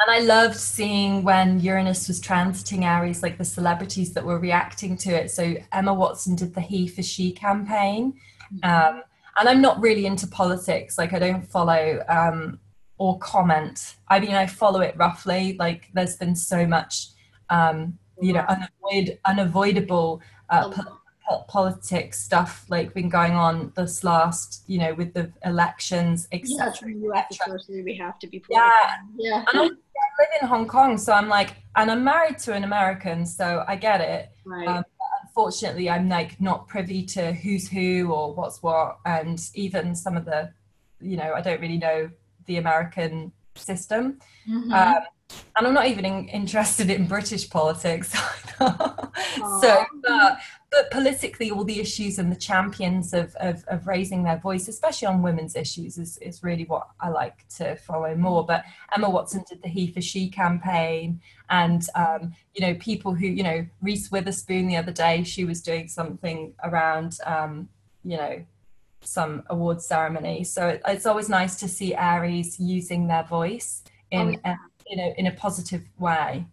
And 0.00 0.10
I 0.10 0.18
loved 0.20 0.56
seeing 0.56 1.22
when 1.22 1.60
Uranus 1.60 2.06
was 2.06 2.20
transiting 2.20 2.84
Aries, 2.84 3.22
like 3.22 3.38
the 3.38 3.44
celebrities 3.44 4.12
that 4.12 4.24
were 4.24 4.38
reacting 4.38 4.96
to 4.98 5.10
it. 5.10 5.30
So 5.30 5.54
Emma 5.72 5.94
Watson 5.94 6.36
did 6.36 6.54
the 6.54 6.60
He 6.60 6.86
for 6.86 7.02
She 7.02 7.32
campaign. 7.32 8.14
Mm-hmm. 8.52 8.96
Um, 8.96 9.02
and 9.38 9.48
I'm 9.48 9.60
not 9.60 9.80
really 9.80 10.06
into 10.06 10.26
politics. 10.26 10.98
Like 10.98 11.12
I 11.12 11.18
don't 11.18 11.46
follow 11.46 12.02
um, 12.08 12.58
or 12.98 13.18
comment. 13.18 13.96
I 14.08 14.20
mean, 14.20 14.34
I 14.34 14.46
follow 14.46 14.80
it 14.80 14.94
roughly. 14.96 15.56
Like, 15.58 15.88
there's 15.92 16.16
been 16.16 16.34
so 16.34 16.66
much, 16.66 17.08
um, 17.50 17.98
you 18.20 18.32
know, 18.32 18.44
unavoid, 18.48 19.18
unavoidable 19.24 20.22
uh, 20.48 20.70
po- 20.70 21.44
politics 21.48 22.18
stuff 22.22 22.64
like 22.68 22.94
been 22.94 23.08
going 23.08 23.32
on 23.32 23.72
this 23.76 24.04
last, 24.04 24.62
you 24.66 24.78
know, 24.78 24.94
with 24.94 25.12
the 25.12 25.30
elections, 25.44 26.28
etc. 26.32 26.88
Yeah, 26.88 26.96
we 27.84 27.96
have 27.96 28.18
to 28.20 28.26
be. 28.26 28.38
Political. 28.40 28.64
Yeah, 29.18 29.44
yeah. 29.54 29.68
Live 30.18 30.28
in 30.40 30.48
Hong 30.48 30.66
Kong, 30.66 30.96
so 30.98 31.12
I'm 31.12 31.28
like, 31.28 31.56
and 31.76 31.90
I'm 31.90 32.02
married 32.02 32.38
to 32.40 32.54
an 32.54 32.64
American, 32.64 33.26
so 33.26 33.64
I 33.68 33.76
get 33.76 34.00
it. 34.00 34.30
Right. 34.44 34.66
Um, 34.66 34.84
unfortunately, 35.22 35.90
I'm 35.90 36.08
like 36.08 36.40
not 36.40 36.66
privy 36.68 37.04
to 37.04 37.32
who's 37.32 37.68
who 37.68 38.12
or 38.12 38.34
what's 38.34 38.62
what, 38.62 38.98
and 39.04 39.38
even 39.54 39.94
some 39.94 40.16
of 40.16 40.24
the, 40.24 40.52
you 41.00 41.16
know, 41.16 41.34
I 41.34 41.42
don't 41.42 41.60
really 41.60 41.78
know 41.78 42.10
the 42.46 42.56
American 42.56 43.32
system. 43.54 44.18
Mm-hmm. 44.48 44.72
Um, 44.72 45.02
and 45.56 45.66
I'm 45.66 45.74
not 45.74 45.86
even 45.86 46.04
in, 46.04 46.28
interested 46.28 46.90
in 46.90 47.06
British 47.06 47.48
politics. 47.48 48.14
so, 48.58 49.84
but, 50.02 50.38
but, 50.70 50.90
politically, 50.90 51.50
all 51.50 51.64
the 51.64 51.80
issues 51.80 52.18
and 52.18 52.30
the 52.30 52.36
champions 52.36 53.14
of, 53.14 53.34
of, 53.36 53.64
of, 53.68 53.86
raising 53.86 54.22
their 54.22 54.36
voice, 54.38 54.68
especially 54.68 55.08
on 55.08 55.22
women's 55.22 55.56
issues, 55.56 55.96
is, 55.96 56.18
is 56.18 56.42
really 56.42 56.64
what 56.64 56.88
I 57.00 57.08
like 57.08 57.48
to 57.56 57.76
follow 57.76 58.14
more. 58.14 58.44
But 58.44 58.64
Emma 58.94 59.08
Watson 59.08 59.44
did 59.48 59.62
the 59.62 59.68
He 59.68 59.90
for 59.90 60.02
She 60.02 60.28
campaign, 60.28 61.20
and 61.48 61.86
um, 61.94 62.34
you 62.54 62.66
know, 62.66 62.74
people 62.74 63.14
who 63.14 63.26
you 63.26 63.42
know, 63.42 63.66
Reese 63.80 64.10
Witherspoon 64.10 64.66
the 64.66 64.76
other 64.76 64.92
day, 64.92 65.22
she 65.22 65.44
was 65.44 65.62
doing 65.62 65.88
something 65.88 66.52
around, 66.62 67.18
um, 67.24 67.68
you 68.04 68.18
know, 68.18 68.44
some 69.00 69.42
award 69.48 69.80
ceremony. 69.80 70.44
So 70.44 70.68
it, 70.68 70.82
it's 70.86 71.06
always 71.06 71.30
nice 71.30 71.56
to 71.60 71.68
see 71.68 71.94
Aries 71.94 72.60
using 72.60 73.06
their 73.06 73.24
voice 73.24 73.82
in 74.10 74.36
oh, 74.36 74.40
yeah. 74.44 74.56
In, 74.88 74.98
a, 74.98 75.14
in 75.18 75.26
a 75.26 75.32
positive 75.32 75.82
way. 75.98 76.46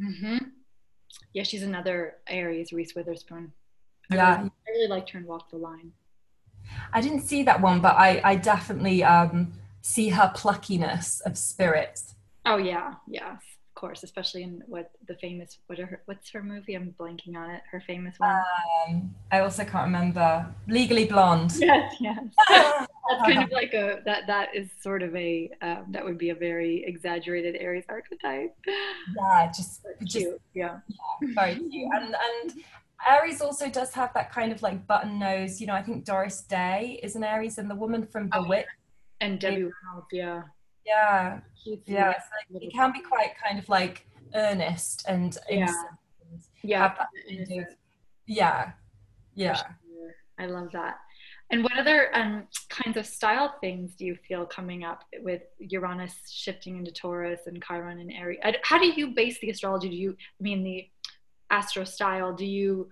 Mm-hmm. 0.00 0.38
Yeah, 1.32 1.42
she's 1.42 1.62
another 1.62 2.16
Aries, 2.28 2.72
Reese 2.72 2.94
Witherspoon. 2.94 3.52
I 4.10 4.16
yeah, 4.16 4.36
really, 4.36 4.50
I 4.50 4.70
really 4.70 4.88
liked 4.88 5.10
her 5.10 5.18
in 5.18 5.26
Walk 5.26 5.50
the 5.50 5.56
Line. 5.56 5.92
I 6.92 7.00
didn't 7.00 7.22
see 7.22 7.42
that 7.44 7.60
one, 7.60 7.80
but 7.80 7.96
I, 7.96 8.20
I 8.24 8.36
definitely 8.36 9.04
um, 9.04 9.52
see 9.82 10.08
her 10.10 10.32
pluckiness 10.34 11.20
of 11.22 11.36
spirit. 11.36 12.00
Oh 12.46 12.56
yeah, 12.56 12.94
yes 13.06 13.40
course, 13.84 14.02
especially 14.02 14.42
in 14.42 14.62
what 14.66 14.90
the 15.08 15.14
famous 15.16 15.58
what 15.66 15.78
are 15.78 15.84
her, 15.84 16.02
what's 16.06 16.30
her 16.30 16.42
movie? 16.42 16.74
I'm 16.74 16.94
blanking 16.98 17.36
on 17.36 17.50
it. 17.50 17.62
Her 17.70 17.82
famous 17.86 18.14
one. 18.18 18.42
Um, 18.88 19.14
I 19.30 19.40
also 19.40 19.62
can't 19.62 19.84
remember. 19.84 20.46
Legally 20.68 21.04
Blonde. 21.04 21.52
Yes, 21.64 21.94
yes. 22.00 22.24
That's 22.48 23.22
kind 23.22 23.42
of 23.42 23.50
like 23.50 23.74
a 23.74 24.00
that 24.06 24.26
that 24.26 24.54
is 24.54 24.68
sort 24.80 25.02
of 25.02 25.14
a 25.14 25.50
um, 25.60 25.84
that 25.90 26.02
would 26.02 26.16
be 26.16 26.30
a 26.30 26.34
very 26.34 26.82
exaggerated 26.86 27.56
Aries 27.56 27.84
archetype. 27.88 28.56
Yeah, 28.66 29.52
just 29.54 29.82
cute. 29.82 30.08
Just, 30.08 30.26
yeah. 30.54 30.78
yeah, 30.88 31.28
very 31.34 31.56
cute. 31.56 31.90
And 31.94 32.16
and 32.28 32.64
Aries 33.06 33.42
also 33.42 33.68
does 33.68 33.92
have 33.92 34.14
that 34.14 34.32
kind 34.32 34.52
of 34.52 34.62
like 34.62 34.86
button 34.86 35.18
nose. 35.18 35.60
You 35.60 35.66
know, 35.66 35.74
I 35.74 35.82
think 35.82 36.04
Doris 36.04 36.40
Day 36.40 36.98
is 37.02 37.16
an 37.16 37.24
Aries, 37.24 37.58
and 37.58 37.70
the 37.70 37.74
woman 37.74 38.06
from 38.06 38.30
The 38.30 38.38
oh. 38.38 38.62
And 39.20 39.38
Debbie 39.38 39.64
Reynolds, 39.64 40.08
yeah. 40.10 40.42
Yeah, 40.86 41.40
yeah. 41.86 42.12
So 42.12 42.58
it 42.60 42.72
can 42.72 42.92
be 42.92 43.00
quite 43.00 43.32
kind 43.42 43.58
of 43.58 43.68
like 43.68 44.06
earnest 44.34 45.04
and 45.08 45.36
yeah, 45.48 45.72
yeah, 46.62 46.86
of, 46.86 47.66
yeah, 48.26 48.72
yeah. 49.34 49.62
I 50.38 50.46
love 50.46 50.70
that. 50.72 50.96
And 51.50 51.62
what 51.62 51.78
other 51.78 52.14
um, 52.16 52.48
kinds 52.68 52.96
of 52.96 53.06
style 53.06 53.54
things 53.60 53.94
do 53.94 54.04
you 54.04 54.16
feel 54.26 54.46
coming 54.46 54.82
up 54.82 55.04
with 55.20 55.42
Uranus 55.58 56.14
shifting 56.30 56.78
into 56.78 56.90
Taurus 56.90 57.40
and 57.46 57.62
Chiron 57.62 58.00
and 58.00 58.10
Aries? 58.12 58.38
How 58.62 58.78
do 58.78 58.86
you 58.86 59.08
base 59.08 59.38
the 59.40 59.50
astrology? 59.50 59.88
Do 59.90 59.96
you 59.96 60.16
I 60.40 60.42
mean 60.42 60.64
the 60.64 60.88
astro 61.50 61.84
style? 61.84 62.32
Do 62.32 62.46
you 62.46 62.88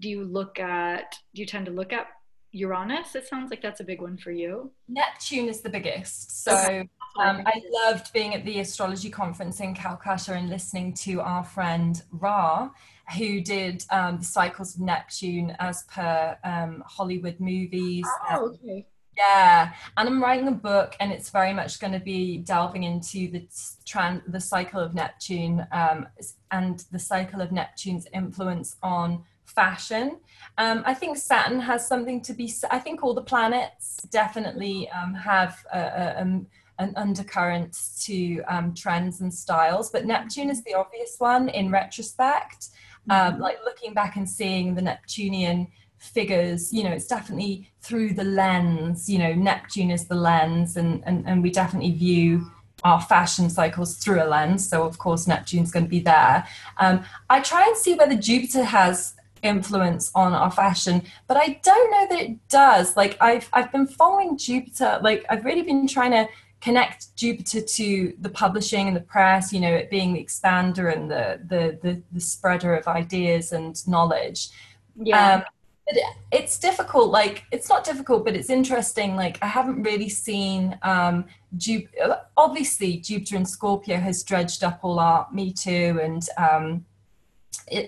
do 0.00 0.08
you 0.08 0.24
look 0.24 0.58
at 0.58 1.16
do 1.34 1.42
you 1.42 1.46
tend 1.46 1.66
to 1.66 1.72
look 1.72 1.92
at 1.92 2.08
Uranus? 2.50 3.14
It 3.14 3.28
sounds 3.28 3.50
like 3.50 3.62
that's 3.62 3.80
a 3.80 3.84
big 3.84 4.00
one 4.00 4.16
for 4.16 4.30
you. 4.30 4.72
Neptune 4.88 5.48
is 5.48 5.60
the 5.60 5.70
biggest. 5.70 6.44
So. 6.44 6.84
Um, 7.18 7.42
I 7.46 7.60
loved 7.84 8.12
being 8.12 8.34
at 8.34 8.44
the 8.44 8.60
astrology 8.60 9.10
conference 9.10 9.60
in 9.60 9.74
Calcutta 9.74 10.34
and 10.34 10.48
listening 10.48 10.94
to 10.94 11.20
our 11.20 11.44
friend 11.44 12.02
Ra, 12.10 12.70
who 13.18 13.40
did 13.40 13.84
um, 13.90 14.18
the 14.18 14.24
cycles 14.24 14.74
of 14.74 14.80
Neptune 14.80 15.54
as 15.58 15.84
per 15.84 16.36
um, 16.44 16.82
Hollywood 16.86 17.38
movies. 17.40 18.06
Oh, 18.30 18.54
okay. 18.54 18.86
Yeah, 19.16 19.72
and 19.98 20.08
I'm 20.08 20.22
writing 20.22 20.48
a 20.48 20.52
book, 20.52 20.96
and 20.98 21.12
it's 21.12 21.28
very 21.28 21.52
much 21.52 21.80
going 21.80 21.92
to 21.92 22.00
be 22.00 22.38
delving 22.38 22.84
into 22.84 23.30
the 23.30 23.46
trans- 23.84 24.22
the 24.26 24.40
cycle 24.40 24.80
of 24.80 24.94
Neptune 24.94 25.66
um, 25.70 26.08
and 26.50 26.84
the 26.90 26.98
cycle 26.98 27.42
of 27.42 27.52
Neptune's 27.52 28.06
influence 28.14 28.76
on 28.82 29.22
fashion. 29.44 30.18
Um, 30.56 30.82
I 30.86 30.94
think 30.94 31.18
Saturn 31.18 31.60
has 31.60 31.86
something 31.86 32.22
to 32.22 32.32
be. 32.32 32.52
I 32.70 32.78
think 32.78 33.02
all 33.02 33.12
the 33.12 33.22
planets 33.22 33.98
definitely 34.10 34.88
um, 34.90 35.14
have 35.14 35.62
a, 35.72 35.78
a, 35.78 36.40
um, 36.82 36.88
an 36.88 36.94
undercurrent 36.96 37.78
to 38.02 38.42
um, 38.48 38.74
trends 38.74 39.20
and 39.20 39.32
styles, 39.32 39.90
but 39.90 40.04
Neptune 40.04 40.50
is 40.50 40.62
the 40.64 40.74
obvious 40.74 41.16
one 41.18 41.48
in 41.48 41.70
retrospect. 41.70 42.68
Um, 43.10 43.34
mm-hmm. 43.34 43.42
like 43.42 43.58
looking 43.64 43.94
back 43.94 44.16
and 44.16 44.28
seeing 44.28 44.74
the 44.74 44.82
Neptunian 44.82 45.68
figures, 45.98 46.72
you 46.72 46.84
know, 46.84 46.90
it's 46.90 47.06
definitely 47.06 47.70
through 47.80 48.14
the 48.14 48.24
lens. 48.24 49.08
You 49.08 49.18
know, 49.18 49.32
Neptune 49.32 49.90
is 49.90 50.06
the 50.06 50.14
lens, 50.14 50.76
and 50.76 51.02
and, 51.06 51.26
and 51.26 51.42
we 51.42 51.50
definitely 51.50 51.92
view 51.92 52.50
our 52.84 53.00
fashion 53.00 53.48
cycles 53.48 53.96
through 53.96 54.22
a 54.22 54.26
lens. 54.26 54.68
So 54.68 54.84
of 54.84 54.98
course 54.98 55.26
Neptune's 55.26 55.70
going 55.70 55.84
to 55.84 55.90
be 55.90 56.00
there. 56.00 56.46
Um, 56.78 57.04
I 57.30 57.40
try 57.40 57.64
and 57.66 57.76
see 57.76 57.94
whether 57.94 58.16
Jupiter 58.16 58.64
has 58.64 59.14
influence 59.42 60.10
on 60.14 60.32
our 60.32 60.50
fashion 60.50 61.02
but 61.26 61.36
i 61.36 61.60
don't 61.64 61.90
know 61.90 62.06
that 62.08 62.22
it 62.22 62.48
does 62.48 62.96
like 62.96 63.16
i've 63.20 63.48
i've 63.52 63.72
been 63.72 63.86
following 63.86 64.38
jupiter 64.38 65.00
like 65.02 65.24
i've 65.28 65.44
really 65.44 65.62
been 65.62 65.86
trying 65.86 66.12
to 66.12 66.28
connect 66.62 67.14
jupiter 67.16 67.60
to 67.60 68.14
the 68.20 68.28
publishing 68.28 68.86
and 68.86 68.96
the 68.96 69.00
press 69.00 69.52
you 69.52 69.60
know 69.60 69.72
it 69.72 69.90
being 69.90 70.12
the 70.14 70.24
expander 70.24 70.94
and 70.94 71.10
the 71.10 71.40
the 71.48 71.78
the, 71.82 72.02
the 72.12 72.20
spreader 72.20 72.74
of 72.74 72.86
ideas 72.88 73.52
and 73.52 73.86
knowledge. 73.88 74.50
Yeah. 74.96 75.34
Um, 75.34 75.44
but 75.86 75.96
it's 76.30 76.60
difficult 76.60 77.10
like 77.10 77.44
it's 77.50 77.68
not 77.68 77.82
difficult 77.82 78.24
but 78.24 78.36
it's 78.36 78.50
interesting 78.50 79.16
like 79.16 79.36
i 79.42 79.48
haven't 79.48 79.82
really 79.82 80.08
seen 80.08 80.78
um 80.82 81.24
Jupiter, 81.56 82.20
obviously 82.36 82.98
jupiter 82.98 83.36
and 83.36 83.48
scorpio 83.48 83.96
has 83.96 84.22
dredged 84.22 84.62
up 84.62 84.78
all 84.82 85.00
our 85.00 85.26
me 85.32 85.52
too 85.52 85.98
and 86.00 86.28
um 86.38 86.84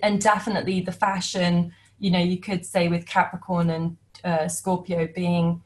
and 0.03 0.21
definitely 0.21 0.81
the 0.81 0.93
fashion, 0.93 1.73
you 1.99 2.11
know, 2.11 2.19
you 2.19 2.39
could 2.39 2.65
say 2.65 2.89
with 2.89 3.07
Capricorn 3.07 3.71
and 3.71 3.97
uh, 4.23 4.49
Scorpio 4.49 5.09
being 5.15 5.63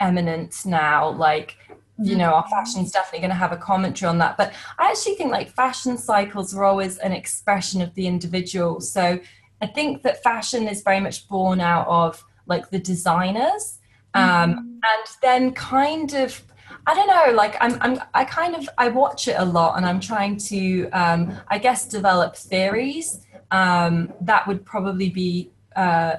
eminent 0.00 0.64
now, 0.64 1.10
like, 1.10 1.56
you 1.98 2.16
know, 2.16 2.34
our 2.34 2.46
fashion's 2.48 2.92
definitely 2.92 3.20
going 3.20 3.30
to 3.30 3.36
have 3.36 3.52
a 3.52 3.56
commentary 3.56 4.08
on 4.08 4.18
that. 4.18 4.36
But 4.36 4.52
I 4.78 4.90
actually 4.90 5.14
think 5.14 5.30
like 5.32 5.48
fashion 5.48 5.96
cycles 5.96 6.54
are 6.54 6.64
always 6.64 6.98
an 6.98 7.12
expression 7.12 7.80
of 7.80 7.94
the 7.94 8.06
individual. 8.06 8.80
So 8.80 9.18
I 9.62 9.66
think 9.66 10.02
that 10.02 10.22
fashion 10.22 10.68
is 10.68 10.82
very 10.82 11.00
much 11.00 11.28
born 11.28 11.60
out 11.60 11.86
of 11.88 12.22
like 12.46 12.70
the 12.70 12.78
designers. 12.78 13.78
Um, 14.14 14.22
mm-hmm. 14.22 14.58
and 14.58 15.06
then 15.20 15.52
kind 15.52 16.14
of 16.14 16.42
I 16.86 16.94
don't 16.94 17.08
know, 17.08 17.36
like 17.36 17.56
I'm, 17.60 17.76
I'm, 17.80 18.00
I 18.14 18.24
kind 18.24 18.54
of, 18.54 18.68
I 18.78 18.88
watch 18.88 19.26
it 19.26 19.34
a 19.38 19.44
lot 19.44 19.76
and 19.76 19.84
I'm 19.84 19.98
trying 19.98 20.36
to, 20.36 20.88
um, 20.90 21.36
I 21.48 21.58
guess, 21.58 21.84
develop 21.88 22.36
theories 22.36 23.26
um, 23.50 24.12
that 24.20 24.46
would 24.46 24.64
probably 24.64 25.10
be 25.10 25.50
uh, 25.74 26.16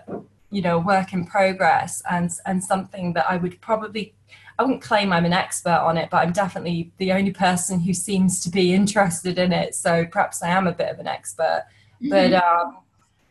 you 0.50 0.62
know 0.62 0.80
work 0.80 1.14
in 1.14 1.26
progress 1.26 2.02
and 2.10 2.32
and 2.46 2.64
something 2.64 3.14
that 3.14 3.30
I 3.30 3.38
would 3.38 3.60
probably 3.62 4.14
I 4.60 4.64
wouldn't 4.64 4.82
claim 4.82 5.14
I'm 5.14 5.26
an 5.26 5.34
expert 5.34 5.80
on 5.84 5.98
it, 5.98 6.10
but 6.10 6.18
I'm 6.18 6.34
definitely 6.34 6.92
the 6.98 7.12
only 7.12 7.32
person 7.32 7.80
who 7.80 7.94
seems 7.94 8.40
to 8.42 8.50
be 8.50 8.74
interested 8.82 9.38
in 9.38 9.52
it. 9.54 9.76
So 9.76 10.06
perhaps 10.06 10.42
I 10.42 10.50
am 10.50 10.68
a 10.68 10.72
bit 10.72 10.90
of 10.90 11.00
an 11.00 11.08
expert. 11.08 11.66
Mm-hmm. 12.02 12.10
But 12.10 12.34
um, 12.34 12.78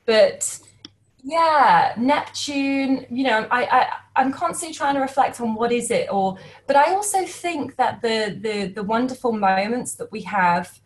but 0.04 0.60
yeah, 1.22 1.94
Neptune. 1.96 3.06
You 3.10 3.24
know, 3.24 3.48
I, 3.50 3.64
I 3.64 3.88
I'm 4.14 4.32
constantly 4.32 4.74
trying 4.74 4.94
to 4.94 5.00
reflect 5.00 5.40
on 5.40 5.54
what 5.54 5.72
is 5.72 5.90
it, 5.90 6.08
or 6.12 6.38
but 6.66 6.76
I 6.76 6.94
also 6.94 7.24
think 7.24 7.76
that 7.76 8.02
the 8.02 8.38
the 8.40 8.66
the 8.68 8.82
wonderful 8.82 9.32
moments 9.32 9.94
that 9.96 10.10
we 10.12 10.22
have 10.22 10.80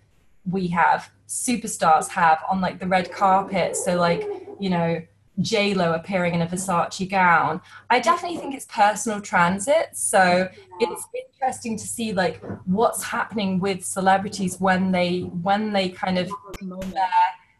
we 0.51 0.69
have 0.69 1.11
superstars 1.29 2.09
have 2.09 2.43
on 2.51 2.61
like 2.61 2.79
the 2.79 2.87
red 2.87 3.13
carpet 3.13 3.77
so 3.77 3.95
like 3.95 4.27
you 4.59 4.71
know 4.71 5.01
j 5.41 5.75
lo 5.75 5.93
appearing 5.93 6.35
in 6.35 6.43
a 6.43 6.47
versace 6.47 7.09
gown. 7.09 7.61
I 7.89 8.01
definitely 8.01 8.39
think 8.39 8.55
it's 8.55 8.67
personal 8.67 9.21
transit 9.21 9.91
so 9.93 10.49
it's 10.81 11.07
interesting 11.15 11.77
to 11.77 11.87
see 11.87 12.13
like 12.13 12.43
what's 12.67 13.03
happening 13.03 13.61
with 13.61 13.85
celebrities 13.85 14.61
when 14.61 14.93
they 14.93 15.21
when 15.21 15.73
they 15.73 15.89
kind 15.89 16.19
of 16.19 16.31
their 16.61 17.09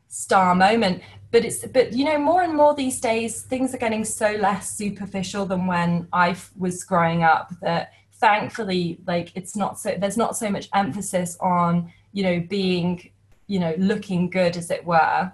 star 0.09 0.55
moment. 0.55 1.03
But 1.31 1.45
it's 1.45 1.65
but 1.67 1.93
you 1.93 2.05
know 2.05 2.19
more 2.19 2.43
and 2.43 2.55
more 2.55 2.75
these 2.75 3.01
days 3.01 3.43
things 3.43 3.73
are 3.75 3.79
getting 3.79 4.05
so 4.05 4.33
less 4.33 4.73
superficial 4.73 5.47
than 5.47 5.69
when 5.69 6.09
i 6.13 6.37
was 6.59 6.83
growing 6.83 7.23
up 7.23 7.53
that 7.63 7.93
thankfully 8.15 8.99
like 9.07 9.31
it's 9.37 9.55
not 9.55 9.79
so 9.79 9.97
there's 9.97 10.17
not 10.17 10.37
so 10.37 10.51
much 10.51 10.69
emphasis 10.75 11.37
on 11.41 11.93
you 12.13 12.25
know 12.25 12.41
being 12.41 13.11
you 13.51 13.59
know 13.59 13.75
looking 13.79 14.31
good 14.31 14.57
as 14.57 14.71
it 14.71 14.87
were. 14.87 15.33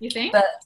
You 0.00 0.10
think? 0.10 0.32
But 0.32 0.64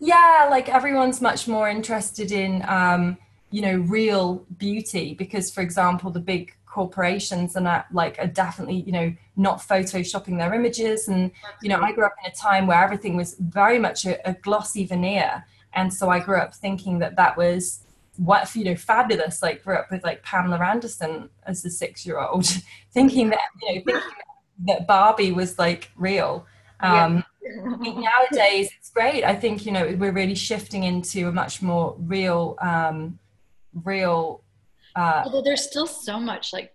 yeah 0.00 0.46
like 0.50 0.68
everyone's 0.68 1.20
much 1.20 1.48
more 1.48 1.68
interested 1.68 2.32
in 2.32 2.64
um 2.68 3.16
you 3.50 3.62
know 3.62 3.76
real 3.76 4.46
beauty 4.58 5.14
because 5.14 5.50
for 5.50 5.60
example 5.60 6.10
the 6.10 6.20
big 6.20 6.54
corporations 6.68 7.56
and 7.56 7.66
are 7.66 7.84
like 7.90 8.16
are 8.18 8.26
definitely 8.26 8.80
you 8.82 8.92
know 8.92 9.12
not 9.36 9.58
photoshopping 9.58 10.38
their 10.38 10.54
images. 10.54 11.08
And 11.08 11.30
you 11.62 11.68
know 11.68 11.80
i 11.80 11.92
grew 11.92 12.04
up 12.04 12.14
in 12.24 12.30
a 12.30 12.34
time 12.34 12.66
where 12.66 12.82
everything 12.82 13.16
was 13.16 13.34
very 13.40 13.78
much 13.78 14.04
a, 14.04 14.14
a 14.28 14.34
glossy 14.34 14.84
veneer. 14.84 15.44
And 15.72 15.92
so 15.92 16.08
i 16.10 16.20
grew 16.20 16.38
up 16.38 16.54
thinking 16.54 16.98
that 17.00 17.16
that 17.16 17.36
was 17.36 17.80
what 18.16 18.54
you 18.54 18.64
know 18.64 18.76
fabulous. 18.76 19.42
Like 19.42 19.64
grew 19.64 19.76
up 19.76 19.90
with 19.90 20.04
like 20.04 20.22
pamela 20.22 20.58
anderson 20.64 21.30
as 21.46 21.64
a 21.64 21.70
six 21.70 22.06
year 22.06 22.20
old 22.20 22.46
thinking 22.92 23.30
that 23.30 23.48
you 23.62 23.74
know 23.74 23.82
thinking 23.86 24.18
that 24.66 24.86
barbie 24.86 25.32
was 25.32 25.58
like 25.58 25.90
real. 25.96 26.46
Um 26.80 27.16
yeah. 27.16 27.22
nowadays 27.80 28.70
it's 28.78 28.90
great 28.90 29.24
i 29.24 29.34
think 29.34 29.64
you 29.64 29.72
know 29.72 29.86
we're 29.98 30.12
really 30.12 30.34
shifting 30.34 30.82
into 30.84 31.28
a 31.28 31.32
much 31.32 31.62
more 31.62 31.96
real 31.98 32.56
um 32.60 33.18
real 33.84 34.42
uh, 34.96 35.22
Although 35.24 35.42
there's 35.42 35.62
still 35.62 35.86
so 35.86 36.18
much 36.18 36.52
like 36.52 36.74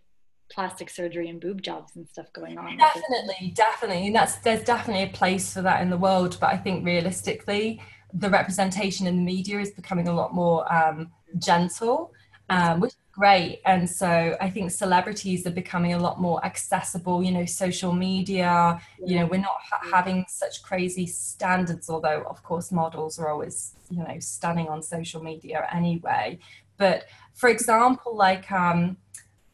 plastic 0.49 0.89
surgery 0.89 1.30
and 1.30 1.41
boob 1.41 1.61
jobs 1.61 1.95
and 1.95 2.07
stuff 2.07 2.32
going 2.32 2.57
on. 2.57 2.78
Definitely, 2.78 3.53
definitely. 3.55 4.07
And 4.07 4.16
that's 4.16 4.36
there's 4.38 4.64
definitely 4.64 5.03
a 5.03 5.07
place 5.07 5.53
for 5.53 5.61
that 5.61 5.82
in 5.82 5.89
the 5.89 5.97
world. 5.97 6.38
But 6.39 6.53
I 6.53 6.57
think 6.57 6.86
realistically, 6.86 7.82
the 8.14 8.30
representation 8.30 9.07
in 9.07 9.18
the 9.18 9.24
media 9.24 9.59
is 9.59 9.72
becoming 9.72 10.07
a 10.07 10.14
lot 10.14 10.34
more 10.34 10.72
um, 10.74 11.11
gentle, 11.38 12.14
um, 12.49 12.79
which 12.79 12.91
is 12.91 12.97
great. 13.11 13.61
And 13.65 13.89
so 13.89 14.37
I 14.39 14.49
think 14.49 14.71
celebrities 14.71 15.45
are 15.47 15.51
becoming 15.51 15.93
a 15.93 15.99
lot 15.99 16.19
more 16.19 16.43
accessible. 16.45 17.23
You 17.23 17.31
know, 17.31 17.45
social 17.45 17.93
media. 17.93 18.81
You 19.03 19.19
know, 19.19 19.25
we're 19.25 19.37
not 19.37 19.57
ha- 19.69 19.87
having 19.91 20.25
such 20.27 20.63
crazy 20.63 21.05
standards. 21.05 21.89
Although, 21.89 22.23
of 22.23 22.43
course, 22.43 22.71
models 22.71 23.19
are 23.19 23.29
always 23.29 23.73
you 23.89 24.03
know 24.03 24.19
stunning 24.19 24.67
on 24.67 24.81
social 24.81 25.23
media 25.23 25.67
anyway. 25.73 26.39
But 26.77 27.05
for 27.33 27.49
example, 27.49 28.15
like 28.15 28.51
um, 28.51 28.97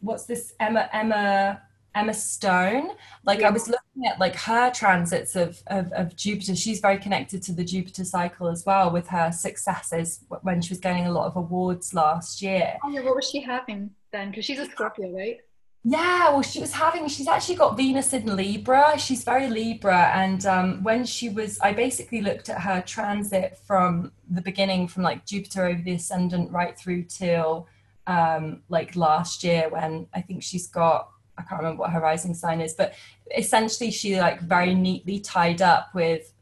what's 0.02 0.26
this 0.26 0.54
Emma 0.60 0.90
Emma 0.92 1.62
Emma 1.96 2.14
Stone. 2.14 2.92
Like 3.26 3.40
yeah. 3.40 3.48
I 3.48 3.52
was 3.52 3.68
looking 3.68 4.06
at 4.08 4.20
like 4.20 4.36
her 4.36 4.72
transits 4.72 5.36
of, 5.36 5.62
of, 5.68 5.92
of 5.94 6.16
Jupiter. 6.16 6.56
She's 6.56 6.80
very 6.80 6.98
connected 6.98 7.42
to 7.44 7.52
the 7.52 7.64
Jupiter 7.64 8.04
cycle 8.04 8.48
as 8.48 8.66
well 8.66 8.92
with 8.92 9.08
her 9.08 9.32
successes 9.32 10.24
when 10.42 10.62
she 10.62 10.74
was 10.74 10.80
getting 10.80 11.08
a 11.08 11.12
lot 11.12 11.28
of 11.28 11.36
awards 11.36 11.94
last 11.94 12.42
year. 12.42 12.78
Oh 12.84 12.90
yeah, 12.90 13.02
what 13.02 13.16
was 13.16 13.30
she 13.30 13.42
having 13.42 13.92
then? 14.12 14.30
Because 14.30 14.46
she's 14.46 14.60
a 14.60 14.66
Scorpio, 14.66 15.12
right? 15.16 15.38
Yeah, 15.86 16.32
well, 16.32 16.42
she 16.42 16.60
was 16.60 16.74
having. 16.74 17.08
She's 17.08 17.28
actually 17.28 17.56
got 17.56 17.78
Venus 17.78 18.12
in 18.12 18.36
Libra. 18.36 19.00
She's 19.00 19.24
very 19.24 19.50
Libra, 19.50 20.12
and 20.14 20.46
um, 20.46 20.84
when 20.84 21.06
she 21.06 21.30
was, 21.30 21.58
I 21.62 21.72
basically 21.72 22.22
looked 22.22 22.50
at 22.50 22.62
her 22.62 22.82
transit 22.82 23.58
from 23.66 24.12
the 24.30 24.42
beginning, 24.42 24.90
from 24.90 25.04
like 25.04 25.26
Jupiter 25.26 25.66
over 25.66 25.82
the 25.82 25.94
ascendant 25.94 26.52
right 26.52 26.78
through 26.78 27.04
till 27.04 27.68
um, 28.08 28.62
like 28.68 28.98
last 28.98 29.42
year, 29.42 29.70
when 29.70 30.08
I 30.14 30.20
think 30.20 30.44
she's 30.44 30.68
got 30.68 31.12
I 31.40 31.44
can't 31.44 31.62
remember 31.62 31.82
what 31.82 31.92
her 31.92 32.02
rising 32.02 32.34
sign 32.34 32.62
is, 32.62 32.74
but 32.74 32.94
essentially 33.36 33.92
she 33.92 34.20
like 34.20 34.42
very 34.42 34.76
neatly 34.76 35.20
tied 35.20 35.62
up 35.62 35.90
with 35.94 36.34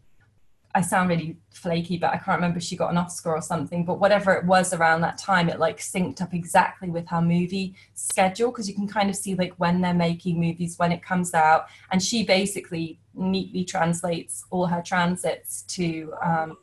I 0.78 0.82
sound 0.82 1.10
really 1.10 1.38
flaky, 1.50 1.98
but 1.98 2.14
I 2.14 2.18
can't 2.18 2.38
remember 2.38 2.60
she 2.60 2.76
got 2.76 2.92
an 2.92 2.98
Oscar 2.98 3.32
or 3.32 3.42
something. 3.42 3.84
But 3.84 4.00
whatever 4.00 4.34
it 4.34 4.46
was 4.46 4.74
around 4.74 5.02
that 5.02 5.18
time, 5.18 5.50
it 5.50 5.60
like 5.60 5.80
synced 5.80 6.22
up 6.22 6.36
exactly 6.36 6.90
with 6.90 7.08
her 7.08 7.20
movie 7.20 7.74
schedule 7.96 8.52
because 8.52 8.70
you 8.70 8.76
can 8.76 8.88
kind 8.88 9.10
of 9.10 9.16
see 9.16 9.34
like 9.34 9.56
when 9.58 9.82
they're 9.82 9.96
making 9.96 10.40
movies, 10.40 10.78
when 10.78 10.92
it 10.92 11.02
comes 11.02 11.34
out. 11.34 11.66
And 11.92 12.02
she 12.02 12.24
basically 12.24 13.00
neatly 13.16 13.66
translates 13.66 14.46
all 14.52 14.68
her 14.68 14.84
transits 14.84 15.64
to 15.64 16.14
um, 16.24 16.58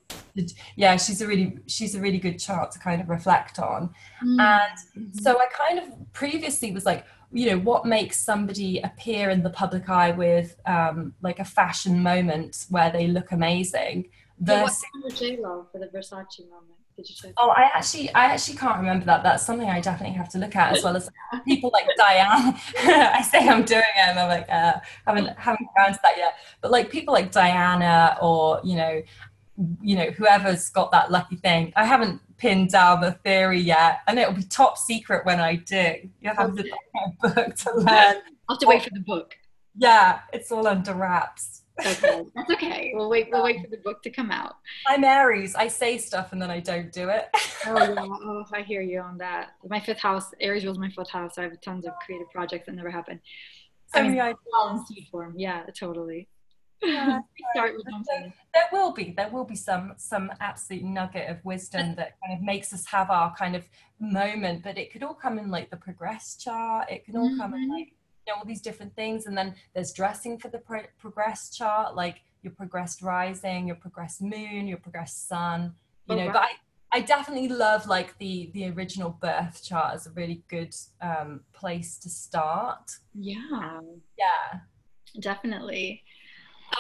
yeah, 0.77 0.97
she's 0.97 1.21
a 1.21 1.27
really 1.27 1.59
she's 1.67 1.97
a 1.97 2.01
really 2.01 2.19
good 2.19 2.39
chart 2.39 2.71
to 2.73 2.79
kind 2.79 3.01
of 3.01 3.09
reflect 3.09 3.59
on. 3.59 3.89
Mm-hmm. 4.23 4.41
And 4.41 5.15
so 5.21 5.41
I 5.41 5.47
kind 5.47 5.81
of 5.81 6.13
previously 6.13 6.71
was 6.71 6.87
like, 6.87 7.05
you 7.35 7.51
know 7.51 7.59
what 7.59 7.85
makes 7.85 8.19
somebody 8.19 8.79
appear 8.79 9.29
in 9.29 9.43
the 9.43 9.51
public 9.51 9.89
eye 9.91 10.13
with 10.13 10.57
um, 10.67 11.15
like 11.21 11.41
a 11.41 11.45
fashion 11.45 12.01
moment 12.01 12.67
where 12.71 12.91
they 12.91 13.09
look 13.09 13.33
amazing 13.33 14.09
versus 14.39 14.85
J 15.19 15.37
Lo 15.39 15.67
for 15.73 15.79
the 15.79 15.87
Versace 15.87 16.49
moment. 16.49 16.79
Did 16.97 17.11
you 17.11 17.17
check? 17.17 17.33
Oh, 17.37 17.51
I 17.51 17.73
actually, 17.75 18.15
I 18.15 18.27
actually 18.27 18.57
can't 18.57 18.79
remember 18.79 19.05
that. 19.07 19.25
That's 19.25 19.45
something 19.45 19.69
I 19.69 19.81
definitely 19.81 20.15
have 20.17 20.29
to 20.29 20.39
look 20.39 20.55
at, 20.55 20.77
as 20.77 20.85
well 20.85 20.97
as 20.97 21.11
people 21.45 21.71
like 21.73 21.89
Diana. 21.97 22.57
I 22.79 23.21
say 23.23 23.49
I'm 23.49 23.65
doing 23.65 23.81
it, 23.81 24.09
and 24.09 24.19
I'm 24.19 24.29
like, 24.29 24.49
uh, 24.49 24.75
haven't 25.05 25.37
haven't 25.37 25.69
found 25.77 25.99
that 26.05 26.17
yet. 26.17 26.35
But 26.61 26.71
like 26.71 26.91
people 26.91 27.13
like 27.13 27.33
Diana, 27.33 28.17
or 28.23 28.61
you 28.63 28.77
know, 28.77 29.03
you 29.83 29.97
know, 29.97 30.11
whoever's 30.11 30.69
got 30.71 30.91
that 30.93 31.11
lucky 31.11 31.37
thing. 31.37 31.73
I 31.77 31.85
haven't 31.85 32.21
pinned 32.39 32.71
down 32.71 33.01
the 33.01 33.13
theory 33.13 33.61
yet, 33.61 34.01
and 34.07 34.19
it'll 34.19 34.35
be 34.35 34.43
top 34.43 34.79
secret 34.79 35.25
when 35.25 35.41
I 35.41 35.57
do. 35.57 35.95
You 36.21 36.33
have 36.35 36.55
to 36.55 36.65
a 36.65 37.29
book 37.29 37.55
to 37.57 37.73
learn. 37.75 37.87
I'll 38.49 38.57
have 38.57 38.59
to 38.61 38.67
wait 38.67 38.83
for 38.83 38.91
the 38.91 39.01
oh, 39.01 39.17
book. 39.17 39.37
Yeah, 39.77 40.21
it's 40.33 40.51
all 40.51 40.67
under 40.67 40.95
wraps. 40.95 41.63
okay, 41.81 42.25
that's 42.37 42.51
okay. 42.53 42.93
We'll 42.95 43.11
wait. 43.11 43.29
We'll 43.33 43.43
wait 43.43 43.61
for 43.61 43.69
the 43.69 43.79
book 43.79 44.03
to 44.05 44.11
come 44.11 44.31
out. 44.31 44.57
I'm 44.87 45.03
Aries. 45.03 45.57
I 45.57 45.67
say 45.67 45.99
stuff 45.99 46.33
and 46.33 46.41
then 46.41 46.51
I 46.51 46.61
don't 46.61 46.93
do 46.93 47.09
it. 47.09 47.29
oh 47.67 47.77
yeah. 47.77 47.95
Oh, 47.99 48.45
I 48.53 48.63
hear 48.63 48.81
you 48.81 49.01
on 49.01 49.19
that. 49.19 49.55
My 49.69 49.81
fifth 49.81 49.99
house, 49.99 50.33
Aries 50.41 50.65
was 50.65 50.79
my 50.79 50.91
fifth 50.91 51.11
house. 51.11 51.37
I 51.37 51.43
have 51.43 51.61
tons 51.61 51.85
of 51.85 51.93
creative 52.05 52.31
projects 52.31 52.67
that 52.67 52.77
never 52.77 52.91
happen. 52.91 53.21
I 53.93 54.03
mean, 54.03 54.19
in 54.19 54.87
seed 54.87 55.09
form. 55.11 55.35
Yeah, 55.37 55.65
totally. 55.77 56.29
Yeah, 56.85 57.21
start 57.55 57.75
with 57.77 57.87
there, 57.87 58.33
there 58.53 58.65
will 58.73 58.93
be 58.93 59.15
there 59.17 59.31
will 59.31 59.45
be 59.45 59.57
some 59.57 59.95
some 59.97 60.31
absolute 60.41 60.83
nugget 60.83 61.31
of 61.31 61.45
wisdom 61.45 61.95
that 61.97 62.17
kind 62.25 62.39
of 62.39 62.45
makes 62.45 62.73
us 62.73 62.87
have 62.87 63.11
our 63.11 63.35
kind 63.37 63.57
of 63.57 63.65
moment 64.01 64.63
but 64.63 64.77
it 64.77 64.93
could 64.93 65.03
all 65.03 65.15
come 65.15 65.39
in 65.39 65.51
like 65.51 65.71
the 65.71 65.77
progress 65.77 66.37
chart 66.37 66.91
it 66.91 67.05
can 67.05 67.17
all 67.17 67.29
mm-hmm. 67.29 67.41
come 67.41 67.55
in 67.55 67.63
mm-hmm. 67.63 67.73
like 67.73 67.93
you 68.27 68.33
know 68.33 68.39
all 68.39 68.45
these 68.45 68.61
different 68.61 68.95
things 68.97 69.27
and 69.27 69.37
then 69.37 69.55
there's 69.75 69.93
dressing 69.93 70.39
for 70.39 70.49
the 70.49 70.59
pro- 70.59 70.87
progress 70.99 71.51
chart 71.51 71.95
like 71.95 72.23
your 72.43 72.53
progressed 72.53 73.03
rising 73.03 73.67
your 73.67 73.77
progressed 73.77 74.23
moon 74.23 74.67
your 74.67 74.79
progressed 74.79 75.29
sun 75.29 75.75
you 76.09 76.15
oh, 76.15 76.19
know 76.19 76.27
right. 76.27 76.33
but 76.33 76.43
I, 76.43 76.99
I 76.99 77.01
definitely 77.01 77.49
love 77.49 77.87
like 77.87 78.17
the 78.19 78.51
the 78.53 78.69
original 78.71 79.11
birth 79.11 79.63
chart 79.65 79.95
as 79.95 80.07
a 80.07 80.11
really 80.11 80.43
good 80.49 80.75
um 81.01 81.41
place 81.53 81.99
to 81.99 82.09
start 82.09 82.91
yeah 83.15 83.81
yeah 84.19 84.61
definitely 85.21 86.03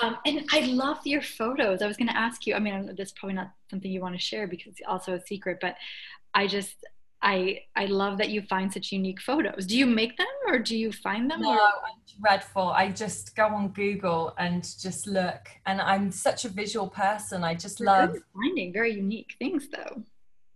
um, 0.02 0.16
and 0.26 0.44
I 0.52 0.60
love 0.60 0.98
your 1.04 1.22
photos. 1.22 1.82
I 1.82 1.86
was 1.86 1.96
going 1.96 2.08
to 2.08 2.16
ask 2.16 2.46
you. 2.46 2.54
I 2.54 2.58
mean, 2.58 2.94
that's 2.96 3.12
probably 3.12 3.34
not 3.34 3.50
something 3.70 3.90
you 3.90 4.00
want 4.00 4.14
to 4.14 4.20
share 4.20 4.46
because 4.46 4.72
it's 4.72 4.80
also 4.86 5.14
a 5.14 5.20
secret. 5.20 5.58
But 5.60 5.76
I 6.34 6.46
just, 6.46 6.76
I, 7.22 7.60
I 7.76 7.86
love 7.86 8.18
that 8.18 8.30
you 8.30 8.42
find 8.42 8.72
such 8.72 8.92
unique 8.92 9.20
photos. 9.20 9.66
Do 9.66 9.76
you 9.76 9.86
make 9.86 10.16
them 10.16 10.26
or 10.46 10.58
do 10.58 10.76
you 10.76 10.92
find 10.92 11.30
them? 11.30 11.42
No, 11.42 11.52
or? 11.52 11.58
I'm 11.58 12.20
dreadful. 12.20 12.68
I 12.68 12.90
just 12.90 13.36
go 13.36 13.46
on 13.46 13.68
Google 13.68 14.34
and 14.38 14.62
just 14.62 15.06
look. 15.06 15.48
And 15.66 15.80
I'm 15.80 16.10
such 16.10 16.44
a 16.44 16.48
visual 16.48 16.88
person. 16.88 17.44
I 17.44 17.54
just 17.54 17.80
You're 17.80 17.86
love 17.86 18.16
finding 18.34 18.72
very 18.72 18.94
unique 18.94 19.34
things, 19.38 19.68
though. 19.68 20.02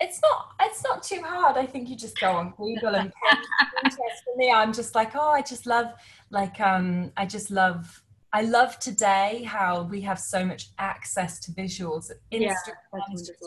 It's 0.00 0.20
not. 0.22 0.52
It's 0.62 0.84
not 0.84 1.02
too 1.02 1.20
hard. 1.24 1.56
I 1.56 1.66
think 1.66 1.88
you 1.88 1.96
just 1.96 2.20
go 2.20 2.30
on 2.30 2.54
Google 2.56 2.94
and 2.94 3.12
Pinterest. 3.84 3.96
For 4.24 4.36
me, 4.36 4.52
I'm 4.52 4.72
just 4.72 4.94
like, 4.94 5.16
oh, 5.16 5.30
I 5.30 5.42
just 5.42 5.66
love, 5.66 5.86
like, 6.30 6.60
um, 6.60 7.10
I 7.16 7.26
just 7.26 7.50
love 7.50 8.00
I 8.32 8.42
love 8.42 8.78
today 8.78 9.42
how 9.46 9.84
we 9.84 10.00
have 10.02 10.18
so 10.18 10.44
much 10.44 10.70
access 10.78 11.40
to 11.40 11.52
visuals. 11.52 12.10
Instagram 12.32 12.42
yeah, 12.92 13.14
is 13.14 13.26
just 13.26 13.44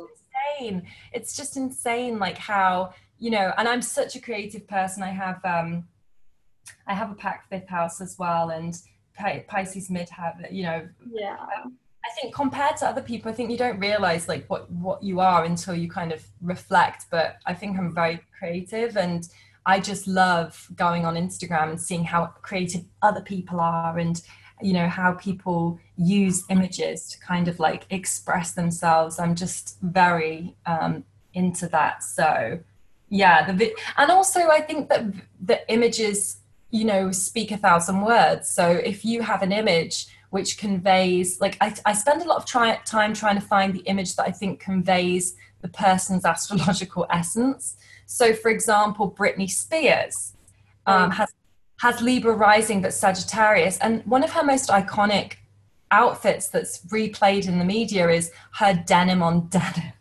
insane. 0.60 0.88
It's 1.14 1.36
just 1.36 1.56
insane, 1.56 2.18
like 2.18 2.38
how 2.38 2.94
you 3.20 3.30
know. 3.30 3.54
And 3.58 3.68
I'm 3.68 3.82
such 3.82 4.16
a 4.16 4.22
creative 4.22 4.68
person. 4.68 5.04
I 5.04 5.10
have 5.10 5.44
um, 5.46 5.86
I 6.88 6.96
have 6.96 7.12
a 7.12 7.16
pack 7.16 7.48
fifth 7.50 7.70
house 7.70 8.02
as 8.02 8.18
well, 8.18 8.50
and 8.50 8.76
Pisces 9.48 9.90
mid 9.90 10.10
have 10.10 10.44
you 10.50 10.64
know. 10.64 10.88
Yeah. 11.12 11.38
Um, 11.64 11.78
I 12.04 12.10
think 12.20 12.34
compared 12.34 12.78
to 12.78 12.88
other 12.88 13.04
people, 13.04 13.32
I 13.32 13.36
think 13.36 13.52
you 13.52 13.58
don't 13.58 13.80
realize 13.80 14.28
like 14.28 14.48
what 14.48 14.72
what 14.72 15.04
you 15.04 15.20
are 15.20 15.44
until 15.44 15.76
you 15.76 15.90
kind 15.90 16.12
of 16.12 16.26
reflect. 16.42 17.06
But 17.12 17.38
I 17.46 17.54
think 17.54 17.78
I'm 17.78 17.94
very 17.94 18.22
creative 18.38 18.98
and. 18.98 19.28
I 19.64 19.80
just 19.80 20.08
love 20.08 20.68
going 20.76 21.06
on 21.06 21.14
Instagram 21.14 21.70
and 21.70 21.80
seeing 21.80 22.04
how 22.04 22.34
creative 22.42 22.82
other 23.04 23.22
people 23.22 23.60
are 23.60 24.00
and 24.00 24.20
you 24.64 24.74
know 24.74 24.88
how 24.88 25.14
people 25.14 25.80
use 25.98 26.44
images 26.50 27.10
to 27.10 27.20
kind 27.20 27.48
of 27.48 27.60
like 27.60 27.86
express 27.90 28.52
themselves. 28.52 29.20
I'm 29.20 29.36
just 29.36 29.78
very 29.82 30.56
um, 30.66 31.04
into 31.34 31.68
that. 31.70 32.04
So 32.04 32.60
yeah 33.12 33.46
the 33.46 33.54
vi- 33.54 33.76
and 33.98 34.10
also 34.10 34.40
i 34.48 34.62
think 34.62 34.88
that 34.90 35.04
the 35.42 35.70
images 35.72 36.38
you 36.72 36.86
know 36.86 37.12
speak 37.12 37.52
a 37.52 37.58
thousand 37.58 38.02
words. 38.02 38.48
So 38.48 38.66
if 38.66 39.04
you 39.04 39.22
have 39.22 39.42
an 39.44 39.52
image 39.52 40.08
which 40.30 40.58
conveys 40.58 41.42
like 41.42 41.58
i, 41.60 41.76
I 41.86 41.94
spend 41.94 42.22
a 42.22 42.26
lot 42.26 42.38
of 42.38 42.46
try- 42.46 42.80
time 42.86 43.14
trying 43.14 43.36
to 43.36 43.46
find 43.46 43.74
the 43.74 43.82
image 43.82 44.16
that 44.16 44.26
i 44.26 44.32
think 44.32 44.62
conveys 44.62 45.36
the 45.62 45.68
person's 45.68 46.26
astrological 46.26 47.06
essence. 47.12 47.76
So 48.06 48.34
for 48.34 48.50
example 48.50 49.12
britney 49.12 49.50
spears 49.50 50.34
um, 50.88 51.12
has 51.12 51.30
has 51.82 52.00
Libra 52.00 52.34
rising 52.34 52.80
but 52.80 52.94
Sagittarius, 52.94 53.80
and 53.80 54.06
one 54.06 54.24
of 54.24 54.30
her 54.32 54.44
most 54.44 54.70
iconic 54.70 55.38
outfits 55.90 56.48
that's 56.48 56.86
replayed 56.86 57.48
in 57.48 57.58
the 57.58 57.66
media 57.66 58.08
is 58.08 58.32
her 58.54 58.84
denim 58.86 59.24
on 59.24 59.48
denim, 59.50 59.92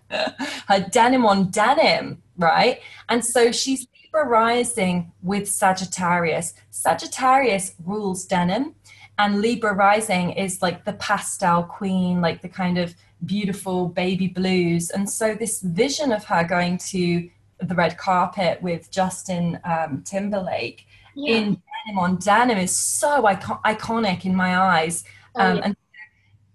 her 0.68 0.86
denim 0.90 1.24
on 1.24 1.50
denim, 1.50 2.22
right? 2.36 2.80
And 3.08 3.24
so 3.24 3.50
she's 3.50 3.86
Libra 4.04 4.28
rising 4.28 5.10
with 5.22 5.48
Sagittarius. 5.48 6.52
Sagittarius 6.68 7.74
rules 7.86 8.26
denim, 8.26 8.74
and 9.18 9.40
Libra 9.40 9.72
rising 9.72 10.32
is 10.32 10.60
like 10.60 10.84
the 10.84 10.92
pastel 10.94 11.62
queen, 11.62 12.20
like 12.20 12.42
the 12.42 12.48
kind 12.50 12.76
of 12.76 12.94
beautiful 13.24 13.88
baby 13.88 14.28
blues. 14.28 14.90
And 14.90 15.08
so 15.08 15.34
this 15.34 15.62
vision 15.62 16.12
of 16.12 16.24
her 16.24 16.44
going 16.44 16.76
to 16.90 17.30
the 17.58 17.74
red 17.74 17.96
carpet 17.96 18.60
with 18.60 18.90
Justin 18.90 19.58
um, 19.64 20.02
Timberlake 20.04 20.86
yeah. 21.14 21.36
in 21.36 21.44
denim 21.86 21.98
on 21.98 22.16
denim 22.16 22.58
is 22.58 22.74
so 22.74 23.26
icon- 23.26 23.60
iconic 23.64 24.24
in 24.24 24.34
my 24.34 24.56
eyes. 24.56 25.04
Oh, 25.34 25.42
um, 25.42 25.56
yeah. 25.56 25.62
And 25.64 25.76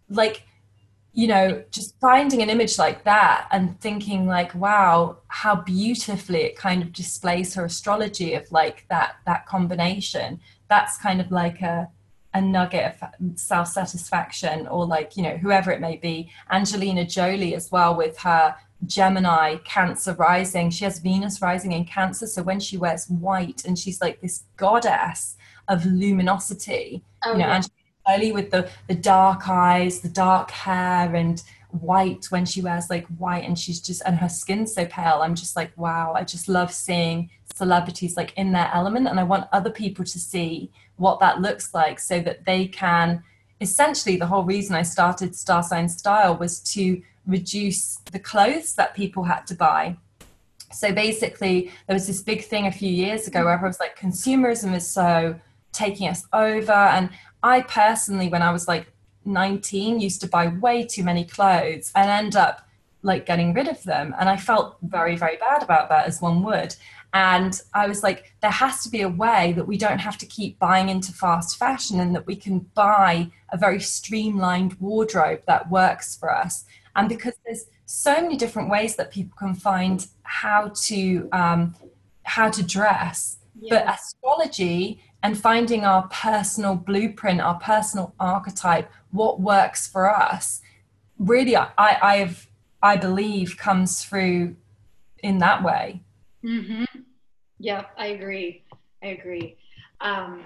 like, 0.10 0.44
you 1.14 1.28
know, 1.28 1.64
just 1.72 1.98
finding 2.00 2.42
an 2.42 2.50
image 2.50 2.78
like 2.78 3.04
that 3.06 3.48
and 3.52 3.80
thinking 3.80 4.28
like, 4.28 4.54
wow, 4.54 5.18
how 5.28 5.56
beautifully 5.56 6.42
it 6.42 6.58
kind 6.58 6.82
of 6.82 6.92
displays 6.92 7.54
her 7.54 7.66
astrology 7.66 8.34
of 8.34 8.52
like 8.52 8.86
that 8.90 9.16
that 9.26 9.46
combination. 9.46 10.40
That's 10.68 10.98
kind 10.98 11.22
of 11.22 11.32
like 11.32 11.62
a 11.62 11.90
a 12.34 12.42
nugget 12.42 12.98
of 13.02 13.40
self 13.40 13.70
satisfaction, 13.70 14.68
or 14.68 14.86
like 14.86 15.16
you 15.16 15.24
know 15.24 15.38
whoever 15.38 15.72
it 15.72 15.80
may 15.80 15.96
be. 15.96 16.30
Angelina 16.52 17.06
Jolie 17.06 17.56
as 17.56 17.72
well 17.72 17.96
with 17.96 18.18
her 18.20 18.56
Gemini, 18.88 19.58
Cancer 19.58 20.14
rising. 20.14 20.70
She 20.70 20.86
has 20.86 21.00
Venus 21.00 21.42
rising 21.42 21.72
in 21.72 21.86
Cancer. 21.86 22.28
So 22.28 22.44
when 22.44 22.60
she 22.60 22.78
wears 22.78 23.08
white 23.10 23.66
and 23.66 23.78
she's 23.78 24.02
like 24.02 24.22
this 24.22 24.44
goddess 24.58 25.38
of 25.68 25.86
luminosity, 25.86 27.04
oh, 27.26 27.34
you 27.34 27.40
know, 27.40 27.48
yeah. 27.48 27.62
Angelina 28.08 28.34
with 28.34 28.52
the, 28.52 28.70
the 28.88 28.96
dark 28.96 29.48
eyes, 29.50 30.00
the 30.00 30.10
dark 30.10 30.52
hair, 30.52 31.16
and 31.16 31.42
white 31.72 32.26
when 32.30 32.46
she 32.46 32.62
wears 32.62 32.90
like 32.90 33.06
white 33.18 33.44
and 33.44 33.60
she's 33.60 33.82
just, 33.82 34.02
and 34.06 34.18
her 34.18 34.30
skin's 34.30 34.74
so 34.74 34.86
pale. 34.86 35.20
I'm 35.22 35.36
just 35.36 35.56
like, 35.56 35.72
wow, 35.78 36.14
I 36.16 36.24
just 36.24 36.48
love 36.48 36.72
seeing 36.72 37.30
celebrities 37.54 38.16
like 38.16 38.34
in 38.38 38.52
their 38.52 38.70
element. 38.74 39.08
And 39.08 39.20
I 39.20 39.24
want 39.24 39.48
other 39.52 39.72
people 39.72 40.06
to 40.06 40.20
see 40.20 40.72
what 40.98 41.20
that 41.20 41.42
looks 41.42 41.74
like 41.74 42.00
so 42.00 42.20
that 42.22 42.46
they 42.46 42.68
can 42.68 43.24
essentially 43.62 44.18
the 44.18 44.28
whole 44.28 44.44
reason 44.44 44.76
I 44.76 44.82
started 44.82 45.32
Starsign 45.32 45.90
Style 45.90 46.36
was 46.38 46.60
to 46.74 47.02
reduce 47.28 47.98
the 48.12 48.20
clothes 48.20 48.74
that 48.76 48.96
people 48.96 49.24
had 49.24 49.48
to 49.48 49.56
buy. 49.56 49.98
So 50.72 50.92
basically, 50.94 51.72
there 51.88 51.94
was 51.94 52.08
this 52.08 52.22
big 52.22 52.44
thing 52.44 52.68
a 52.68 52.72
few 52.72 52.90
years 52.90 53.28
ago 53.28 53.46
where 53.46 53.58
I 53.58 53.68
was 53.68 53.80
like, 53.80 53.98
consumerism 53.98 54.76
is 54.76 54.88
so 54.88 55.40
taking 55.72 56.08
us 56.08 56.26
over. 56.34 56.74
And 56.74 57.10
I 57.44 57.62
personally, 57.62 58.28
when 58.28 58.42
I 58.42 58.52
was 58.52 58.68
like 58.68 58.92
19, 59.26 60.00
used 60.00 60.22
to 60.22 60.28
buy 60.28 60.48
way 60.48 60.84
too 60.84 61.04
many 61.04 61.24
clothes 61.24 61.92
and 61.96 62.10
end 62.10 62.36
up 62.36 62.68
like 63.04 63.26
getting 63.26 63.54
rid 63.54 63.68
of 63.68 63.82
them. 63.84 64.16
And 64.20 64.28
I 64.28 64.38
felt 64.38 64.78
very, 64.82 65.16
very 65.16 65.38
bad 65.38 65.64
about 65.64 65.90
that, 65.90 66.08
as 66.08 66.22
one 66.22 66.44
would. 66.44 66.76
And 67.14 67.62
I 67.74 67.88
was 67.88 68.04
like, 68.04 68.34
there 68.42 68.52
has 68.52 68.84
to 68.84 68.90
be 68.90 69.02
a 69.02 69.10
way 69.10 69.54
that 69.54 69.68
we 69.68 69.78
don't 69.78 70.00
have 70.00 70.18
to 70.18 70.26
keep 70.26 70.60
buying 70.60 70.90
into 70.90 71.14
fast 71.14 71.58
fashion 71.58 72.02
and 72.02 72.14
that 72.14 72.28
we 72.28 72.36
can 72.36 72.60
buy 72.74 73.32
a 73.54 73.58
very 73.58 73.80
streamlined 73.80 74.74
wardrobe 74.82 75.42
that 75.48 75.70
works 75.70 76.18
for 76.18 76.34
us 76.34 76.66
and 76.96 77.10
because 77.10 77.34
there's 77.46 77.66
so 77.86 78.22
many 78.22 78.38
different 78.38 78.70
ways 78.70 78.96
that 78.96 79.12
people 79.12 79.36
can 79.38 79.54
find 79.54 80.08
how 80.24 80.72
to 80.76 81.28
um, 81.32 81.76
how 82.24 82.50
to 82.50 82.64
dress 82.64 83.38
yeah. 83.60 83.70
but 83.70 83.94
astrology 83.94 85.00
and 85.24 85.38
finding 85.38 85.86
our 85.86 86.08
personal 86.08 86.76
blueprint 86.76 87.42
our 87.42 87.60
personal 87.60 88.14
archetype 88.20 88.90
what 89.12 89.40
works 89.40 89.88
for 89.88 90.10
us 90.10 90.62
really 91.20 91.56
i 91.56 91.70
i've 91.78 92.48
i 92.82 92.98
believe 92.98 93.58
comes 93.58 94.04
through 94.04 94.56
in 95.20 95.38
that 95.38 95.64
way 95.64 96.02
mm-hmm. 96.44 96.84
yeah 97.60 97.86
i 97.98 98.08
agree 98.08 98.64
i 99.04 99.08
agree 99.08 99.58
um, 100.02 100.44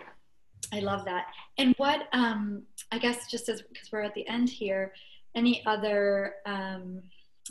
i 0.73 0.79
love 0.79 1.05
that 1.05 1.27
and 1.57 1.73
what 1.77 2.07
um, 2.13 2.63
i 2.91 2.97
guess 2.97 3.27
just 3.27 3.49
as 3.49 3.61
because 3.61 3.91
we're 3.91 4.01
at 4.01 4.13
the 4.13 4.27
end 4.27 4.49
here 4.49 4.93
any 5.35 5.63
other, 5.65 6.35
um, 6.45 7.01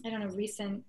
I 0.05 0.11
don't 0.11 0.21
know, 0.21 0.35
recent 0.35 0.85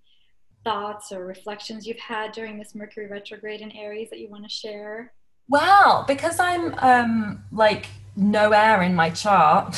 thoughts 0.64 1.12
or 1.12 1.26
reflections 1.26 1.88
you've 1.88 2.00
had 2.00 2.32
during 2.32 2.58
this 2.58 2.76
Mercury 2.76 3.08
retrograde 3.08 3.62
in 3.62 3.72
Aries 3.72 4.10
that 4.10 4.20
you 4.20 4.30
want 4.30 4.44
to 4.44 4.50
share? 4.50 5.14
Well, 5.48 6.06
because 6.08 6.40
I'm 6.40 6.76
um, 6.80 7.44
like 7.52 7.88
no 8.16 8.52
air 8.52 8.84
in 8.84 8.94
my 8.94 9.10
chart. 9.10 9.76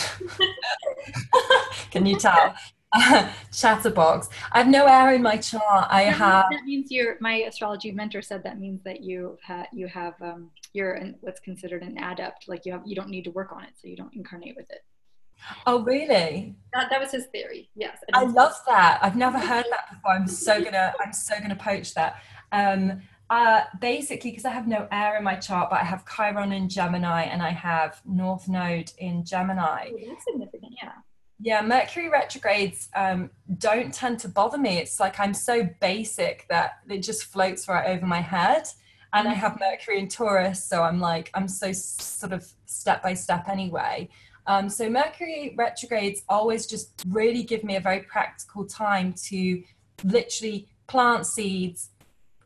Can 1.92 2.06
you 2.06 2.18
tell? 2.18 2.56
chatterbox. 3.54 4.28
I 4.52 4.58
have 4.58 4.68
no 4.68 4.86
air 4.86 5.14
in 5.14 5.22
my 5.22 5.38
chart. 5.38 5.88
I 5.90 6.06
that 6.06 6.14
have. 6.14 6.50
Means, 6.50 6.60
that 6.60 6.66
means 6.66 6.92
you're. 6.92 7.16
My 7.22 7.36
astrology 7.48 7.92
mentor 7.92 8.22
said 8.22 8.44
that 8.44 8.60
means 8.60 8.84
that 8.84 9.02
you 9.02 9.38
have 9.44 9.68
you 9.72 9.88
have 9.88 10.16
um, 10.22 10.52
you're 10.74 10.96
in 10.96 11.16
what's 11.22 11.40
considered 11.40 11.84
an 11.84 11.98
adept. 11.98 12.50
Like 12.50 12.66
you 12.66 12.74
have 12.74 12.82
you 12.86 12.96
don't 12.96 13.10
need 13.10 13.24
to 13.24 13.32
work 13.32 13.54
on 13.54 13.64
it, 13.64 13.72
so 13.82 13.88
you 13.88 13.96
don't 13.96 14.14
incarnate 14.14 14.56
with 14.58 14.70
it. 14.70 14.84
Oh, 15.66 15.84
really? 15.84 16.56
That, 16.74 16.88
that 16.90 17.00
was 17.00 17.12
his 17.12 17.26
theory. 17.28 17.70
Yes. 17.76 17.98
I 18.14 18.24
love 18.24 18.54
that. 18.68 19.00
I've 19.02 19.16
never 19.16 19.40
heard 19.52 19.66
that 19.70 19.90
before. 19.90 20.12
I'm 20.12 20.28
so 20.28 20.64
gonna 20.64 20.94
I'm 21.04 21.14
so 21.14 21.40
gonna 21.40 21.56
poach 21.56 21.94
that. 21.94 22.22
Um, 22.52 23.02
uh, 23.30 23.62
basically, 23.80 24.32
because 24.32 24.44
I 24.44 24.50
have 24.50 24.68
no 24.68 24.90
air 24.92 25.18
in 25.18 25.24
my 25.24 25.36
chart, 25.36 25.70
but 25.70 25.80
I 25.80 25.86
have 25.86 26.04
Chiron 26.06 26.52
in 26.52 26.68
Gemini 26.68 27.24
and 27.24 27.42
I 27.42 27.52
have 27.52 28.02
North 28.06 28.50
Node 28.50 28.92
in 28.98 29.24
Gemini. 29.24 29.90
Oh, 29.90 29.98
that's 30.06 30.26
significant, 30.26 30.74
yeah. 30.84 30.92
Yeah, 31.40 31.62
Mercury 31.62 32.10
retrogrades 32.10 32.90
um, 32.94 33.32
don't 33.58 33.94
tend 33.94 34.20
to 34.20 34.28
bother 34.28 34.58
me. 34.58 34.78
It's 34.80 35.00
like 35.00 35.18
I'm 35.18 35.34
so 35.34 35.68
basic 35.80 36.46
that 36.50 36.80
it 36.90 37.00
just 37.00 37.24
floats 37.24 37.70
right 37.70 37.88
over 37.90 38.06
my 38.06 38.20
head. 38.20 38.68
And 39.14 39.28
I 39.28 39.34
have 39.34 39.60
Mercury 39.60 40.00
in 40.00 40.08
Taurus, 40.08 40.64
so 40.64 40.84
I'm 40.84 41.00
like, 41.00 41.32
I'm 41.34 41.48
so 41.48 41.72
sort 41.72 42.34
of 42.34 42.46
step 42.66 43.02
by 43.02 43.14
step 43.14 43.50
anyway. 43.50 44.10
Um, 44.48 44.70
so 44.70 44.90
Mercury 44.90 45.54
retrogrades 45.58 46.24
always 46.28 46.66
just 46.66 46.92
really 47.08 47.44
give 47.44 47.64
me 47.64 47.76
a 47.76 47.80
very 47.80 48.02
practical 48.02 48.66
time 48.66 49.14
to 49.28 49.64
literally 50.04 50.68
plant 50.88 51.26
seeds, 51.26 51.90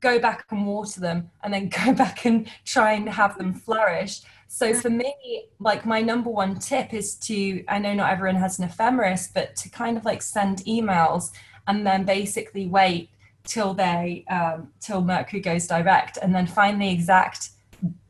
go 0.01 0.19
back 0.19 0.45
and 0.51 0.65
water 0.67 0.99
them, 0.99 1.31
and 1.43 1.53
then 1.53 1.69
go 1.85 1.93
back 1.93 2.25
and 2.25 2.47
try 2.65 2.93
and 2.93 3.09
have 3.09 3.37
them 3.37 3.53
flourish. 3.53 4.21
So 4.47 4.73
for 4.73 4.89
me, 4.89 5.49
like 5.59 5.85
my 5.85 6.01
number 6.01 6.29
one 6.29 6.55
tip 6.59 6.93
is 6.93 7.15
to, 7.15 7.63
I 7.67 7.79
know 7.79 7.93
not 7.93 8.11
everyone 8.11 8.35
has 8.37 8.59
an 8.59 8.65
ephemeris, 8.65 9.29
but 9.33 9.55
to 9.57 9.69
kind 9.69 9.97
of 9.97 10.05
like 10.05 10.21
send 10.21 10.59
emails 10.59 11.31
and 11.67 11.85
then 11.85 12.05
basically 12.05 12.67
wait 12.67 13.09
till 13.43 13.73
they, 13.73 14.23
um, 14.29 14.71
till 14.79 15.01
Mercury 15.01 15.41
goes 15.41 15.67
direct 15.67 16.17
and 16.21 16.33
then 16.33 16.47
find 16.47 16.81
the 16.81 16.89
exact 16.89 17.49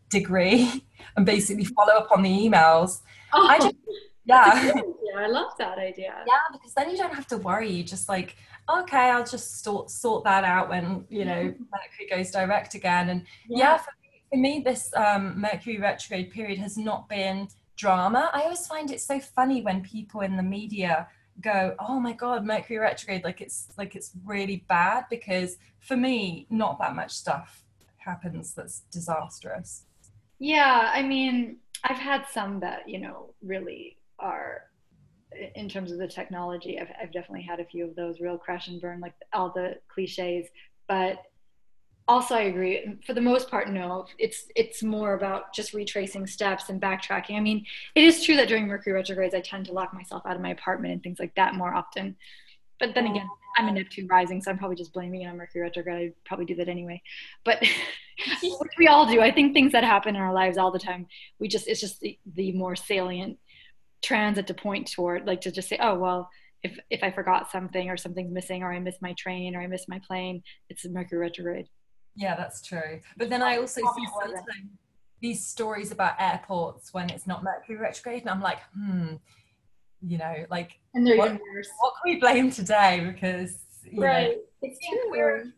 degree 0.10 0.86
and 1.16 1.26
basically 1.26 1.66
follow 1.66 1.94
up 1.94 2.12
on 2.12 2.22
the 2.22 2.30
emails 2.30 3.02
Oh, 3.36 3.48
I 3.48 3.60
just, 3.60 3.76
yeah. 4.26 4.64
Yeah, 4.66 4.82
I 5.18 5.28
love 5.28 5.52
that 5.58 5.78
idea. 5.78 6.24
Yeah, 6.26 6.38
because 6.52 6.74
then 6.74 6.90
you 6.90 6.98
don't 6.98 7.14
have 7.14 7.28
to 7.28 7.38
worry. 7.38 7.70
You 7.70 7.84
just 7.84 8.08
like, 8.08 8.38
okay, 8.70 9.10
I'll 9.10 9.26
just 9.26 9.64
sort 9.64 9.92
sort 9.92 10.24
that 10.24 10.44
out 10.44 10.70
when 10.70 11.06
you 11.10 11.26
know 11.26 11.42
Mercury 11.44 12.08
goes 12.10 12.32
direct 12.32 12.74
again. 12.74 13.10
And 13.10 13.26
yeah, 13.48 13.58
yeah 13.58 13.78
for, 13.78 13.92
me, 14.02 14.22
for 14.32 14.38
me, 14.38 14.62
this 14.66 14.92
um, 14.96 15.40
Mercury 15.40 15.78
retrograde 15.80 16.32
period 16.32 16.58
has 16.60 16.78
not 16.78 17.10
been 17.10 17.48
drama. 17.76 18.30
I 18.34 18.44
always 18.44 18.66
find 18.66 18.90
it 18.90 19.02
so 19.02 19.20
funny 19.20 19.62
when 19.62 19.82
people 19.82 20.22
in 20.22 20.38
the 20.38 20.44
media 20.44 21.08
go, 21.42 21.76
"Oh 21.80 22.00
my 22.00 22.14
God, 22.14 22.46
Mercury 22.46 22.80
retrograde!" 22.80 23.24
Like 23.24 23.42
it's 23.42 23.68
like 23.78 23.96
it's 23.96 24.12
really 24.24 24.66
bad. 24.68 25.06
Because 25.10 25.58
for 25.80 25.98
me, 25.98 26.48
not 26.50 26.80
that 26.80 26.96
much 26.96 27.12
stuff 27.12 27.64
happens 27.98 28.54
that's 28.54 28.82
disastrous. 28.92 29.84
Yeah, 30.40 30.92
I 30.94 31.02
mean, 31.02 31.58
I've 31.86 31.98
had 31.98 32.26
some 32.32 32.60
that 32.62 32.90
you 32.90 33.00
know 33.00 33.34
really 33.42 33.98
are 34.20 34.64
in 35.56 35.70
terms 35.70 35.92
of 35.92 35.98
the 35.98 36.08
technology. 36.08 36.80
I've, 36.80 36.90
I've 37.02 37.12
definitely 37.12 37.44
had 37.44 37.60
a 37.60 37.66
few 37.66 37.86
of 37.86 37.96
those 37.96 38.20
real 38.20 38.38
crash 38.38 38.68
and 38.68 38.82
burn, 38.82 39.00
like 39.00 39.14
all 39.34 39.52
the 39.52 39.76
cliches. 39.88 40.48
But 40.88 41.20
also, 42.08 42.36
I 42.36 42.42
agree. 42.42 42.98
For 43.06 43.14
the 43.14 43.22
most 43.22 43.50
part, 43.50 43.70
no. 43.70 44.06
It's 44.18 44.48
it's 44.56 44.84
more 44.84 45.16
about 45.16 45.54
just 45.54 45.74
retracing 45.74 46.28
steps 46.28 46.70
and 46.70 46.82
backtracking. 46.82 47.36
I 47.36 47.40
mean, 47.40 47.66
it 47.96 48.04
is 48.04 48.24
true 48.24 48.36
that 48.38 48.48
during 48.48 48.68
Mercury 48.68 48.94
retrogrades, 48.94 49.36
I 49.36 49.42
tend 49.42 49.66
to 49.68 49.74
lock 49.74 49.94
myself 49.94 50.24
out 50.26 50.36
of 50.36 50.42
my 50.42 50.52
apartment 50.52 50.94
and 50.94 51.04
things 51.04 51.20
like 51.20 51.36
that 51.36 51.56
more 51.56 51.74
often. 51.74 52.16
But 52.80 52.94
then 52.94 53.08
again, 53.08 53.28
I'm 53.58 53.68
a 53.68 53.72
Neptune 53.72 54.08
rising, 54.08 54.42
so 54.42 54.52
I'm 54.52 54.58
probably 54.58 54.76
just 54.76 54.94
blaming 54.94 55.22
it 55.22 55.28
on 55.28 55.38
Mercury 55.38 55.62
retrograde. 55.62 56.10
I'd 56.10 56.26
probably 56.26 56.46
do 56.46 56.56
that 56.56 56.68
anyway. 56.68 57.02
But 57.44 57.62
which 58.42 58.72
we 58.78 58.88
all 58.88 59.06
do. 59.06 59.22
I 59.22 59.32
think 59.32 59.54
things 59.54 59.72
that 59.72 59.84
happen 59.84 60.16
in 60.16 60.22
our 60.22 60.34
lives 60.34 60.58
all 60.58 60.72
the 60.72 60.80
time, 60.80 61.08
we 61.40 61.48
just 61.48 61.68
it's 61.68 61.82
just 61.82 62.00
the, 62.00 62.18
the 62.36 62.52
more 62.54 62.76
salient 62.76 63.38
transit 64.04 64.48
to 64.48 64.54
point 64.54 64.92
toward, 64.92 65.26
like 65.26 65.42
to 65.42 65.52
just 65.52 65.70
say, 65.70 65.78
oh 65.82 65.98
well, 65.98 66.30
if 66.64 66.78
if 66.90 67.04
I 67.04 67.12
forgot 67.12 67.52
something 67.52 67.90
or 67.90 67.98
something's 67.98 68.34
missing 68.34 68.64
or 68.64 68.74
I 68.74 68.80
missed 68.80 69.02
my 69.02 69.14
train 69.14 69.56
or 69.56 69.62
I 69.62 69.68
missed 69.68 69.90
my 69.90 70.00
plane, 70.06 70.44
it's 70.70 70.86
Mercury 70.88 71.20
retrograde. 71.20 71.68
Yeah, 72.16 72.36
that's 72.36 72.62
true. 72.62 73.02
But 73.18 73.30
then 73.30 73.42
I 73.42 73.58
also 73.58 73.82
see 73.82 74.08
sometimes 74.20 74.46
these 75.22 75.46
stories 75.46 75.92
about 75.92 76.16
airports 76.20 76.94
when 76.94 77.10
it's 77.10 77.28
not 77.28 77.44
Mercury 77.44 77.78
retrograde, 77.78 78.22
and 78.22 78.30
I'm 78.30 78.42
like, 78.42 78.60
hmm, 78.74 79.16
you 80.08 80.18
know, 80.18 80.46
like, 80.50 80.80
and 80.94 81.06
they're 81.06 81.18
what, 81.18 81.28
even 81.28 81.40
worse. 81.54 81.70
what 81.80 81.94
can 82.04 82.14
we 82.14 82.20
blame 82.20 82.52
today? 82.52 83.02
Because 83.06 83.58
you 83.84 84.00
know, 84.00 84.06
Right. 84.08 84.38
It's 84.62 84.80
true. 84.88 85.12
we're- 85.12 85.52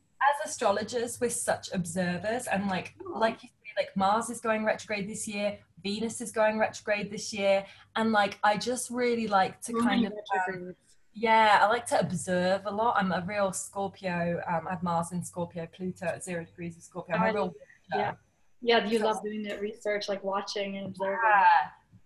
as 0.43 0.49
astrologers, 0.49 1.19
we're 1.21 1.29
such 1.29 1.69
observers, 1.73 2.47
and 2.47 2.67
like, 2.67 2.95
like 3.15 3.41
you 3.43 3.49
say, 3.49 3.71
like 3.77 3.95
Mars 3.95 4.29
is 4.29 4.41
going 4.41 4.65
retrograde 4.65 5.07
this 5.07 5.27
year, 5.27 5.57
Venus 5.83 6.19
is 6.21 6.31
going 6.31 6.57
retrograde 6.57 7.11
this 7.11 7.31
year, 7.31 7.65
and 7.95 8.11
like, 8.11 8.37
I 8.43 8.57
just 8.57 8.89
really 8.89 9.27
like 9.27 9.61
to 9.61 9.71
So 9.73 9.81
kind 9.81 10.05
of. 10.05 10.13
um, 10.49 10.75
yeah, 11.13 11.59
I 11.61 11.67
like 11.67 11.85
to 11.87 11.99
observe 11.99 12.63
a 12.65 12.71
lot. 12.71 12.95
I'm 12.97 13.11
a 13.11 13.23
real 13.27 13.53
Scorpio. 13.53 14.41
Um, 14.47 14.67
I 14.67 14.71
have 14.71 14.83
Mars 14.83 15.11
in 15.13 15.23
Scorpio, 15.23 15.67
Pluto 15.73 16.05
at 16.07 16.23
zero 16.23 16.43
degrees 16.43 16.75
of 16.77 16.83
Scorpio. 16.83 17.15
I'm 17.15 17.23
Oh, 17.23 17.25
a 17.29 17.33
real 17.33 17.53
Yeah. 17.93 18.13
Yeah, 18.61 18.85
you 18.85 18.99
love 18.99 19.21
doing 19.23 19.43
that 19.43 19.61
research, 19.61 20.09
like 20.09 20.23
watching 20.23 20.77
and 20.77 20.87
observing. 20.87 21.19
Yeah. 21.23 21.45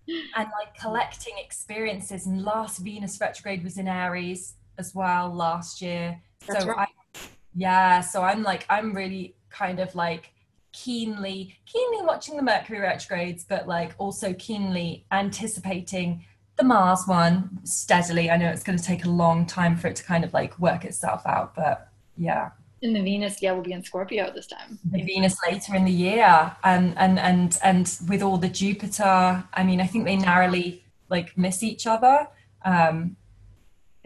And 0.07 0.49
like 0.59 0.77
collecting 0.79 1.33
experiences. 1.37 2.25
And 2.25 2.43
last 2.43 2.79
Venus 2.79 3.19
retrograde 3.19 3.63
was 3.63 3.77
in 3.77 3.87
Aries 3.87 4.55
as 4.77 4.93
well 4.95 5.33
last 5.33 5.81
year. 5.81 6.21
That's 6.47 6.63
so 6.63 6.69
right. 6.69 6.87
I, 7.15 7.19
yeah, 7.55 8.01
so 8.01 8.23
I'm 8.23 8.43
like 8.43 8.65
I'm 8.69 8.93
really 8.93 9.35
kind 9.49 9.79
of 9.79 9.93
like 9.95 10.33
keenly 10.71 11.57
keenly 11.65 12.05
watching 12.05 12.37
the 12.37 12.43
Mercury 12.43 12.79
retrogrades, 12.79 13.43
but 13.43 13.67
like 13.67 13.93
also 13.97 14.33
keenly 14.33 15.05
anticipating 15.11 16.25
the 16.57 16.63
Mars 16.63 17.03
one 17.05 17.59
steadily. 17.63 18.29
I 18.29 18.37
know 18.37 18.49
it's 18.49 18.63
going 18.63 18.77
to 18.77 18.83
take 18.83 19.05
a 19.05 19.09
long 19.09 19.45
time 19.45 19.75
for 19.75 19.87
it 19.87 19.95
to 19.97 20.03
kind 20.03 20.23
of 20.23 20.33
like 20.33 20.57
work 20.59 20.85
itself 20.85 21.25
out, 21.25 21.55
but 21.55 21.89
yeah. 22.17 22.51
And 22.83 22.95
the 22.95 23.01
Venus, 23.01 23.41
yeah, 23.41 23.51
will 23.51 23.61
be 23.61 23.73
in 23.73 23.83
Scorpio 23.83 24.31
this 24.33 24.47
time. 24.47 24.79
the 24.91 25.03
Venus 25.03 25.37
later 25.47 25.75
in 25.75 25.85
the 25.85 25.91
year, 25.91 26.55
and 26.63 26.97
and 26.97 27.19
and 27.19 27.59
and 27.63 27.97
with 28.09 28.23
all 28.23 28.37
the 28.37 28.49
Jupiter, 28.49 29.43
I 29.53 29.63
mean, 29.63 29.79
I 29.79 29.85
think 29.85 30.05
they 30.05 30.15
narrowly 30.15 30.83
like 31.09 31.37
miss 31.37 31.61
each 31.61 31.85
other. 31.85 32.27
Um, 32.65 33.17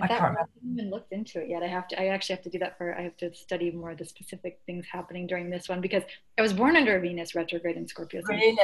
I 0.02 0.08
can't 0.08 0.22
remember. 0.22 0.40
I 0.40 0.42
haven't 0.42 0.74
even 0.74 0.90
looked 0.92 1.14
into 1.14 1.42
it 1.42 1.50
yet. 1.50 1.64
I 1.64 1.68
have 1.68 1.88
to. 1.90 2.02
I 2.02 2.08
actually 2.08 2.36
have 2.36 2.44
to 2.44 2.50
do 2.50 2.60
that 2.60 2.78
for. 2.78 2.94
I 2.94 3.02
have 3.02 3.16
to 3.18 3.34
study 3.34 3.72
more 3.72 3.92
of 3.92 3.98
the 3.98 4.06
specific 4.06 4.60
things 4.66 4.86
happening 4.92 5.26
during 5.26 5.50
this 5.50 5.70
one 5.70 5.80
because 5.80 6.04
I 6.38 6.42
was 6.42 6.52
born 6.52 6.76
under 6.76 6.98
a 6.98 7.00
Venus 7.00 7.34
retrograde 7.34 7.78
in 7.78 7.88
Scorpio, 7.88 8.22
Really, 8.28 8.58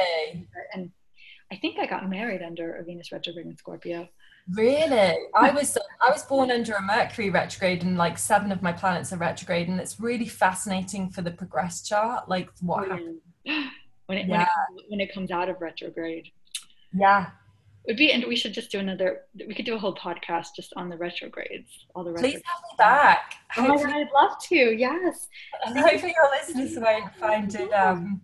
and 0.74 0.90
I 1.50 1.56
think 1.56 1.78
I 1.78 1.86
got 1.86 2.08
married 2.08 2.42
under 2.42 2.76
a 2.76 2.84
Venus 2.84 3.12
retrograde 3.12 3.46
in 3.46 3.56
Scorpio. 3.56 4.08
Really. 4.50 5.16
I 5.34 5.50
was 5.50 5.76
I 6.00 6.10
was 6.10 6.24
born 6.24 6.50
under 6.50 6.74
a 6.74 6.82
Mercury 6.82 7.30
retrograde, 7.30 7.82
and 7.82 7.96
like 7.96 8.18
seven 8.18 8.52
of 8.52 8.62
my 8.62 8.72
planets 8.72 9.12
are 9.12 9.16
retrograde, 9.16 9.68
and 9.68 9.80
it's 9.80 10.00
really 10.00 10.26
fascinating 10.26 11.10
for 11.10 11.22
the 11.22 11.30
progress 11.30 11.82
chart, 11.82 12.28
like 12.28 12.48
what 12.60 12.88
happened. 12.88 13.18
when 14.06 14.18
it, 14.18 14.26
Yeah. 14.26 14.46
when 14.68 14.78
it 14.78 14.84
when 14.88 15.00
it 15.00 15.14
comes 15.14 15.30
out 15.30 15.48
of 15.48 15.60
retrograde. 15.60 16.28
Yeah, 16.94 17.28
It 17.84 17.90
would 17.92 17.96
be, 17.96 18.12
and 18.12 18.24
we 18.26 18.36
should 18.36 18.52
just 18.52 18.70
do 18.70 18.78
another. 18.78 19.22
We 19.34 19.54
could 19.54 19.64
do 19.64 19.74
a 19.74 19.78
whole 19.78 19.94
podcast 19.94 20.48
just 20.56 20.72
on 20.76 20.88
the 20.90 20.96
retrogrades, 20.96 21.86
all 21.94 22.04
the 22.04 22.10
please 22.12 22.34
retrogrades. 22.34 22.44
have 22.46 22.62
me 22.62 22.76
back. 22.78 23.34
Oh 23.56 23.62
my 23.68 23.76
god, 23.76 23.92
I'd 23.94 24.08
love 24.14 24.38
to. 24.48 24.56
Yes. 24.76 25.28
hopefully 25.64 26.14
your 26.16 26.30
listeners 26.30 26.78
won't 26.82 27.14
find 27.16 27.54
it 27.54 27.70
um 27.72 28.20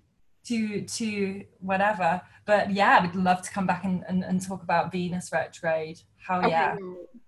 too 0.48 0.82
too 0.82 1.44
whatever 1.70 2.10
but 2.50 2.64
yeah 2.80 2.94
we'd 3.02 3.14
love 3.28 3.40
to 3.46 3.50
come 3.56 3.66
back 3.72 3.82
and, 3.84 3.98
and, 4.08 4.18
and 4.28 4.36
talk 4.50 4.62
about 4.68 4.84
venus 4.92 5.26
retrograde 5.32 5.98
how 6.26 6.38
Okay, 6.38 6.50
yeah 6.50 6.76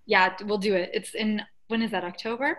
yeah, 0.06 0.34
we'll 0.46 0.58
do 0.70 0.74
it. 0.74 0.90
It's 0.92 1.14
in 1.14 1.30
when 1.68 1.82
is 1.82 1.90
that? 1.92 2.04
October. 2.12 2.50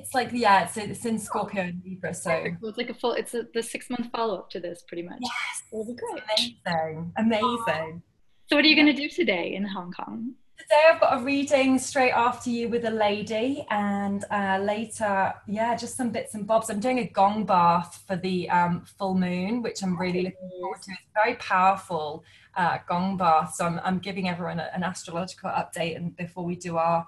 it's 0.00 0.12
like 0.18 0.30
yeah 0.32 0.64
it's, 0.64 0.76
it's 0.76 1.04
in 1.10 1.18
scorpio 1.18 1.62
and 1.62 1.80
libra 1.84 2.12
so 2.14 2.30
it's 2.62 2.78
like 2.78 2.90
a 2.90 2.94
full. 2.94 3.12
It's 3.20 3.34
a, 3.34 3.42
the 3.54 3.62
six 3.62 3.88
month 3.90 4.06
follow 4.16 4.36
up 4.40 4.48
to 4.54 4.58
this, 4.66 4.78
pretty 4.88 5.04
much. 5.10 5.20
yes 5.22 5.54
It'll 5.72 5.86
be 5.92 5.94
great. 6.02 6.22
amazing 6.26 7.12
amazing 7.24 8.02
So 8.48 8.56
what 8.56 8.64
are 8.64 8.68
you 8.68 8.76
gonna 8.76 8.92
do 9.04 9.08
today 9.08 9.46
in 9.54 9.64
Hong 9.76 9.92
Kong? 9.92 10.34
Today 10.60 10.82
I've 10.92 11.00
got 11.00 11.20
a 11.20 11.24
reading 11.24 11.78
straight 11.78 12.10
after 12.10 12.50
you 12.50 12.68
with 12.68 12.84
a 12.84 12.90
lady, 12.90 13.66
and 13.70 14.24
uh, 14.30 14.58
later, 14.62 15.32
yeah, 15.48 15.74
just 15.74 15.96
some 15.96 16.10
bits 16.10 16.34
and 16.34 16.46
bobs. 16.46 16.68
I'm 16.68 16.80
doing 16.80 16.98
a 16.98 17.04
gong 17.04 17.44
bath 17.46 18.04
for 18.06 18.16
the 18.16 18.48
um, 18.50 18.84
full 18.98 19.14
moon, 19.14 19.62
which 19.62 19.82
I'm 19.82 19.98
really 19.98 20.22
looking 20.22 20.50
forward 20.60 20.82
to. 20.82 20.90
It's 20.90 21.00
a 21.16 21.24
very 21.24 21.36
powerful 21.36 22.24
uh, 22.56 22.76
gong 22.86 23.16
bath, 23.16 23.54
so 23.54 23.64
I'm, 23.64 23.80
I'm 23.84 23.98
giving 24.00 24.28
everyone 24.28 24.60
a- 24.60 24.70
an 24.74 24.82
astrological 24.82 25.48
update, 25.50 25.96
and 25.96 26.14
before 26.16 26.44
we 26.44 26.56
do 26.56 26.76
our, 26.76 27.06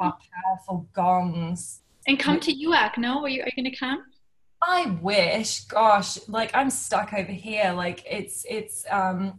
our 0.00 0.16
powerful 0.46 0.88
gongs. 0.94 1.82
And 2.06 2.18
come 2.18 2.40
to 2.40 2.54
UAC. 2.54 2.96
No, 2.96 3.22
are 3.22 3.28
you 3.28 3.42
are 3.42 3.48
you 3.54 3.62
gonna 3.64 3.76
come? 3.76 4.02
I 4.62 4.86
wish, 5.02 5.64
gosh, 5.66 6.26
like 6.26 6.50
I'm 6.54 6.70
stuck 6.70 7.12
over 7.12 7.32
here. 7.32 7.72
Like 7.76 8.02
it's 8.10 8.46
it's 8.48 8.86
um 8.90 9.36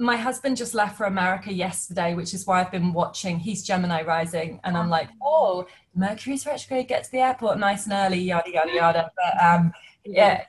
my 0.00 0.16
husband 0.16 0.56
just 0.56 0.74
left 0.74 0.96
for 0.96 1.04
America 1.04 1.52
yesterday, 1.52 2.14
which 2.14 2.32
is 2.34 2.46
why 2.46 2.60
I've 2.60 2.70
been 2.72 2.92
watching. 2.92 3.38
He's 3.38 3.62
Gemini 3.62 4.02
rising, 4.02 4.58
and 4.64 4.76
I'm 4.76 4.88
like, 4.88 5.08
oh, 5.22 5.66
Mercury's 5.94 6.46
retrograde, 6.46 6.88
get 6.88 7.04
to 7.04 7.10
the 7.12 7.18
airport 7.18 7.58
nice 7.58 7.84
and 7.84 7.92
early, 7.92 8.18
yada 8.18 8.50
yada 8.50 8.72
yada. 8.74 9.10
But 9.16 9.44
um, 9.44 9.72
yeah, 10.04 10.44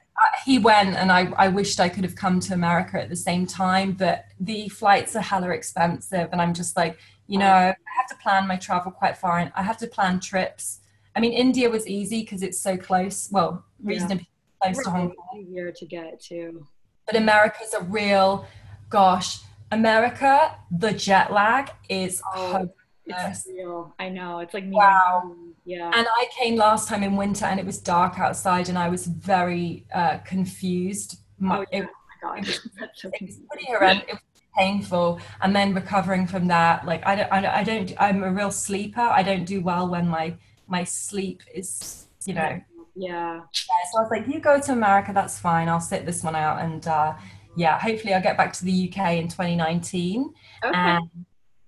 he 0.46 0.58
went, 0.58 0.96
and 0.96 1.12
I 1.12 1.32
I 1.38 1.50
wished 1.50 1.80
I 1.80 1.90
could 1.90 2.04
have 2.06 2.16
come 2.16 2.40
to 2.40 2.54
America 2.54 3.02
at 3.02 3.10
the 3.10 3.16
same 3.16 3.46
time, 3.46 3.92
but 3.92 4.26
the 4.40 4.70
flights 4.70 5.16
are 5.18 5.22
hella 5.22 5.50
expensive, 5.50 6.30
and 6.32 6.42
I'm 6.42 6.54
just 6.54 6.78
like, 6.78 6.98
you 7.28 7.38
know, 7.38 7.46
I 7.46 7.76
have 7.98 8.08
to 8.10 8.16
plan 8.24 8.48
my 8.48 8.56
travel 8.56 8.92
quite 8.92 9.18
far, 9.18 9.40
and 9.40 9.52
I 9.56 9.64
have 9.64 9.78
to 9.80 9.88
plan 9.88 10.20
trips. 10.22 10.80
I 11.16 11.20
mean, 11.20 11.34
India 11.34 11.70
was 11.70 11.86
easy 11.88 12.22
because 12.22 12.42
it's 12.42 12.60
so 12.60 12.78
close. 12.78 13.28
Well, 13.32 13.66
Yeah. 13.80 13.90
reasonably 13.94 14.30
close 14.64 14.82
to 14.86 14.90
Hong 14.92 15.12
Kong 15.12 15.42
easier 15.42 15.72
to 15.74 15.86
get 15.86 16.22
to. 16.30 16.66
but 17.06 17.16
America's 17.18 17.74
a 17.74 17.82
real, 17.84 18.46
gosh, 18.92 19.40
America, 19.72 20.56
the 20.70 20.92
jet 20.94 21.34
lag 21.34 21.72
is 21.90 22.22
Oh. 22.36 22.70
It's 23.14 23.46
real. 23.48 23.94
I 24.00 24.08
know. 24.10 24.40
It's 24.40 24.54
like 24.54 24.64
me. 24.66 24.76
Wow. 24.78 25.36
Yeah. 25.66 25.92
And 25.94 26.08
I 26.08 26.28
came 26.40 26.56
last 26.56 26.88
time 26.88 27.04
in 27.04 27.18
winter 27.18 27.46
and 27.46 27.60
it 27.60 27.66
was 27.66 27.78
dark 27.80 28.20
outside 28.20 28.70
and 28.70 28.78
I 28.78 28.88
was 28.90 29.06
very 29.08 29.86
uh, 29.94 30.20
confused. 30.20 31.20
My, 31.40 31.58
Oh, 31.60 31.66
yeah. 31.72 31.80
it, 31.80 31.90
oh 31.90 32.30
my 32.30 32.36
god. 32.42 32.48
So 32.96 33.10
it 33.14 33.22
was 33.22 33.38
pretty 33.50 33.66
horrendous. 33.68 34.06
It 34.08 34.14
was 34.14 34.22
painful. 34.58 35.20
And 35.42 35.54
then 35.56 35.74
recovering 35.74 36.26
from 36.28 36.48
that, 36.48 36.86
like 36.86 37.06
I 37.06 37.16
don't, 37.16 37.32
I 37.34 37.42
don't, 37.42 37.52
I 37.60 37.64
don't, 37.64 37.94
I'm 38.00 38.24
a 38.24 38.32
real 38.32 38.52
sleeper. 38.52 39.02
I 39.02 39.24
don't 39.24 39.46
do 39.46 39.60
well 39.62 39.90
when 39.90 40.08
my 40.08 40.36
my 40.68 40.84
sleep 40.86 41.42
is, 41.54 42.06
you 42.26 42.34
know, 42.34 42.62
Yeah. 42.96 43.42
so 43.52 43.98
I 43.98 44.02
was 44.04 44.12
like, 44.12 44.26
you 44.28 44.40
go 44.40 44.58
to 44.62 44.72
America, 44.72 45.12
that's 45.14 45.38
fine. 45.38 45.68
I'll 45.68 45.82
sit 45.92 46.06
this 46.06 46.24
one 46.24 46.36
out. 46.36 46.62
And 46.62 46.88
uh, 46.88 47.14
yeah, 47.56 47.80
hopefully 47.80 48.14
I'll 48.14 48.22
get 48.22 48.38
back 48.38 48.54
to 48.54 48.66
the 48.66 48.90
UK 48.92 49.14
in 49.14 49.28
2019. 49.28 50.34
Okay. 50.64 50.74
And 50.78 51.10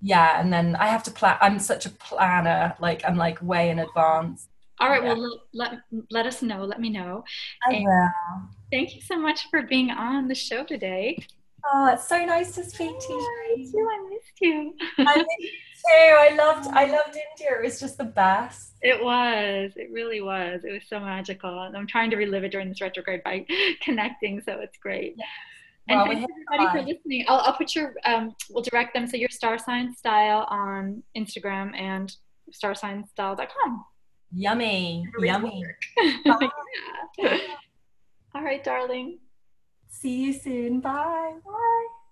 yeah, 0.01 0.39
and 0.39 0.51
then 0.51 0.75
I 0.75 0.87
have 0.87 1.03
to 1.03 1.11
plan. 1.11 1.37
I'm 1.41 1.59
such 1.59 1.85
a 1.85 1.89
planner. 1.89 2.75
Like 2.79 3.01
I'm 3.07 3.15
like 3.17 3.41
way 3.41 3.69
in 3.69 3.79
advance. 3.79 4.47
All 4.79 4.89
right. 4.89 5.03
yeah. 5.03 5.13
Well, 5.13 5.39
let, 5.53 5.71
let 5.71 5.79
let 6.09 6.25
us 6.25 6.41
know. 6.41 6.65
Let 6.65 6.81
me 6.81 6.89
know. 6.89 7.23
I 7.67 7.73
And- 7.75 7.85
will. 7.85 8.09
Thank 8.71 8.95
you 8.95 9.01
so 9.01 9.17
much 9.17 9.47
for 9.49 9.61
being 9.61 9.91
on 9.91 10.27
the 10.27 10.35
show 10.35 10.63
today. 10.63 11.23
Oh, 11.65 11.87
it's 11.93 12.09
so 12.09 12.25
nice 12.25 12.53
to 12.55 12.63
speak 12.65 12.99
to 12.99 13.13
you. 13.13 13.45
Thank 13.55 13.73
you. 13.73 13.89
I 13.89 14.09
missed 14.09 14.41
you. 14.41 14.73
I 14.97 15.15
missed 15.15 15.27
you 15.39 15.49
too. 15.49 16.15
I 16.19 16.35
loved. 16.35 16.67
I 16.73 16.85
loved 16.91 17.15
India. 17.15 17.57
It 17.57 17.63
was 17.63 17.79
just 17.79 17.97
the 17.97 18.03
best. 18.03 18.73
It 18.81 19.01
was. 19.01 19.71
It 19.77 19.89
really 19.93 20.19
was. 20.19 20.65
It 20.65 20.73
was 20.73 20.81
so 20.89 20.99
magical. 20.99 21.61
And 21.61 21.77
I'm 21.77 21.87
trying 21.87 22.09
to 22.09 22.17
relive 22.17 22.43
it 22.43 22.51
during 22.51 22.67
this 22.67 22.81
retrograde 22.81 23.23
by 23.23 23.45
connecting, 23.81 24.41
so 24.41 24.59
it's 24.59 24.77
great. 24.77 25.15
Yes. 25.17 25.27
And 25.89 25.97
Well, 25.97 26.07
thanks 26.07 26.31
everybody 26.51 26.79
for 26.79 26.85
listening. 26.85 27.25
I'll, 27.27 27.39
I'll 27.39 27.53
put 27.57 27.75
your, 27.75 27.93
um, 28.05 28.35
we'll 28.49 28.63
direct 28.63 28.93
them. 28.93 29.05
So 29.07 29.17
your 29.17 29.29
star 29.29 29.57
sign 29.57 29.93
style 29.95 30.47
on 30.49 31.03
Instagram 31.17 31.75
and 31.77 32.13
starsignstyle.com. 32.51 33.85
Yummy. 34.31 35.05
Yummy. 35.19 35.63
Yeah. 37.17 37.37
All 38.33 38.43
right, 38.43 38.63
darling. 38.63 39.19
See 39.87 40.23
you 40.23 40.33
soon. 40.33 40.79
Bye. 40.79 41.33
Bye. 41.45 42.02